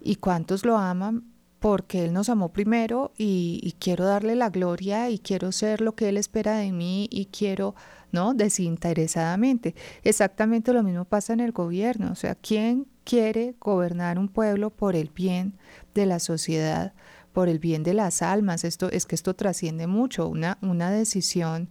¿Y 0.00 0.16
cuántos 0.16 0.64
lo 0.64 0.78
aman? 0.78 1.29
Porque 1.60 2.06
Él 2.06 2.12
nos 2.12 2.28
amó 2.30 2.52
primero 2.52 3.12
y, 3.16 3.74
quiero 3.78 4.06
darle 4.06 4.34
la 4.34 4.50
gloria 4.50 5.10
y 5.10 5.18
quiero 5.18 5.52
ser 5.52 5.80
lo 5.82 5.94
que 5.94 6.08
Él 6.08 6.16
espera 6.16 6.56
de 6.56 6.72
mí 6.72 7.06
y 7.10 7.26
quiero, 7.26 7.74
¿no? 8.12 8.34
Desinteresadamente. 8.34 9.74
Exactamente 10.02 10.72
lo 10.72 10.82
mismo 10.82 11.04
pasa 11.04 11.34
en 11.34 11.40
el 11.40 11.52
gobierno. 11.52 12.10
O 12.12 12.14
sea, 12.14 12.34
¿quién 12.34 12.86
quiere 13.04 13.54
gobernar 13.60 14.18
un 14.18 14.28
pueblo 14.28 14.70
por 14.70 14.96
el 14.96 15.10
bien 15.10 15.58
de 15.94 16.06
la 16.06 16.18
sociedad, 16.18 16.94
por 17.32 17.48
el 17.48 17.58
bien 17.58 17.82
de 17.82 17.94
las 17.94 18.22
almas. 18.22 18.64
Esto 18.64 18.90
es 18.90 19.06
que 19.06 19.14
esto 19.14 19.34
trasciende 19.34 19.86
mucho. 19.86 20.28
Una, 20.28 20.58
una 20.62 20.90
decisión 20.90 21.70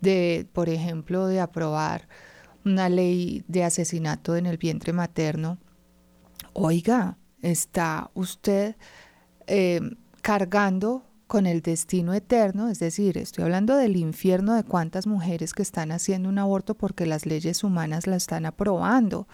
de, 0.00 0.48
por 0.52 0.68
ejemplo, 0.68 1.26
de 1.26 1.40
aprobar 1.40 2.08
una 2.64 2.88
ley 2.88 3.44
de 3.48 3.64
asesinato 3.64 4.36
en 4.36 4.46
el 4.46 4.58
vientre 4.58 4.92
materno. 4.92 5.58
Oiga, 6.52 7.18
está 7.42 8.10
usted 8.14 8.76
eh, 9.46 9.80
cargando 10.22 11.04
con 11.26 11.46
el 11.46 11.60
destino 11.60 12.14
eterno, 12.14 12.68
es 12.68 12.78
decir, 12.78 13.18
estoy 13.18 13.44
hablando 13.44 13.76
del 13.76 13.96
infierno 13.96 14.54
de 14.54 14.62
cuántas 14.62 15.06
mujeres 15.06 15.54
que 15.54 15.62
están 15.62 15.90
haciendo 15.90 16.28
un 16.28 16.38
aborto 16.38 16.74
porque 16.74 17.04
las 17.04 17.26
leyes 17.26 17.64
humanas 17.64 18.06
la 18.06 18.16
están 18.16 18.46
aprobando 18.46 19.26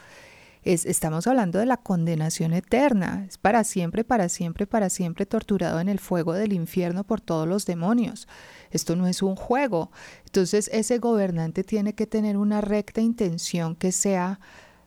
estamos 0.64 1.26
hablando 1.26 1.58
de 1.58 1.66
la 1.66 1.76
condenación 1.76 2.52
eterna, 2.52 3.24
es 3.28 3.36
para 3.36 3.64
siempre, 3.64 4.04
para 4.04 4.28
siempre, 4.28 4.66
para 4.66 4.90
siempre 4.90 5.26
torturado 5.26 5.80
en 5.80 5.88
el 5.88 5.98
fuego 5.98 6.34
del 6.34 6.52
infierno 6.52 7.04
por 7.04 7.20
todos 7.20 7.48
los 7.48 7.66
demonios. 7.66 8.28
Esto 8.70 8.94
no 8.94 9.08
es 9.08 9.22
un 9.22 9.34
juego. 9.34 9.90
Entonces 10.24 10.70
ese 10.72 10.98
gobernante 10.98 11.64
tiene 11.64 11.94
que 11.94 12.06
tener 12.06 12.36
una 12.36 12.60
recta 12.60 13.00
intención 13.00 13.74
que 13.74 13.90
sea 13.90 14.38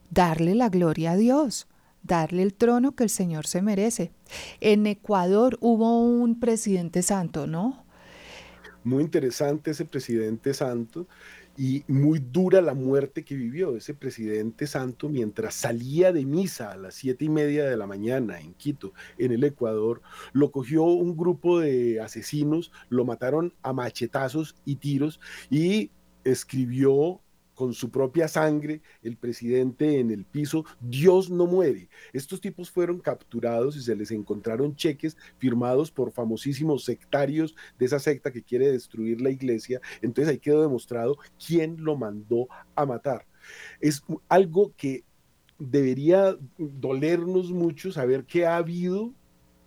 darle 0.09 0.55
la 0.55 0.69
gloria 0.69 1.11
a 1.11 1.17
Dios 1.17 1.67
darle 2.06 2.43
el 2.43 2.53
trono 2.53 2.95
que 2.95 3.03
el 3.03 3.10
Señor 3.10 3.47
se 3.47 3.62
merece. 3.62 4.12
En 4.62 4.86
Ecuador 4.88 5.58
hubo 5.62 5.99
un 5.99 6.39
presidente 6.39 7.01
santo, 7.01 7.47
¿no? 7.47 7.86
Muy 8.84 9.03
interesante 9.03 9.72
ese 9.72 9.86
presidente 9.86 10.53
santo 10.53 11.08
y 11.58 11.84
muy 11.88 12.20
dura 12.20 12.62
la 12.62 12.74
muerte 12.74 13.24
que 13.24 13.36
vivió 13.36 13.76
ese 13.76 13.93
presidente 13.93 14.68
santo 14.68 15.10
mientras 15.10 15.56
salía 15.56 16.12
de 16.12 16.26
misa 16.26 16.72
a 16.72 16.78
las 16.78 16.95
siete 16.95 17.26
y 17.26 17.30
media 17.30 17.66
de 17.66 17.78
la 17.78 17.88
mañana 17.88 18.39
en 18.39 18.53
Quito, 18.53 18.93
en 19.18 19.32
el 19.32 19.43
Ecuador. 19.43 20.01
Lo 20.34 20.51
cogió 20.51 20.84
un 20.84 21.16
grupo 21.16 21.60
de 21.60 22.01
asesinos, 22.01 22.72
lo 22.89 23.06
mataron 23.06 23.53
a 23.64 23.74
machetazos 23.74 24.56
y 24.66 24.76
tiros 24.76 25.20
y 25.49 25.91
escribió 26.24 27.22
con 27.56 27.74
su 27.74 27.89
propia 27.89 28.28
sangre, 28.28 28.82
el 29.01 29.18
presidente 29.18 29.99
en 29.99 30.12
el 30.12 30.26
piso, 30.26 30.66
Dios 30.80 31.30
no 31.30 31.47
muere. 31.47 31.89
Estos 32.14 32.41
tipos 32.41 32.70
fueron 32.70 32.99
capturados 32.99 33.76
y 33.76 33.82
se 33.82 33.95
les 33.95 34.12
encontraron 34.12 34.76
cheques 34.76 35.18
firmados 35.38 35.89
por 35.89 36.12
famosísimos 36.12 36.84
sectarios 36.84 37.56
de 37.80 37.86
esa 37.86 37.99
secta 37.99 38.32
que 38.32 38.43
quiere 38.43 38.72
destruir 38.72 39.22
la 39.22 39.32
iglesia. 39.32 39.82
Entonces 40.01 40.32
ahí 40.32 40.39
quedó 40.39 40.62
demostrado 40.62 41.18
quién 41.43 41.84
lo 41.84 41.95
mandó 41.95 42.47
a 42.76 42.86
matar. 42.86 43.26
Es 43.80 44.03
algo 44.28 44.74
que 44.76 45.03
debería 45.58 46.38
dolernos 46.58 47.51
mucho 47.51 47.91
saber 47.91 48.26
que 48.26 48.45
ha 48.45 48.58
habido 48.58 49.14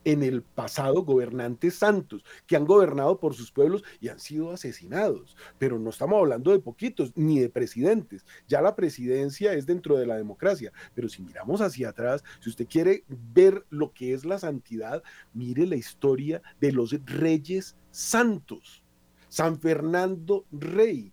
en 0.09 0.23
el 0.23 0.41
pasado 0.41 1.03
gobernantes 1.03 1.75
santos 1.75 2.25
que 2.47 2.57
han 2.57 2.65
gobernado 2.65 3.21
por 3.21 3.35
sus 3.35 3.53
pueblos 3.53 3.85
y 4.01 4.09
han 4.09 4.19
sido 4.19 4.53
asesinados. 4.53 5.37
Pero 5.59 5.79
no 5.79 5.91
estamos 5.91 6.19
hablando 6.19 6.51
de 6.51 6.61
poquitos, 6.61 7.13
ni 7.15 7.41
de 7.41 7.51
presidentes. 7.51 8.25
Ya 8.47 8.63
la 8.63 8.75
presidencia 8.75 9.53
es 9.53 9.67
dentro 9.67 9.99
de 9.99 10.07
la 10.07 10.17
democracia. 10.17 10.73
Pero 10.95 11.11
si 11.11 11.21
miramos 11.21 11.61
hacia 11.61 11.91
atrás, 11.91 12.25
si 12.41 12.49
usted 12.49 12.67
quiere 12.67 13.05
ver 13.35 13.67
lo 13.69 13.93
que 13.93 14.15
es 14.15 14.25
la 14.25 14.39
santidad, 14.39 15.03
mire 15.35 15.67
la 15.67 15.77
historia 15.77 16.41
de 16.59 16.73
los 16.73 16.97
reyes 17.05 17.77
santos. 17.91 18.83
San 19.29 19.61
Fernando 19.61 20.47
Rey. 20.51 21.13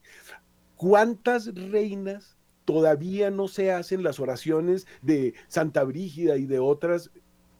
¿Cuántas 0.78 1.54
reinas 1.54 2.38
todavía 2.64 3.30
no 3.30 3.50
se 3.50 3.74
hacen 3.74 4.04
las 4.04 4.22
oraciones 4.22 4.88
de 5.02 5.34
Santa 5.50 5.84
Brígida 5.84 6.38
y 6.38 6.46
de 6.46 6.60
otras 6.60 7.12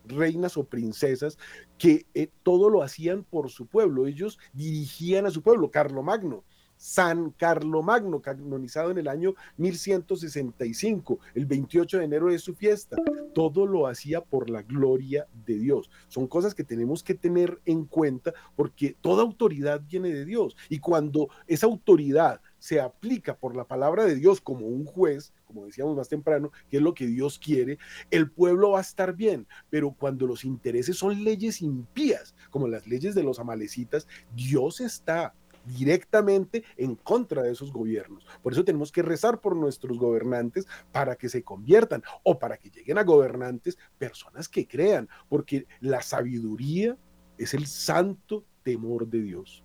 reinas 0.08 0.58
o 0.58 0.64
princesas 0.66 1.38
que 1.78 2.06
eh, 2.14 2.30
todo 2.44 2.70
lo 2.70 2.82
hacían 2.82 3.24
por 3.24 3.50
su 3.50 3.66
pueblo, 3.66 4.08
ellos 4.08 4.40
dirigían 4.54 5.26
a 5.26 5.32
su 5.32 5.42
pueblo, 5.42 5.72
Carlomagno. 5.72 6.44
San 6.78 7.32
Carlomagno, 7.32 8.22
canonizado 8.22 8.92
en 8.92 8.98
el 8.98 9.08
año 9.08 9.34
1165, 9.58 11.20
el 11.34 11.46
28 11.46 12.00
de 12.00 12.04
enero 12.04 12.28
de 12.28 12.40
su 12.40 12.54
fiesta. 12.54 12.98
Todo 13.34 13.66
lo 13.66 13.88
hacía 13.88 14.22
por 14.22 14.50
la 14.50 14.62
gloria 14.62 15.28
de 15.46 15.58
Dios. 15.58 15.90
Son 16.08 16.28
cosas 16.28 16.54
que 16.54 16.64
tenemos 16.64 17.04
que 17.04 17.16
tener 17.16 17.60
en 17.66 17.86
cuenta 17.86 18.34
porque 18.56 18.96
toda 19.02 19.24
autoridad 19.24 19.82
viene 19.88 20.10
de 20.10 20.26
Dios. 20.26 20.56
Y 20.70 20.80
cuando 20.80 21.30
esa 21.48 21.68
autoridad 21.68 22.42
se 22.66 22.82
aplica 22.82 23.38
por 23.38 23.56
la 23.56 23.68
palabra 23.68 24.06
de 24.06 24.16
Dios 24.16 24.42
como 24.42 24.66
un 24.66 24.86
juez, 24.86 25.32
como 25.46 25.68
decíamos 25.68 25.96
más 25.96 26.10
temprano, 26.10 26.52
que 26.68 26.78
es 26.78 26.84
lo 26.84 26.96
que 26.96 27.06
Dios 27.06 27.38
quiere, 27.38 27.78
el 28.10 28.32
pueblo 28.32 28.72
va 28.72 28.80
a 28.80 28.82
estar 28.82 29.16
bien. 29.16 29.46
Pero 29.70 29.92
cuando 29.92 30.26
los 30.26 30.44
intereses 30.44 30.98
son 30.98 31.24
leyes 31.24 31.62
impías, 31.62 32.34
como 32.50 32.68
las 32.68 32.88
leyes 32.88 33.14
de 33.14 33.22
los 33.22 33.38
amalecitas, 33.38 34.08
Dios 34.34 34.82
está 34.82 35.36
directamente 35.78 36.64
en 36.76 36.96
contra 36.96 37.44
de 37.44 37.52
esos 37.52 37.72
gobiernos. 37.72 38.26
Por 38.42 38.54
eso 38.54 38.66
tenemos 38.66 38.92
que 38.92 39.04
rezar 39.04 39.42
por 39.42 39.56
nuestros 39.56 40.00
gobernantes 40.00 40.66
para 40.92 41.16
que 41.16 41.30
se 41.30 41.44
conviertan 41.44 42.02
o 42.24 42.40
para 42.40 42.58
que 42.58 42.72
lleguen 42.72 42.98
a 42.98 43.04
gobernantes 43.04 43.78
personas 44.00 44.50
que 44.50 44.68
crean, 44.68 45.08
porque 45.30 45.68
la 45.82 46.02
sabiduría 46.02 46.98
es 47.38 47.54
el 47.54 47.68
santo 47.68 48.44
temor 48.64 49.08
de 49.08 49.22
Dios. 49.22 49.65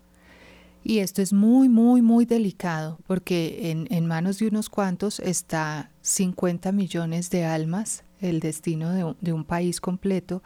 Y 0.82 1.00
esto 1.00 1.20
es 1.20 1.32
muy, 1.32 1.68
muy, 1.68 2.00
muy 2.02 2.24
delicado 2.24 2.98
porque 3.06 3.70
en, 3.90 4.06
manos 4.06 4.38
de 4.38 4.48
unos 4.48 4.70
cuantos 4.70 5.20
está 5.20 5.90
50 6.00 6.72
millones 6.72 7.30
de 7.30 7.44
almas, 7.44 8.04
el 8.20 8.40
destino 8.40 8.90
de 8.90 9.14
de 9.20 9.32
un 9.32 9.44
país 9.44 9.80
completo. 9.80 10.42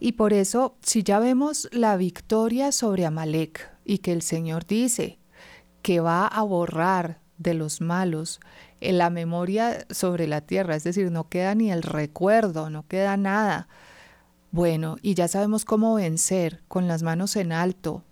Y 0.00 0.12
por 0.12 0.32
eso, 0.32 0.76
si 0.80 1.02
ya 1.02 1.18
vemos 1.18 1.68
la 1.72 1.96
victoria 1.96 2.72
sobre 2.72 3.04
Amalek 3.04 3.70
y 3.84 3.98
que 3.98 4.12
el 4.12 4.22
Señor 4.22 4.66
dice 4.66 5.18
que 5.82 6.00
va 6.00 6.26
a 6.26 6.42
borrar 6.42 7.20
de 7.36 7.54
los 7.54 7.82
malos 7.82 8.40
en 8.80 8.98
la 8.98 9.10
memoria 9.10 9.86
sobre 9.90 10.26
la 10.26 10.40
tierra, 10.40 10.74
es 10.74 10.84
decir, 10.84 11.10
no 11.10 11.28
queda 11.28 11.54
ni 11.54 11.70
el 11.70 11.82
recuerdo, 11.82 12.70
no 12.70 12.86
queda 12.86 13.18
nada. 13.18 13.68
Bueno, 14.52 14.96
y 15.02 15.14
ya 15.14 15.28
sabemos 15.28 15.64
cómo 15.66 15.94
vencer 15.94 16.62
con 16.66 16.88
las 16.88 17.02
manos 17.02 17.36
en 17.36 17.52
alto, 17.52 18.02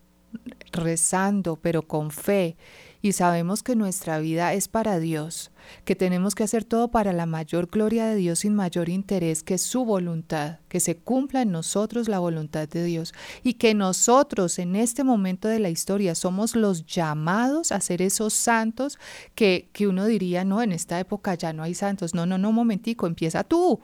rezando, 0.72 1.56
pero 1.56 1.82
con 1.82 2.10
fe. 2.10 2.56
Y 3.00 3.12
sabemos 3.12 3.62
que 3.62 3.76
nuestra 3.76 4.18
vida 4.18 4.52
es 4.54 4.66
para 4.66 4.98
Dios, 4.98 5.52
que 5.84 5.94
tenemos 5.94 6.34
que 6.34 6.42
hacer 6.42 6.64
todo 6.64 6.88
para 6.88 7.12
la 7.12 7.26
mayor 7.26 7.68
gloria 7.68 8.06
de 8.06 8.16
Dios 8.16 8.40
sin 8.40 8.56
mayor 8.56 8.88
interés, 8.88 9.44
que 9.44 9.56
su 9.56 9.84
voluntad, 9.84 10.58
que 10.68 10.80
se 10.80 10.96
cumpla 10.96 11.42
en 11.42 11.52
nosotros 11.52 12.08
la 12.08 12.18
voluntad 12.18 12.68
de 12.68 12.82
Dios 12.82 13.14
y 13.44 13.54
que 13.54 13.72
nosotros 13.72 14.58
en 14.58 14.74
este 14.74 15.04
momento 15.04 15.46
de 15.46 15.60
la 15.60 15.70
historia 15.70 16.16
somos 16.16 16.56
los 16.56 16.86
llamados 16.86 17.70
a 17.70 17.80
ser 17.80 18.02
esos 18.02 18.32
santos 18.34 18.98
que, 19.36 19.68
que 19.72 19.86
uno 19.86 20.06
diría, 20.06 20.44
no, 20.44 20.60
en 20.60 20.72
esta 20.72 20.98
época 20.98 21.34
ya 21.36 21.52
no 21.52 21.62
hay 21.62 21.74
santos. 21.74 22.14
No, 22.14 22.26
no, 22.26 22.36
no, 22.36 22.50
momentico, 22.50 23.06
empieza 23.06 23.44
tú. 23.44 23.80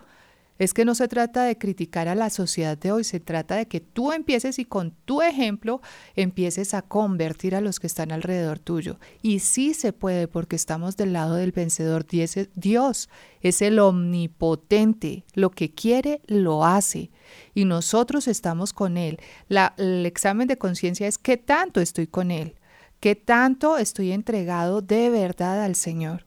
Es 0.58 0.72
que 0.72 0.84
no 0.84 0.94
se 0.94 1.08
trata 1.08 1.44
de 1.44 1.58
criticar 1.58 2.06
a 2.06 2.14
la 2.14 2.30
sociedad 2.30 2.78
de 2.78 2.92
hoy, 2.92 3.02
se 3.02 3.18
trata 3.18 3.56
de 3.56 3.66
que 3.66 3.80
tú 3.80 4.12
empieces 4.12 4.58
y 4.60 4.64
con 4.64 4.92
tu 5.04 5.20
ejemplo 5.20 5.80
empieces 6.14 6.74
a 6.74 6.82
convertir 6.82 7.56
a 7.56 7.60
los 7.60 7.80
que 7.80 7.88
están 7.88 8.12
alrededor 8.12 8.60
tuyo. 8.60 9.00
Y 9.20 9.40
sí 9.40 9.74
se 9.74 9.92
puede 9.92 10.28
porque 10.28 10.54
estamos 10.54 10.96
del 10.96 11.12
lado 11.12 11.34
del 11.34 11.50
vencedor. 11.50 12.06
Dios 12.54 13.08
es 13.40 13.62
el 13.62 13.80
omnipotente, 13.80 15.24
lo 15.34 15.50
que 15.50 15.72
quiere 15.72 16.20
lo 16.26 16.64
hace 16.64 17.10
y 17.54 17.64
nosotros 17.64 18.28
estamos 18.28 18.72
con 18.72 18.96
Él. 18.96 19.18
el 19.76 20.06
examen 20.06 20.46
de 20.46 20.58
conciencia 20.58 21.08
es 21.08 21.18
qué 21.18 21.36
tanto 21.36 21.80
estoy 21.80 22.06
con 22.06 22.30
Él, 22.30 22.54
qué 23.00 23.16
tanto 23.16 23.76
estoy 23.76 24.12
entregado 24.12 24.82
de 24.82 25.10
verdad 25.10 25.64
al 25.64 25.74
Señor 25.74 26.26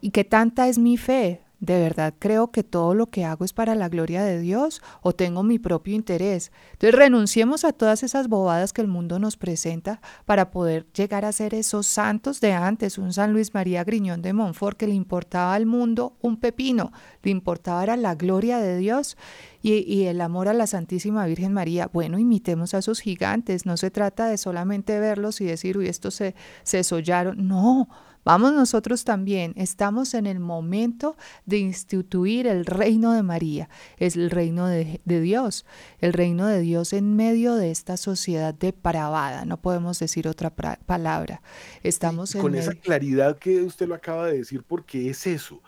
y 0.00 0.10
qué 0.10 0.24
tanta 0.24 0.68
es 0.68 0.78
mi 0.78 0.96
fe. 0.96 1.40
¿De 1.58 1.78
verdad 1.78 2.12
creo 2.18 2.50
que 2.50 2.62
todo 2.62 2.94
lo 2.94 3.08
que 3.08 3.24
hago 3.24 3.44
es 3.46 3.54
para 3.54 3.74
la 3.74 3.88
gloria 3.88 4.22
de 4.22 4.38
Dios 4.38 4.82
o 5.00 5.14
tengo 5.14 5.42
mi 5.42 5.58
propio 5.58 5.94
interés? 5.94 6.52
Entonces 6.72 6.94
renunciemos 6.94 7.64
a 7.64 7.72
todas 7.72 8.02
esas 8.02 8.28
bobadas 8.28 8.74
que 8.74 8.82
el 8.82 8.88
mundo 8.88 9.18
nos 9.18 9.38
presenta 9.38 10.02
para 10.26 10.50
poder 10.50 10.86
llegar 10.92 11.24
a 11.24 11.32
ser 11.32 11.54
esos 11.54 11.86
santos 11.86 12.42
de 12.42 12.52
antes, 12.52 12.98
un 12.98 13.14
San 13.14 13.32
Luis 13.32 13.54
María 13.54 13.84
Griñón 13.84 14.20
de 14.20 14.34
Montfort 14.34 14.76
que 14.76 14.86
le 14.86 14.94
importaba 14.94 15.54
al 15.54 15.64
mundo 15.64 16.18
un 16.20 16.36
pepino, 16.36 16.92
le 17.22 17.30
importaba 17.30 17.82
era 17.82 17.96
la 17.96 18.14
gloria 18.14 18.58
de 18.58 18.76
Dios 18.76 19.16
y, 19.62 20.04
el 20.04 20.20
amor 20.20 20.48
a 20.48 20.52
la 20.52 20.66
Santísima 20.66 21.26
Virgen 21.26 21.52
María. 21.52 21.88
Bueno, 21.92 22.18
imitemos 22.18 22.74
a 22.74 22.78
esos 22.78 23.00
gigantes, 23.00 23.66
no 23.66 23.76
se 23.76 23.90
trata 23.90 24.28
de 24.28 24.38
solamente 24.38 25.00
verlos 25.00 25.40
y 25.40 25.46
decir, 25.46 25.76
uy, 25.78 25.88
estos 25.88 26.14
se, 26.14 26.34
se 26.62 26.84
sollaron, 26.84 27.48
no 27.48 27.88
Vamos 28.26 28.54
nosotros 28.54 29.04
también, 29.04 29.52
estamos 29.54 30.12
en 30.12 30.26
el 30.26 30.40
momento 30.40 31.16
de 31.44 31.58
instituir 31.58 32.48
el 32.48 32.66
reino 32.66 33.12
de 33.12 33.22
María, 33.22 33.68
es 33.98 34.16
el 34.16 34.30
reino 34.30 34.66
de, 34.66 35.00
Dios, 35.04 35.64
el 36.00 36.12
reino 36.12 36.48
de 36.48 36.58
Dios 36.58 36.92
en 36.92 37.14
medio 37.14 37.54
de 37.54 37.70
esta 37.70 37.96
sociedad 37.96 38.52
depravada, 38.52 39.44
no 39.44 39.58
podemos 39.58 40.00
decir 40.00 40.26
otra 40.26 40.50
palabra. 40.50 41.40
Estamos 41.84 42.34
con 42.34 42.56
esa 42.56 42.74
claridad 42.74 43.38
que 43.38 43.62
usted 43.62 43.86
lo 43.86 43.94
acaba 43.94 44.26
de 44.26 44.38
decir, 44.38 44.64
porque 44.66 45.08
es 45.08 45.24
eso, 45.28 45.62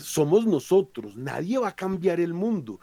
somos 0.00 0.46
nosotros, 0.46 1.18
nadie 1.18 1.58
va 1.58 1.68
a 1.68 1.76
cambiar 1.76 2.18
el 2.18 2.32
mundo. 2.32 2.80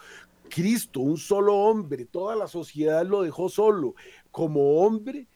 Cristo, 0.47 0.99
un 0.99 1.17
solo 1.17 1.55
hombre, 1.55 2.05
toda 2.05 2.35
la 2.35 2.47
sociedad 2.47 3.03
lo 3.03 3.23
dejó 3.23 3.49
solo. 3.49 3.95
Como 4.29 4.81
hombre, 4.81 5.27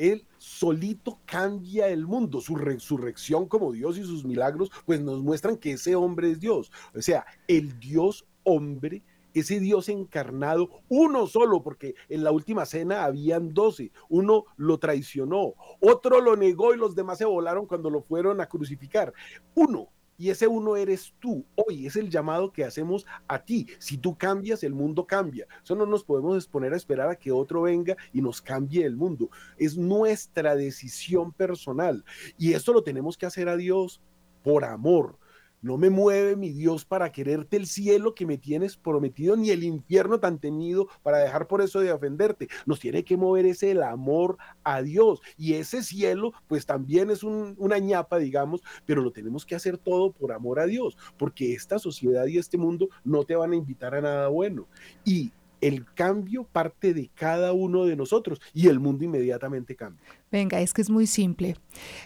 él 0.00 0.26
solito 0.38 1.20
cambia 1.26 1.88
el 1.88 2.06
mundo. 2.06 2.40
Su 2.40 2.56
resurrección 2.56 3.46
como 3.46 3.70
Dios 3.70 3.98
y 3.98 4.02
sus 4.02 4.24
milagros, 4.24 4.70
pues 4.86 5.00
nos 5.00 5.22
muestran 5.22 5.58
que 5.58 5.72
ese 5.72 5.94
hombre 5.94 6.30
es 6.30 6.40
Dios. 6.40 6.72
O 6.96 7.02
sea, 7.02 7.26
el 7.46 7.78
Dios 7.78 8.26
hombre, 8.42 9.02
ese 9.34 9.60
Dios 9.60 9.90
encarnado, 9.90 10.70
uno 10.88 11.26
solo, 11.26 11.62
porque 11.62 11.94
en 12.08 12.24
la 12.24 12.32
última 12.32 12.64
cena 12.64 13.04
habían 13.04 13.52
doce. 13.52 13.92
Uno 14.08 14.46
lo 14.56 14.78
traicionó, 14.78 15.54
otro 15.80 16.22
lo 16.22 16.34
negó 16.34 16.72
y 16.74 16.78
los 16.78 16.94
demás 16.94 17.18
se 17.18 17.26
volaron 17.26 17.66
cuando 17.66 17.90
lo 17.90 18.00
fueron 18.00 18.40
a 18.40 18.46
crucificar. 18.46 19.12
Uno, 19.54 19.90
y 20.20 20.28
ese 20.28 20.46
uno 20.46 20.76
eres 20.76 21.14
tú. 21.18 21.46
Hoy 21.54 21.86
es 21.86 21.96
el 21.96 22.10
llamado 22.10 22.52
que 22.52 22.62
hacemos 22.62 23.06
a 23.26 23.42
ti. 23.42 23.66
Si 23.78 23.96
tú 23.96 24.18
cambias, 24.18 24.62
el 24.62 24.74
mundo 24.74 25.06
cambia. 25.06 25.46
Eso 25.64 25.74
no 25.74 25.86
nos 25.86 26.04
podemos 26.04 26.36
exponer 26.36 26.74
a 26.74 26.76
esperar 26.76 27.08
a 27.08 27.16
que 27.16 27.32
otro 27.32 27.62
venga 27.62 27.96
y 28.12 28.20
nos 28.20 28.42
cambie 28.42 28.84
el 28.84 28.98
mundo. 28.98 29.30
Es 29.56 29.78
nuestra 29.78 30.56
decisión 30.56 31.32
personal. 31.32 32.04
Y 32.36 32.52
esto 32.52 32.74
lo 32.74 32.82
tenemos 32.82 33.16
que 33.16 33.24
hacer 33.24 33.48
a 33.48 33.56
Dios 33.56 34.02
por 34.42 34.66
amor 34.66 35.18
no 35.62 35.76
me 35.76 35.90
mueve 35.90 36.36
mi 36.36 36.50
Dios 36.50 36.84
para 36.84 37.12
quererte 37.12 37.56
el 37.56 37.66
cielo 37.66 38.14
que 38.14 38.26
me 38.26 38.38
tienes 38.38 38.76
prometido, 38.76 39.36
ni 39.36 39.50
el 39.50 39.62
infierno 39.62 40.18
tan 40.20 40.38
temido 40.38 40.88
para 41.02 41.18
dejar 41.18 41.46
por 41.46 41.60
eso 41.60 41.80
de 41.80 41.92
ofenderte. 41.92 42.48
Nos 42.66 42.80
tiene 42.80 43.04
que 43.04 43.16
mover 43.16 43.46
ese 43.46 43.70
el 43.70 43.82
amor 43.82 44.38
a 44.64 44.82
Dios. 44.82 45.20
Y 45.36 45.54
ese 45.54 45.82
cielo, 45.82 46.32
pues 46.48 46.66
también 46.66 47.10
es 47.10 47.22
una 47.22 47.78
ñapa, 47.78 48.18
digamos, 48.18 48.62
pero 48.86 49.02
lo 49.02 49.12
tenemos 49.12 49.44
que 49.44 49.54
hacer 49.54 49.78
todo 49.78 50.12
por 50.12 50.32
amor 50.32 50.60
a 50.60 50.66
Dios, 50.66 50.96
porque 51.18 51.54
esta 51.54 51.78
sociedad 51.78 52.26
y 52.26 52.38
este 52.38 52.58
mundo 52.58 52.88
no 53.04 53.24
te 53.24 53.36
van 53.36 53.52
a 53.52 53.56
invitar 53.56 53.94
a 53.94 54.00
nada 54.00 54.28
bueno. 54.28 54.66
Y 55.04 55.32
el 55.60 55.84
cambio 55.94 56.44
parte 56.44 56.94
de 56.94 57.10
cada 57.14 57.52
uno 57.52 57.84
de 57.84 57.96
nosotros 57.96 58.40
y 58.52 58.68
el 58.68 58.80
mundo 58.80 59.04
inmediatamente 59.04 59.76
cambia. 59.76 60.04
Venga, 60.30 60.60
es 60.60 60.72
que 60.72 60.82
es 60.82 60.90
muy 60.90 61.06
simple. 61.06 61.56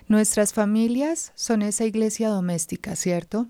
Nuestras 0.09 0.53
familias 0.53 1.33
son 1.35 1.63
esa 1.63 1.85
iglesia 1.85 2.29
doméstica, 2.29 2.97
¿cierto? 2.97 3.47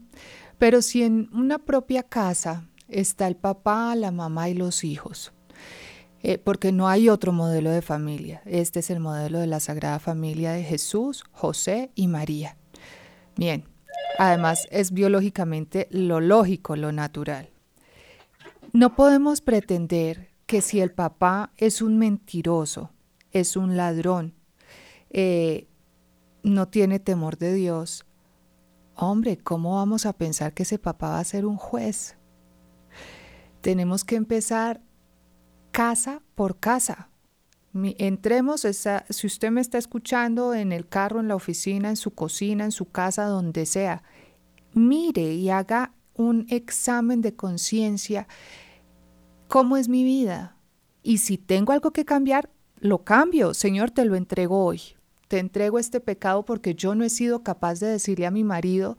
Pero 0.59 0.82
si 0.82 1.02
en 1.02 1.28
una 1.32 1.59
propia 1.59 2.02
casa 2.02 2.68
está 2.88 3.26
el 3.26 3.36
papá, 3.36 3.94
la 3.94 4.11
mamá 4.11 4.48
y 4.48 4.55
los 4.55 4.84
hijos, 4.84 5.32
eh, 6.22 6.38
porque 6.38 6.72
no 6.72 6.88
hay 6.88 7.09
otro 7.09 7.32
modelo 7.32 7.70
de 7.70 7.82
familia. 7.82 8.42
Este 8.46 8.80
es 8.80 8.90
el 8.90 9.00
modelo 9.00 9.40
de 9.40 9.46
la 9.46 9.61
Sagrada 9.61 9.98
Familia 9.98 10.52
de 10.52 10.62
Jesús, 10.62 11.24
José 11.32 11.90
y 11.94 12.09
María. 12.09 12.57
Bien, 13.36 13.64
además 14.18 14.66
es 14.70 14.92
biológicamente 14.92 15.86
lo 15.90 16.20
lógico, 16.20 16.76
lo 16.76 16.92
natural. 16.92 17.53
No 18.75 18.97
podemos 18.97 19.41
pretender 19.41 20.31
que 20.47 20.61
si 20.61 20.81
el 20.81 20.91
papá 20.91 21.53
es 21.57 21.81
un 21.81 21.97
mentiroso, 21.97 22.91
es 23.31 23.57
un 23.57 23.77
ladrón, 23.77 24.35
eh, 25.11 25.68
no 26.43 26.66
tiene 26.66 26.99
temor 26.99 27.39
de 27.39 27.55
Dios, 27.55 28.05
hombre, 28.97 29.39
¿cómo 29.39 29.77
vamos 29.77 30.07
a 30.07 30.12
pensar 30.12 30.55
que 30.55 30.64
ese 30.64 30.81
papá 30.81 31.11
va 31.11 31.20
a 31.20 31.25
ser 31.25 31.47
un 31.47 31.57
juez? 31.57 32.16
Tenemos 33.61 34.03
que 34.03 34.16
empezar 34.16 34.83
casa 35.70 36.20
por 36.35 36.59
casa. 36.59 37.11
entremos, 37.72 38.66
si 39.09 39.27
usted 39.29 39.53
me 39.53 39.61
está 39.61 39.79
escuchando 39.79 40.53
en 40.53 40.72
el 40.72 40.89
carro, 40.89 41.20
en 41.20 41.29
la 41.29 41.37
oficina, 41.37 41.91
en 41.91 41.97
su 41.97 42.11
cocina, 42.11 42.64
en 42.64 42.72
su 42.72 42.91
casa, 42.91 43.27
donde 43.27 43.66
sea, 43.66 44.03
mire 44.72 45.33
y 45.33 45.49
haga 45.51 45.95
un 46.14 46.47
examen 46.49 47.20
de 47.20 47.37
conciencia 47.37 48.27
cómo 49.49 49.76
es 49.76 49.88
mi 49.88 50.05
vida. 50.05 50.57
Y 51.03 51.18
si 51.18 51.38
tengo 51.38 51.72
algo 51.72 51.92
que 51.92 52.05
cambiar, 52.05 52.51
lo 52.78 53.05
cambio. 53.05 53.55
Señor, 53.55 53.90
te 53.90 54.05
lo 54.05 54.16
entrego 54.16 54.64
hoy. 54.64 54.80
Te 55.28 55.38
entrego 55.38 55.78
este 55.78 56.01
pecado 56.01 56.45
porque 56.45 56.74
yo 56.74 56.95
no 56.95 57.05
he 57.05 57.11
sido 57.11 57.42
capaz 57.42 57.80
de 57.80 57.86
decirle 57.86 58.26
a 58.26 58.30
mi 58.30 58.45
marido 58.45 58.97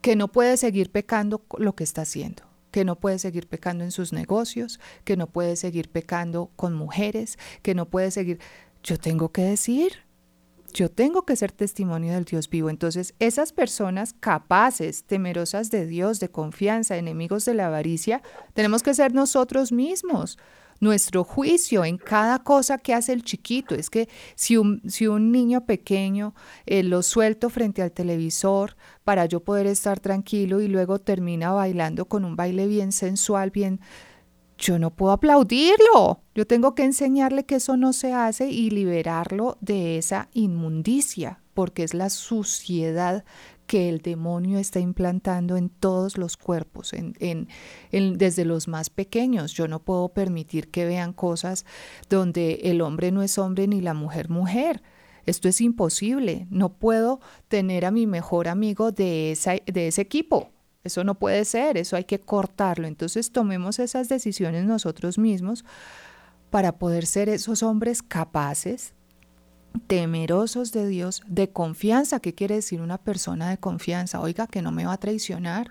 que 0.00 0.16
no 0.16 0.28
puede 0.28 0.56
seguir 0.56 0.90
pecando 0.90 1.44
lo 1.58 1.74
que 1.74 1.84
está 1.84 2.02
haciendo, 2.02 2.44
que 2.70 2.84
no 2.84 2.96
puede 2.96 3.18
seguir 3.18 3.48
pecando 3.48 3.84
en 3.84 3.90
sus 3.90 4.12
negocios, 4.12 4.80
que 5.04 5.16
no 5.16 5.26
puede 5.26 5.56
seguir 5.56 5.90
pecando 5.90 6.50
con 6.56 6.74
mujeres, 6.74 7.38
que 7.62 7.74
no 7.74 7.88
puede 7.88 8.10
seguir... 8.10 8.38
Yo 8.82 8.98
tengo 8.98 9.32
que 9.32 9.42
decir, 9.42 10.07
yo 10.72 10.90
tengo 10.90 11.24
que 11.24 11.36
ser 11.36 11.52
testimonio 11.52 12.12
del 12.12 12.24
Dios 12.24 12.48
vivo. 12.48 12.70
Entonces, 12.70 13.14
esas 13.18 13.52
personas 13.52 14.14
capaces, 14.18 15.04
temerosas 15.04 15.70
de 15.70 15.86
Dios, 15.86 16.20
de 16.20 16.30
confianza, 16.30 16.96
enemigos 16.96 17.44
de 17.44 17.54
la 17.54 17.66
avaricia, 17.66 18.22
tenemos 18.54 18.82
que 18.82 18.94
ser 18.94 19.14
nosotros 19.14 19.72
mismos. 19.72 20.38
Nuestro 20.80 21.24
juicio 21.24 21.84
en 21.84 21.98
cada 21.98 22.38
cosa 22.38 22.78
que 22.78 22.94
hace 22.94 23.12
el 23.12 23.24
chiquito. 23.24 23.74
Es 23.74 23.90
que 23.90 24.08
si 24.36 24.56
un, 24.56 24.80
si 24.88 25.08
un 25.08 25.32
niño 25.32 25.66
pequeño 25.66 26.34
eh, 26.66 26.84
lo 26.84 27.02
suelto 27.02 27.50
frente 27.50 27.82
al 27.82 27.90
televisor 27.90 28.76
para 29.02 29.26
yo 29.26 29.40
poder 29.40 29.66
estar 29.66 29.98
tranquilo 29.98 30.60
y 30.60 30.68
luego 30.68 31.00
termina 31.00 31.50
bailando 31.50 32.04
con 32.04 32.24
un 32.24 32.36
baile 32.36 32.68
bien 32.68 32.92
sensual, 32.92 33.50
bien 33.50 33.80
yo 34.58 34.78
no 34.78 34.90
puedo 34.90 35.12
aplaudirlo. 35.12 36.20
Yo 36.34 36.46
tengo 36.46 36.74
que 36.74 36.84
enseñarle 36.84 37.46
que 37.46 37.56
eso 37.56 37.76
no 37.76 37.92
se 37.92 38.12
hace 38.12 38.50
y 38.50 38.70
liberarlo 38.70 39.56
de 39.60 39.98
esa 39.98 40.28
inmundicia, 40.34 41.40
porque 41.54 41.84
es 41.84 41.94
la 41.94 42.10
suciedad 42.10 43.24
que 43.66 43.88
el 43.88 44.00
demonio 44.00 44.58
está 44.58 44.80
implantando 44.80 45.56
en 45.56 45.68
todos 45.68 46.16
los 46.16 46.36
cuerpos, 46.36 46.92
desde 47.90 48.44
los 48.44 48.66
más 48.66 48.90
pequeños. 48.90 49.52
Yo 49.52 49.68
no 49.68 49.80
puedo 49.80 50.08
permitir 50.08 50.68
que 50.70 50.86
vean 50.86 51.12
cosas 51.12 51.64
donde 52.08 52.60
el 52.64 52.80
hombre 52.80 53.12
no 53.12 53.22
es 53.22 53.38
hombre 53.38 53.68
ni 53.68 53.80
la 53.80 53.94
mujer 53.94 54.30
mujer. 54.30 54.82
Esto 55.26 55.48
es 55.48 55.60
imposible. 55.60 56.46
No 56.50 56.72
puedo 56.72 57.20
tener 57.48 57.84
a 57.84 57.90
mi 57.90 58.06
mejor 58.06 58.48
amigo 58.48 58.90
de, 58.90 59.32
esa, 59.32 59.56
de 59.66 59.88
ese 59.88 60.00
equipo 60.00 60.50
eso 60.84 61.04
no 61.04 61.16
puede 61.16 61.44
ser, 61.44 61.76
eso 61.76 61.96
hay 61.96 62.04
que 62.04 62.20
cortarlo. 62.20 62.86
Entonces 62.86 63.32
tomemos 63.32 63.78
esas 63.78 64.08
decisiones 64.08 64.64
nosotros 64.64 65.18
mismos 65.18 65.64
para 66.50 66.78
poder 66.78 67.06
ser 67.06 67.28
esos 67.28 67.62
hombres 67.62 68.02
capaces, 68.02 68.94
temerosos 69.86 70.72
de 70.72 70.86
Dios, 70.86 71.22
de 71.26 71.50
confianza. 71.50 72.20
¿Qué 72.20 72.34
quiere 72.34 72.56
decir 72.56 72.80
una 72.80 72.98
persona 72.98 73.50
de 73.50 73.58
confianza? 73.58 74.20
Oiga, 74.20 74.46
que 74.46 74.62
no 74.62 74.72
me 74.72 74.86
va 74.86 74.94
a 74.94 74.98
traicionar. 74.98 75.70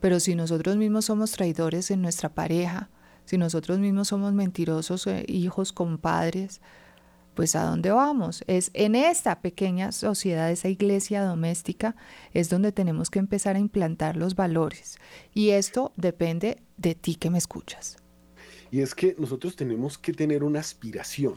Pero 0.00 0.20
si 0.20 0.34
nosotros 0.34 0.76
mismos 0.76 1.06
somos 1.06 1.32
traidores 1.32 1.90
en 1.90 2.02
nuestra 2.02 2.28
pareja, 2.28 2.90
si 3.24 3.38
nosotros 3.38 3.78
mismos 3.78 4.08
somos 4.08 4.32
mentirosos, 4.32 5.06
eh, 5.06 5.24
hijos, 5.26 5.72
compadres, 5.72 6.60
pues 7.36 7.54
a 7.54 7.64
dónde 7.64 7.90
vamos? 7.90 8.42
Es 8.48 8.70
en 8.74 8.96
esta 8.96 9.40
pequeña 9.40 9.92
sociedad, 9.92 10.50
esa 10.50 10.68
iglesia 10.68 11.22
doméstica, 11.22 11.94
es 12.32 12.48
donde 12.48 12.72
tenemos 12.72 13.10
que 13.10 13.20
empezar 13.20 13.54
a 13.54 13.60
implantar 13.60 14.16
los 14.16 14.34
valores. 14.34 14.98
Y 15.34 15.50
esto 15.50 15.92
depende 15.96 16.62
de 16.78 16.96
ti 16.96 17.14
que 17.14 17.30
me 17.30 17.38
escuchas. 17.38 17.98
Y 18.72 18.80
es 18.80 18.94
que 18.94 19.14
nosotros 19.18 19.54
tenemos 19.54 19.98
que 19.98 20.12
tener 20.12 20.42
una 20.42 20.60
aspiración 20.60 21.34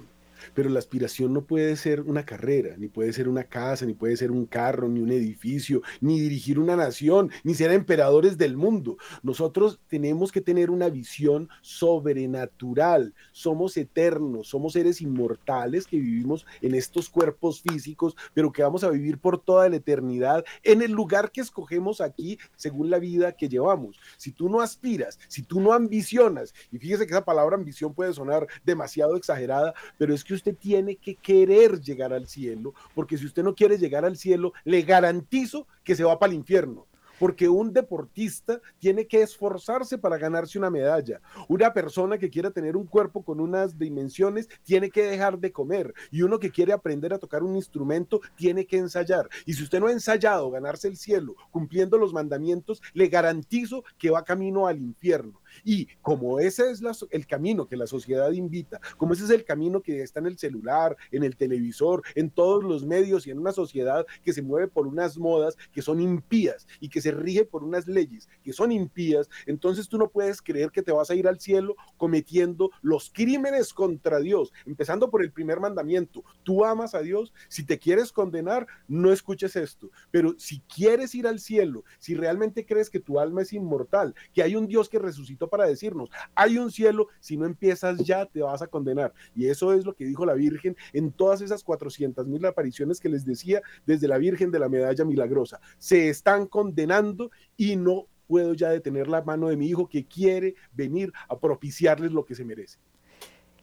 pero 0.53 0.69
la 0.69 0.79
aspiración 0.79 1.33
no 1.33 1.45
puede 1.45 1.75
ser 1.75 2.01
una 2.01 2.25
carrera, 2.25 2.75
ni 2.77 2.87
puede 2.87 3.13
ser 3.13 3.27
una 3.27 3.43
casa, 3.43 3.85
ni 3.85 3.93
puede 3.93 4.17
ser 4.17 4.31
un 4.31 4.45
carro, 4.45 4.87
ni 4.87 4.99
un 4.99 5.11
edificio, 5.11 5.81
ni 6.01 6.19
dirigir 6.19 6.59
una 6.59 6.75
nación, 6.75 7.31
ni 7.43 7.53
ser 7.53 7.71
emperadores 7.71 8.37
del 8.37 8.57
mundo. 8.57 8.97
Nosotros 9.23 9.79
tenemos 9.87 10.31
que 10.31 10.41
tener 10.41 10.69
una 10.71 10.89
visión 10.89 11.49
sobrenatural. 11.61 13.13
Somos 13.31 13.77
eternos, 13.77 14.47
somos 14.47 14.73
seres 14.73 15.01
inmortales 15.01 15.87
que 15.87 15.97
vivimos 15.97 16.45
en 16.61 16.75
estos 16.75 17.09
cuerpos 17.09 17.61
físicos, 17.61 18.15
pero 18.33 18.51
que 18.51 18.63
vamos 18.63 18.83
a 18.83 18.89
vivir 18.89 19.19
por 19.19 19.41
toda 19.41 19.69
la 19.69 19.77
eternidad 19.77 20.43
en 20.63 20.81
el 20.81 20.91
lugar 20.91 21.31
que 21.31 21.41
escogemos 21.41 22.01
aquí 22.01 22.37
según 22.55 22.89
la 22.89 22.99
vida 22.99 23.31
que 23.33 23.49
llevamos. 23.49 23.99
Si 24.17 24.31
tú 24.31 24.49
no 24.49 24.61
aspiras, 24.61 25.19
si 25.27 25.43
tú 25.43 25.61
no 25.61 25.73
ambicionas, 25.73 26.53
y 26.71 26.77
fíjese 26.77 27.05
que 27.05 27.13
esa 27.13 27.25
palabra 27.25 27.55
ambición 27.55 27.93
puede 27.93 28.13
sonar 28.13 28.47
demasiado 28.63 29.15
exagerada, 29.15 29.73
pero 29.97 30.13
es 30.13 30.23
que 30.23 30.33
usted 30.39 30.55
tiene 30.55 30.95
que 30.95 31.15
querer 31.15 31.79
llegar 31.79 32.13
al 32.13 32.27
cielo, 32.27 32.73
porque 32.95 33.17
si 33.17 33.25
usted 33.25 33.43
no 33.43 33.53
quiere 33.53 33.77
llegar 33.77 34.05
al 34.05 34.17
cielo, 34.17 34.53
le 34.63 34.81
garantizo 34.81 35.67
que 35.83 35.95
se 35.95 36.03
va 36.03 36.17
para 36.17 36.31
el 36.31 36.39
infierno 36.39 36.87
porque 37.19 37.49
un 37.49 37.73
deportista 37.73 38.61
tiene 38.79 39.05
que 39.05 39.21
esforzarse 39.21 39.97
para 39.97 40.17
ganarse 40.17 40.57
una 40.57 40.69
medalla. 40.69 41.19
Una 41.49 41.73
persona 41.73 42.17
que 42.17 42.29
quiera 42.29 42.49
tener 42.49 42.77
un 42.77 42.87
cuerpo 42.87 43.23
con 43.23 43.39
unas 43.39 43.77
dimensiones 43.77 44.47
tiene 44.63 44.89
que 44.89 45.03
dejar 45.03 45.37
de 45.37 45.51
comer. 45.51 45.93
Y 46.09 46.21
uno 46.21 46.39
que 46.39 46.49
quiere 46.49 46.71
aprender 46.71 47.13
a 47.13 47.19
tocar 47.19 47.43
un 47.43 47.55
instrumento 47.55 48.21
tiene 48.35 48.65
que 48.65 48.77
ensayar. 48.77 49.29
Y 49.45 49.53
si 49.53 49.63
usted 49.63 49.79
no 49.79 49.87
ha 49.87 49.91
ensayado 49.91 50.49
ganarse 50.49 50.87
el 50.87 50.97
cielo 50.97 51.35
cumpliendo 51.51 51.97
los 51.97 52.13
mandamientos, 52.13 52.81
le 52.93 53.09
garantizo 53.09 53.83
que 53.97 54.09
va 54.09 54.23
camino 54.23 54.65
al 54.65 54.79
infierno. 54.79 55.41
Y 55.63 55.87
como 56.01 56.39
ese 56.39 56.71
es 56.71 56.81
el 57.11 57.27
camino 57.27 57.67
que 57.67 57.77
la 57.77 57.87
sociedad 57.87 58.31
invita, 58.31 58.79
como 58.97 59.13
ese 59.13 59.25
es 59.25 59.29
el 59.29 59.43
camino 59.43 59.81
que 59.81 60.01
está 60.01 60.19
en 60.19 60.27
el 60.27 60.37
celular, 60.37 60.95
en 61.11 61.23
el 61.23 61.35
televisor, 61.35 62.03
en 62.15 62.29
todos 62.29 62.63
los 62.63 62.85
medios 62.85 63.27
y 63.27 63.31
en 63.31 63.39
una 63.39 63.51
sociedad 63.51 64.05
que 64.23 64.33
se 64.33 64.41
mueve 64.41 64.67
por 64.67 64.87
unas 64.87 65.17
modas 65.17 65.57
que 65.71 65.81
son 65.81 65.99
impías 65.99 66.67
y 66.79 66.89
que 66.89 67.01
se 67.01 67.11
rige 67.11 67.45
por 67.45 67.63
unas 67.63 67.87
leyes 67.87 68.29
que 68.43 68.53
son 68.53 68.71
impías, 68.71 69.29
entonces 69.45 69.87
tú 69.87 69.97
no 69.97 70.09
puedes 70.09 70.41
creer 70.41 70.71
que 70.71 70.81
te 70.81 70.91
vas 70.91 71.09
a 71.09 71.15
ir 71.15 71.27
al 71.27 71.39
cielo 71.39 71.75
cometiendo 71.97 72.71
los 72.81 73.09
crímenes 73.09 73.73
contra 73.73 74.19
Dios, 74.19 74.51
empezando 74.65 75.09
por 75.09 75.23
el 75.23 75.31
primer 75.31 75.59
mandamiento. 75.59 76.23
Tú 76.43 76.65
amas 76.65 76.95
a 76.95 77.01
Dios, 77.01 77.33
si 77.47 77.63
te 77.63 77.79
quieres 77.79 78.11
condenar, 78.11 78.67
no 78.87 79.11
escuches 79.11 79.55
esto, 79.55 79.89
pero 80.11 80.35
si 80.37 80.61
quieres 80.61 81.13
ir 81.15 81.27
al 81.27 81.39
cielo, 81.39 81.83
si 81.99 82.15
realmente 82.15 82.65
crees 82.65 82.89
que 82.89 82.99
tu 82.99 83.19
alma 83.19 83.41
es 83.41 83.53
inmortal, 83.53 84.15
que 84.33 84.43
hay 84.43 84.55
un 84.55 84.67
Dios 84.67 84.89
que 84.89 84.99
resucitó 84.99 85.48
para 85.49 85.65
decirnos, 85.65 86.09
hay 86.35 86.57
un 86.57 86.71
cielo, 86.71 87.07
si 87.19 87.37
no 87.37 87.45
empiezas 87.45 87.99
ya 87.99 88.25
te 88.25 88.41
vas 88.41 88.61
a 88.61 88.67
condenar. 88.67 89.13
Y 89.35 89.47
eso 89.47 89.73
es 89.73 89.85
lo 89.85 89.93
que 89.93 90.05
dijo 90.05 90.25
la 90.25 90.33
Virgen 90.33 90.75
en 90.93 91.11
todas 91.11 91.41
esas 91.41 91.63
400 91.63 92.27
mil 92.27 92.45
apariciones 92.45 92.99
que 92.99 93.09
les 93.09 93.25
decía 93.25 93.61
desde 93.85 94.07
la 94.07 94.17
Virgen 94.17 94.51
de 94.51 94.59
la 94.59 94.69
Medalla 94.69 95.05
Milagrosa. 95.05 95.59
Se 95.77 96.09
están 96.09 96.45
condenando 96.47 97.31
y 97.57 97.75
no 97.75 98.07
puedo 98.27 98.53
ya 98.53 98.69
detener 98.69 99.07
la 99.07 99.23
mano 99.23 99.49
de 99.49 99.57
mi 99.57 99.67
hijo 99.67 99.87
que 99.87 100.05
quiere 100.05 100.55
venir 100.73 101.11
a 101.27 101.39
propiciarles 101.39 102.11
lo 102.11 102.25
que 102.25 102.35
se 102.35 102.45
merece. 102.45 102.77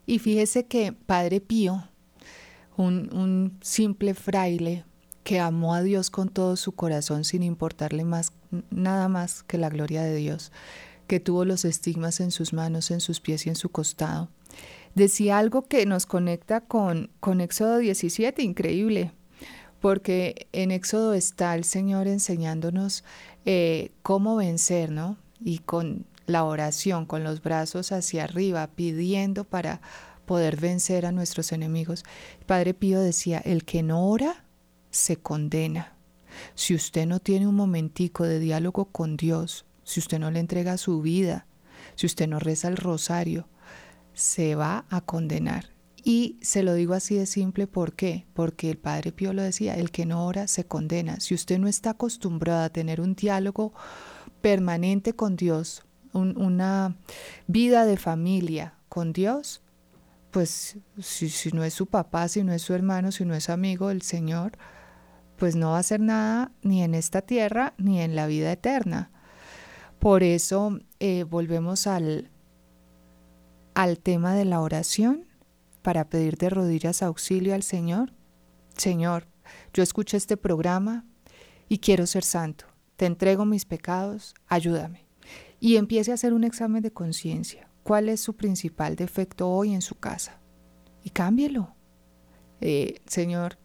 Y 0.07 0.19
fíjese 0.19 0.67
que 0.67 0.93
Padre 0.93 1.41
Pío, 1.41 1.85
un, 2.77 3.15
un 3.15 3.59
simple 3.63 4.15
fraile 4.15 4.85
que 5.23 5.41
amó 5.41 5.75
a 5.75 5.83
Dios 5.83 6.11
con 6.11 6.29
todo 6.29 6.57
su 6.57 6.73
corazón 6.73 7.25
sin 7.25 7.43
importarle 7.43 8.05
más 8.05 8.33
nada 8.71 9.09
más 9.09 9.43
que 9.43 9.59
la 9.59 9.69
gloria 9.69 10.03
de 10.03 10.15
Dios, 10.15 10.53
que 11.07 11.21
tuvo 11.21 11.45
los 11.45 11.65
estigmas 11.65 12.21
en 12.21 12.31
sus 12.31 12.53
manos, 12.53 12.91
en 12.91 13.01
sus 13.01 13.21
pies 13.21 13.47
y 13.47 13.49
en 13.49 13.57
su 13.57 13.69
costado. 13.71 14.29
Decía 14.95 15.39
algo 15.39 15.67
que 15.67 15.85
nos 15.87 16.07
conecta 16.07 16.63
con, 16.63 17.11
con 17.21 17.41
Éxodo 17.41 17.79
17, 17.79 18.43
increíble, 18.43 19.13
porque 19.81 20.49
en 20.53 20.71
Éxodo 20.71 21.13
está 21.15 21.55
el 21.55 21.65
Señor 21.65 22.09
enseñándonos 22.09 23.05
eh, 23.45 23.91
cómo 24.03 24.37
vencer, 24.37 24.91
¿no? 24.91 25.19
Y 25.39 25.59
con 25.59 26.07
la 26.27 26.45
oración, 26.45 27.07
con 27.07 27.25
los 27.25 27.43
brazos 27.43 27.93
hacia 27.93 28.25
arriba, 28.25 28.67
pidiendo 28.69 29.45
para 29.45 29.81
poder 30.25 30.57
vencer 30.57 31.07
a 31.07 31.13
nuestros 31.13 31.53
enemigos. 31.53 32.05
Padre 32.47 32.75
Pío 32.75 33.01
decía, 33.01 33.39
el 33.39 33.65
que 33.65 33.83
no 33.83 34.09
ora, 34.09 34.45
se 34.91 35.17
condena. 35.17 35.93
Si 36.55 36.75
usted 36.75 37.07
no 37.07 37.21
tiene 37.21 37.47
un 37.47 37.55
momentico 37.55 38.25
de 38.25 38.41
diálogo 38.41 38.87
con 38.87 39.17
Dios, 39.17 39.65
si 39.87 40.01
usted 40.01 40.19
no 40.19 40.33
le 40.33 40.41
entrega 40.41 40.79
su 40.79 41.01
vida, 41.01 41.47
si 41.95 42.07
usted 42.07 42.27
no 42.27 42.41
reza 42.41 42.67
el 42.67 42.77
rosario, 42.77 43.49
se 44.15 44.57
va 44.57 44.85
a 44.91 45.01
condenar. 45.01 45.71
Y 46.03 46.39
se 46.43 46.65
lo 46.65 46.75
digo 46.75 46.95
así 46.95 47.15
de 47.15 47.27
simple, 47.27 47.69
¿por 47.69 47.95
qué? 47.95 48.27
Porque 48.35 48.69
el 48.69 48.79
Padre 48.79 49.13
Pío 49.13 49.33
lo 49.33 49.43
decía, 49.43 49.77
el 49.77 49.93
que 49.93 50.05
no 50.05 50.27
ora 50.27 50.49
se 50.49 50.67
condena. 50.67 51.21
Si 51.21 51.35
usted 51.35 51.61
no 51.61 51.69
está 51.69 51.91
acostumbrado 51.91 52.65
a 52.65 52.69
tener 52.71 53.01
un 53.01 53.15
diálogo 53.15 53.75
permanente 54.41 55.15
con 55.15 55.37
Dios, 55.37 55.85
una 56.13 56.97
vida 57.47 57.87
de 57.87 57.97
familia 57.97 58.75
con 58.89 59.13
Dios, 59.13 59.63
pues 60.33 60.79
si, 61.01 61.29
si 61.29 61.51
no 61.53 61.63
es 61.63 61.75
su 61.75 61.87
papá, 61.87 62.27
si 62.27 62.43
no 62.43 62.53
es 62.53 62.63
su 62.63 62.75
hermano, 62.75 63.13
si 63.13 63.25
no 63.25 63.35
es 63.35 63.51
amigo 63.51 63.89
del 63.89 64.03
Señor, 64.03 64.59
pues 65.37 65.55
no 65.55 65.71
va 65.71 65.77
a 65.77 65.81
hacer 65.81 66.01
nada 66.01 66.51
ni 66.63 66.83
en 66.83 66.95
esta 66.95 67.23
tierra 67.23 67.75
ni 67.79 68.01
en 68.01 68.17
la 68.17 68.27
vida 68.27 68.51
eterna. 68.51 69.11
Por 69.99 70.23
eso 70.23 70.79
eh, 71.01 71.25
volvemos 71.25 71.87
al, 71.87 72.31
al 73.75 73.99
tema 73.99 74.35
de 74.35 74.45
la 74.45 74.61
oración 74.61 75.27
para 75.83 76.09
pedir 76.09 76.37
de 76.37 76.51
rodillas 76.51 77.03
auxilio 77.03 77.55
al 77.55 77.63
Señor. 77.63 78.13
Señor, 78.77 79.27
yo 79.73 79.83
escuché 79.83 80.17
este 80.17 80.37
programa 80.37 81.05
y 81.69 81.79
quiero 81.79 82.07
ser 82.07 82.25
santo. 82.25 82.67
Te 82.97 83.07
entrego 83.07 83.45
mis 83.45 83.65
pecados, 83.65 84.35
ayúdame. 84.47 85.07
Y 85.61 85.77
empiece 85.77 86.11
a 86.11 86.15
hacer 86.15 86.33
un 86.33 86.45
examen 86.45 86.83
de 86.83 86.93
conciencia. 86.93 87.71
¿Cuál 87.83 88.09
es 88.09 88.21
su 88.21 88.35
principal 88.35 88.97
defecto 88.97 89.49
hoy 89.49 89.75
en 89.75 89.83
su 89.83 89.95
casa? 89.95 90.41
Y 91.03 91.11
cámbielo. 91.11 91.75
Eh, 92.61 93.01
señor, 93.07 93.59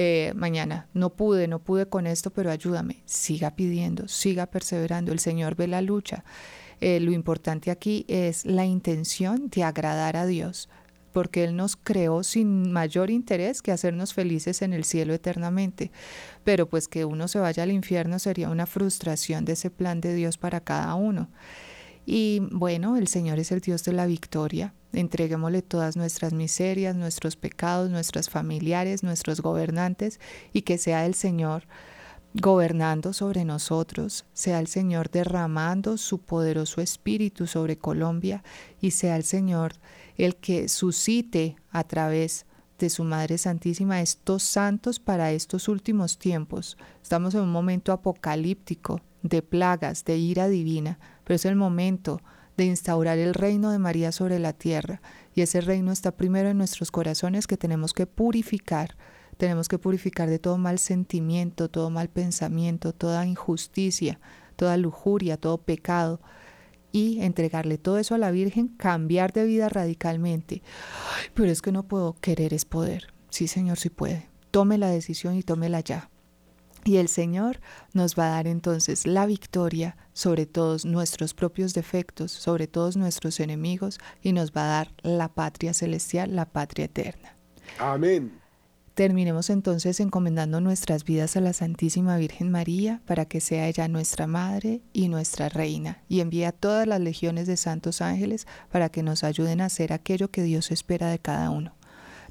eh, 0.00 0.32
mañana, 0.36 0.86
no 0.94 1.10
pude, 1.10 1.48
no 1.48 1.58
pude 1.58 1.88
con 1.88 2.06
esto, 2.06 2.30
pero 2.30 2.52
ayúdame. 2.52 3.02
Siga 3.04 3.56
pidiendo, 3.56 4.06
siga 4.06 4.46
perseverando. 4.46 5.10
El 5.10 5.18
Señor 5.18 5.56
ve 5.56 5.66
la 5.66 5.82
lucha. 5.82 6.22
Eh, 6.80 7.00
lo 7.00 7.10
importante 7.10 7.72
aquí 7.72 8.04
es 8.06 8.46
la 8.46 8.64
intención 8.64 9.48
de 9.48 9.64
agradar 9.64 10.16
a 10.16 10.24
Dios, 10.24 10.68
porque 11.10 11.42
Él 11.42 11.56
nos 11.56 11.74
creó 11.74 12.22
sin 12.22 12.70
mayor 12.70 13.10
interés 13.10 13.60
que 13.60 13.72
hacernos 13.72 14.14
felices 14.14 14.62
en 14.62 14.72
el 14.72 14.84
cielo 14.84 15.14
eternamente. 15.14 15.90
Pero 16.44 16.68
pues 16.68 16.86
que 16.86 17.04
uno 17.04 17.26
se 17.26 17.40
vaya 17.40 17.64
al 17.64 17.72
infierno 17.72 18.20
sería 18.20 18.50
una 18.50 18.66
frustración 18.66 19.44
de 19.44 19.54
ese 19.54 19.68
plan 19.68 20.00
de 20.00 20.14
Dios 20.14 20.38
para 20.38 20.60
cada 20.60 20.94
uno. 20.94 21.28
Y 22.06 22.38
bueno, 22.52 22.96
el 22.98 23.08
Señor 23.08 23.40
es 23.40 23.50
el 23.50 23.60
Dios 23.60 23.82
de 23.82 23.94
la 23.94 24.06
victoria. 24.06 24.74
Entreguémosle 24.92 25.62
todas 25.62 25.96
nuestras 25.96 26.32
miserias, 26.32 26.96
nuestros 26.96 27.36
pecados, 27.36 27.90
nuestros 27.90 28.30
familiares, 28.30 29.02
nuestros 29.02 29.40
gobernantes, 29.40 30.20
y 30.52 30.62
que 30.62 30.78
sea 30.78 31.06
el 31.06 31.14
Señor 31.14 31.64
gobernando 32.34 33.12
sobre 33.12 33.44
nosotros, 33.44 34.26
sea 34.32 34.60
el 34.60 34.66
Señor 34.66 35.10
derramando 35.10 35.96
su 35.96 36.18
poderoso 36.18 36.80
espíritu 36.80 37.46
sobre 37.46 37.78
Colombia, 37.78 38.42
y 38.80 38.92
sea 38.92 39.16
el 39.16 39.24
Señor 39.24 39.74
el 40.16 40.36
que 40.36 40.68
suscite 40.68 41.56
a 41.70 41.84
través 41.84 42.46
de 42.78 42.90
su 42.90 43.04
Madre 43.04 43.38
Santísima 43.38 44.00
estos 44.00 44.42
santos 44.42 45.00
para 45.00 45.32
estos 45.32 45.68
últimos 45.68 46.18
tiempos. 46.18 46.78
Estamos 47.02 47.34
en 47.34 47.40
un 47.40 47.50
momento 47.50 47.92
apocalíptico 47.92 49.00
de 49.22 49.42
plagas, 49.42 50.04
de 50.04 50.16
ira 50.16 50.48
divina, 50.48 50.98
pero 51.24 51.36
es 51.36 51.44
el 51.44 51.56
momento 51.56 52.20
de 52.58 52.64
instaurar 52.64 53.18
el 53.18 53.34
reino 53.34 53.70
de 53.70 53.78
María 53.78 54.10
sobre 54.10 54.40
la 54.40 54.52
tierra. 54.52 55.00
Y 55.32 55.42
ese 55.42 55.60
reino 55.60 55.92
está 55.92 56.10
primero 56.10 56.50
en 56.50 56.58
nuestros 56.58 56.90
corazones 56.90 57.46
que 57.46 57.56
tenemos 57.56 57.94
que 57.94 58.06
purificar. 58.06 58.96
Tenemos 59.36 59.68
que 59.68 59.78
purificar 59.78 60.28
de 60.28 60.40
todo 60.40 60.58
mal 60.58 60.80
sentimiento, 60.80 61.70
todo 61.70 61.88
mal 61.88 62.08
pensamiento, 62.08 62.92
toda 62.92 63.24
injusticia, 63.24 64.18
toda 64.56 64.76
lujuria, 64.76 65.36
todo 65.36 65.58
pecado. 65.58 66.20
Y 66.90 67.20
entregarle 67.20 67.78
todo 67.78 67.98
eso 67.98 68.16
a 68.16 68.18
la 68.18 68.32
Virgen, 68.32 68.68
cambiar 68.68 69.32
de 69.32 69.44
vida 69.44 69.68
radicalmente. 69.68 70.62
pero 71.34 71.50
es 71.50 71.62
que 71.62 71.70
no 71.70 71.84
puedo, 71.84 72.14
querer 72.20 72.52
es 72.52 72.64
poder. 72.64 73.14
Sí, 73.30 73.46
Señor, 73.46 73.78
sí 73.78 73.88
puede. 73.88 74.28
Tome 74.50 74.78
la 74.78 74.90
decisión 74.90 75.36
y 75.36 75.44
tómela 75.44 75.78
ya. 75.80 76.10
Y 76.88 76.96
el 76.96 77.08
Señor 77.08 77.60
nos 77.92 78.14
va 78.14 78.28
a 78.28 78.30
dar 78.30 78.46
entonces 78.46 79.06
la 79.06 79.26
victoria 79.26 79.98
sobre 80.14 80.46
todos 80.46 80.86
nuestros 80.86 81.34
propios 81.34 81.74
defectos, 81.74 82.32
sobre 82.32 82.66
todos 82.66 82.96
nuestros 82.96 83.40
enemigos, 83.40 83.98
y 84.22 84.32
nos 84.32 84.52
va 84.52 84.62
a 84.62 84.68
dar 84.68 84.92
la 85.02 85.28
patria 85.28 85.74
celestial, 85.74 86.34
la 86.34 86.46
patria 86.46 86.86
eterna. 86.86 87.36
Amén. 87.78 88.40
Terminemos 88.94 89.50
entonces 89.50 90.00
encomendando 90.00 90.62
nuestras 90.62 91.04
vidas 91.04 91.36
a 91.36 91.42
la 91.42 91.52
Santísima 91.52 92.16
Virgen 92.16 92.50
María 92.50 93.02
para 93.04 93.26
que 93.26 93.42
sea 93.42 93.68
ella 93.68 93.86
nuestra 93.86 94.26
Madre 94.26 94.80
y 94.94 95.10
nuestra 95.10 95.50
Reina, 95.50 96.02
y 96.08 96.20
envía 96.20 96.52
todas 96.52 96.86
las 96.86 97.02
legiones 97.02 97.46
de 97.46 97.58
santos 97.58 98.00
ángeles 98.00 98.46
para 98.72 98.88
que 98.88 99.02
nos 99.02 99.24
ayuden 99.24 99.60
a 99.60 99.66
hacer 99.66 99.92
aquello 99.92 100.30
que 100.30 100.42
Dios 100.42 100.70
espera 100.70 101.10
de 101.10 101.18
cada 101.18 101.50
uno. 101.50 101.74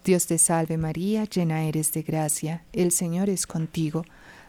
Dios 0.04 0.26
te 0.26 0.40
salve 0.40 0.78
María, 0.78 1.26
llena 1.26 1.66
eres 1.66 1.92
de 1.92 2.02
gracia, 2.02 2.66
el 2.74 2.92
Señor 2.92 3.30
es 3.30 3.46
contigo, 3.46 4.04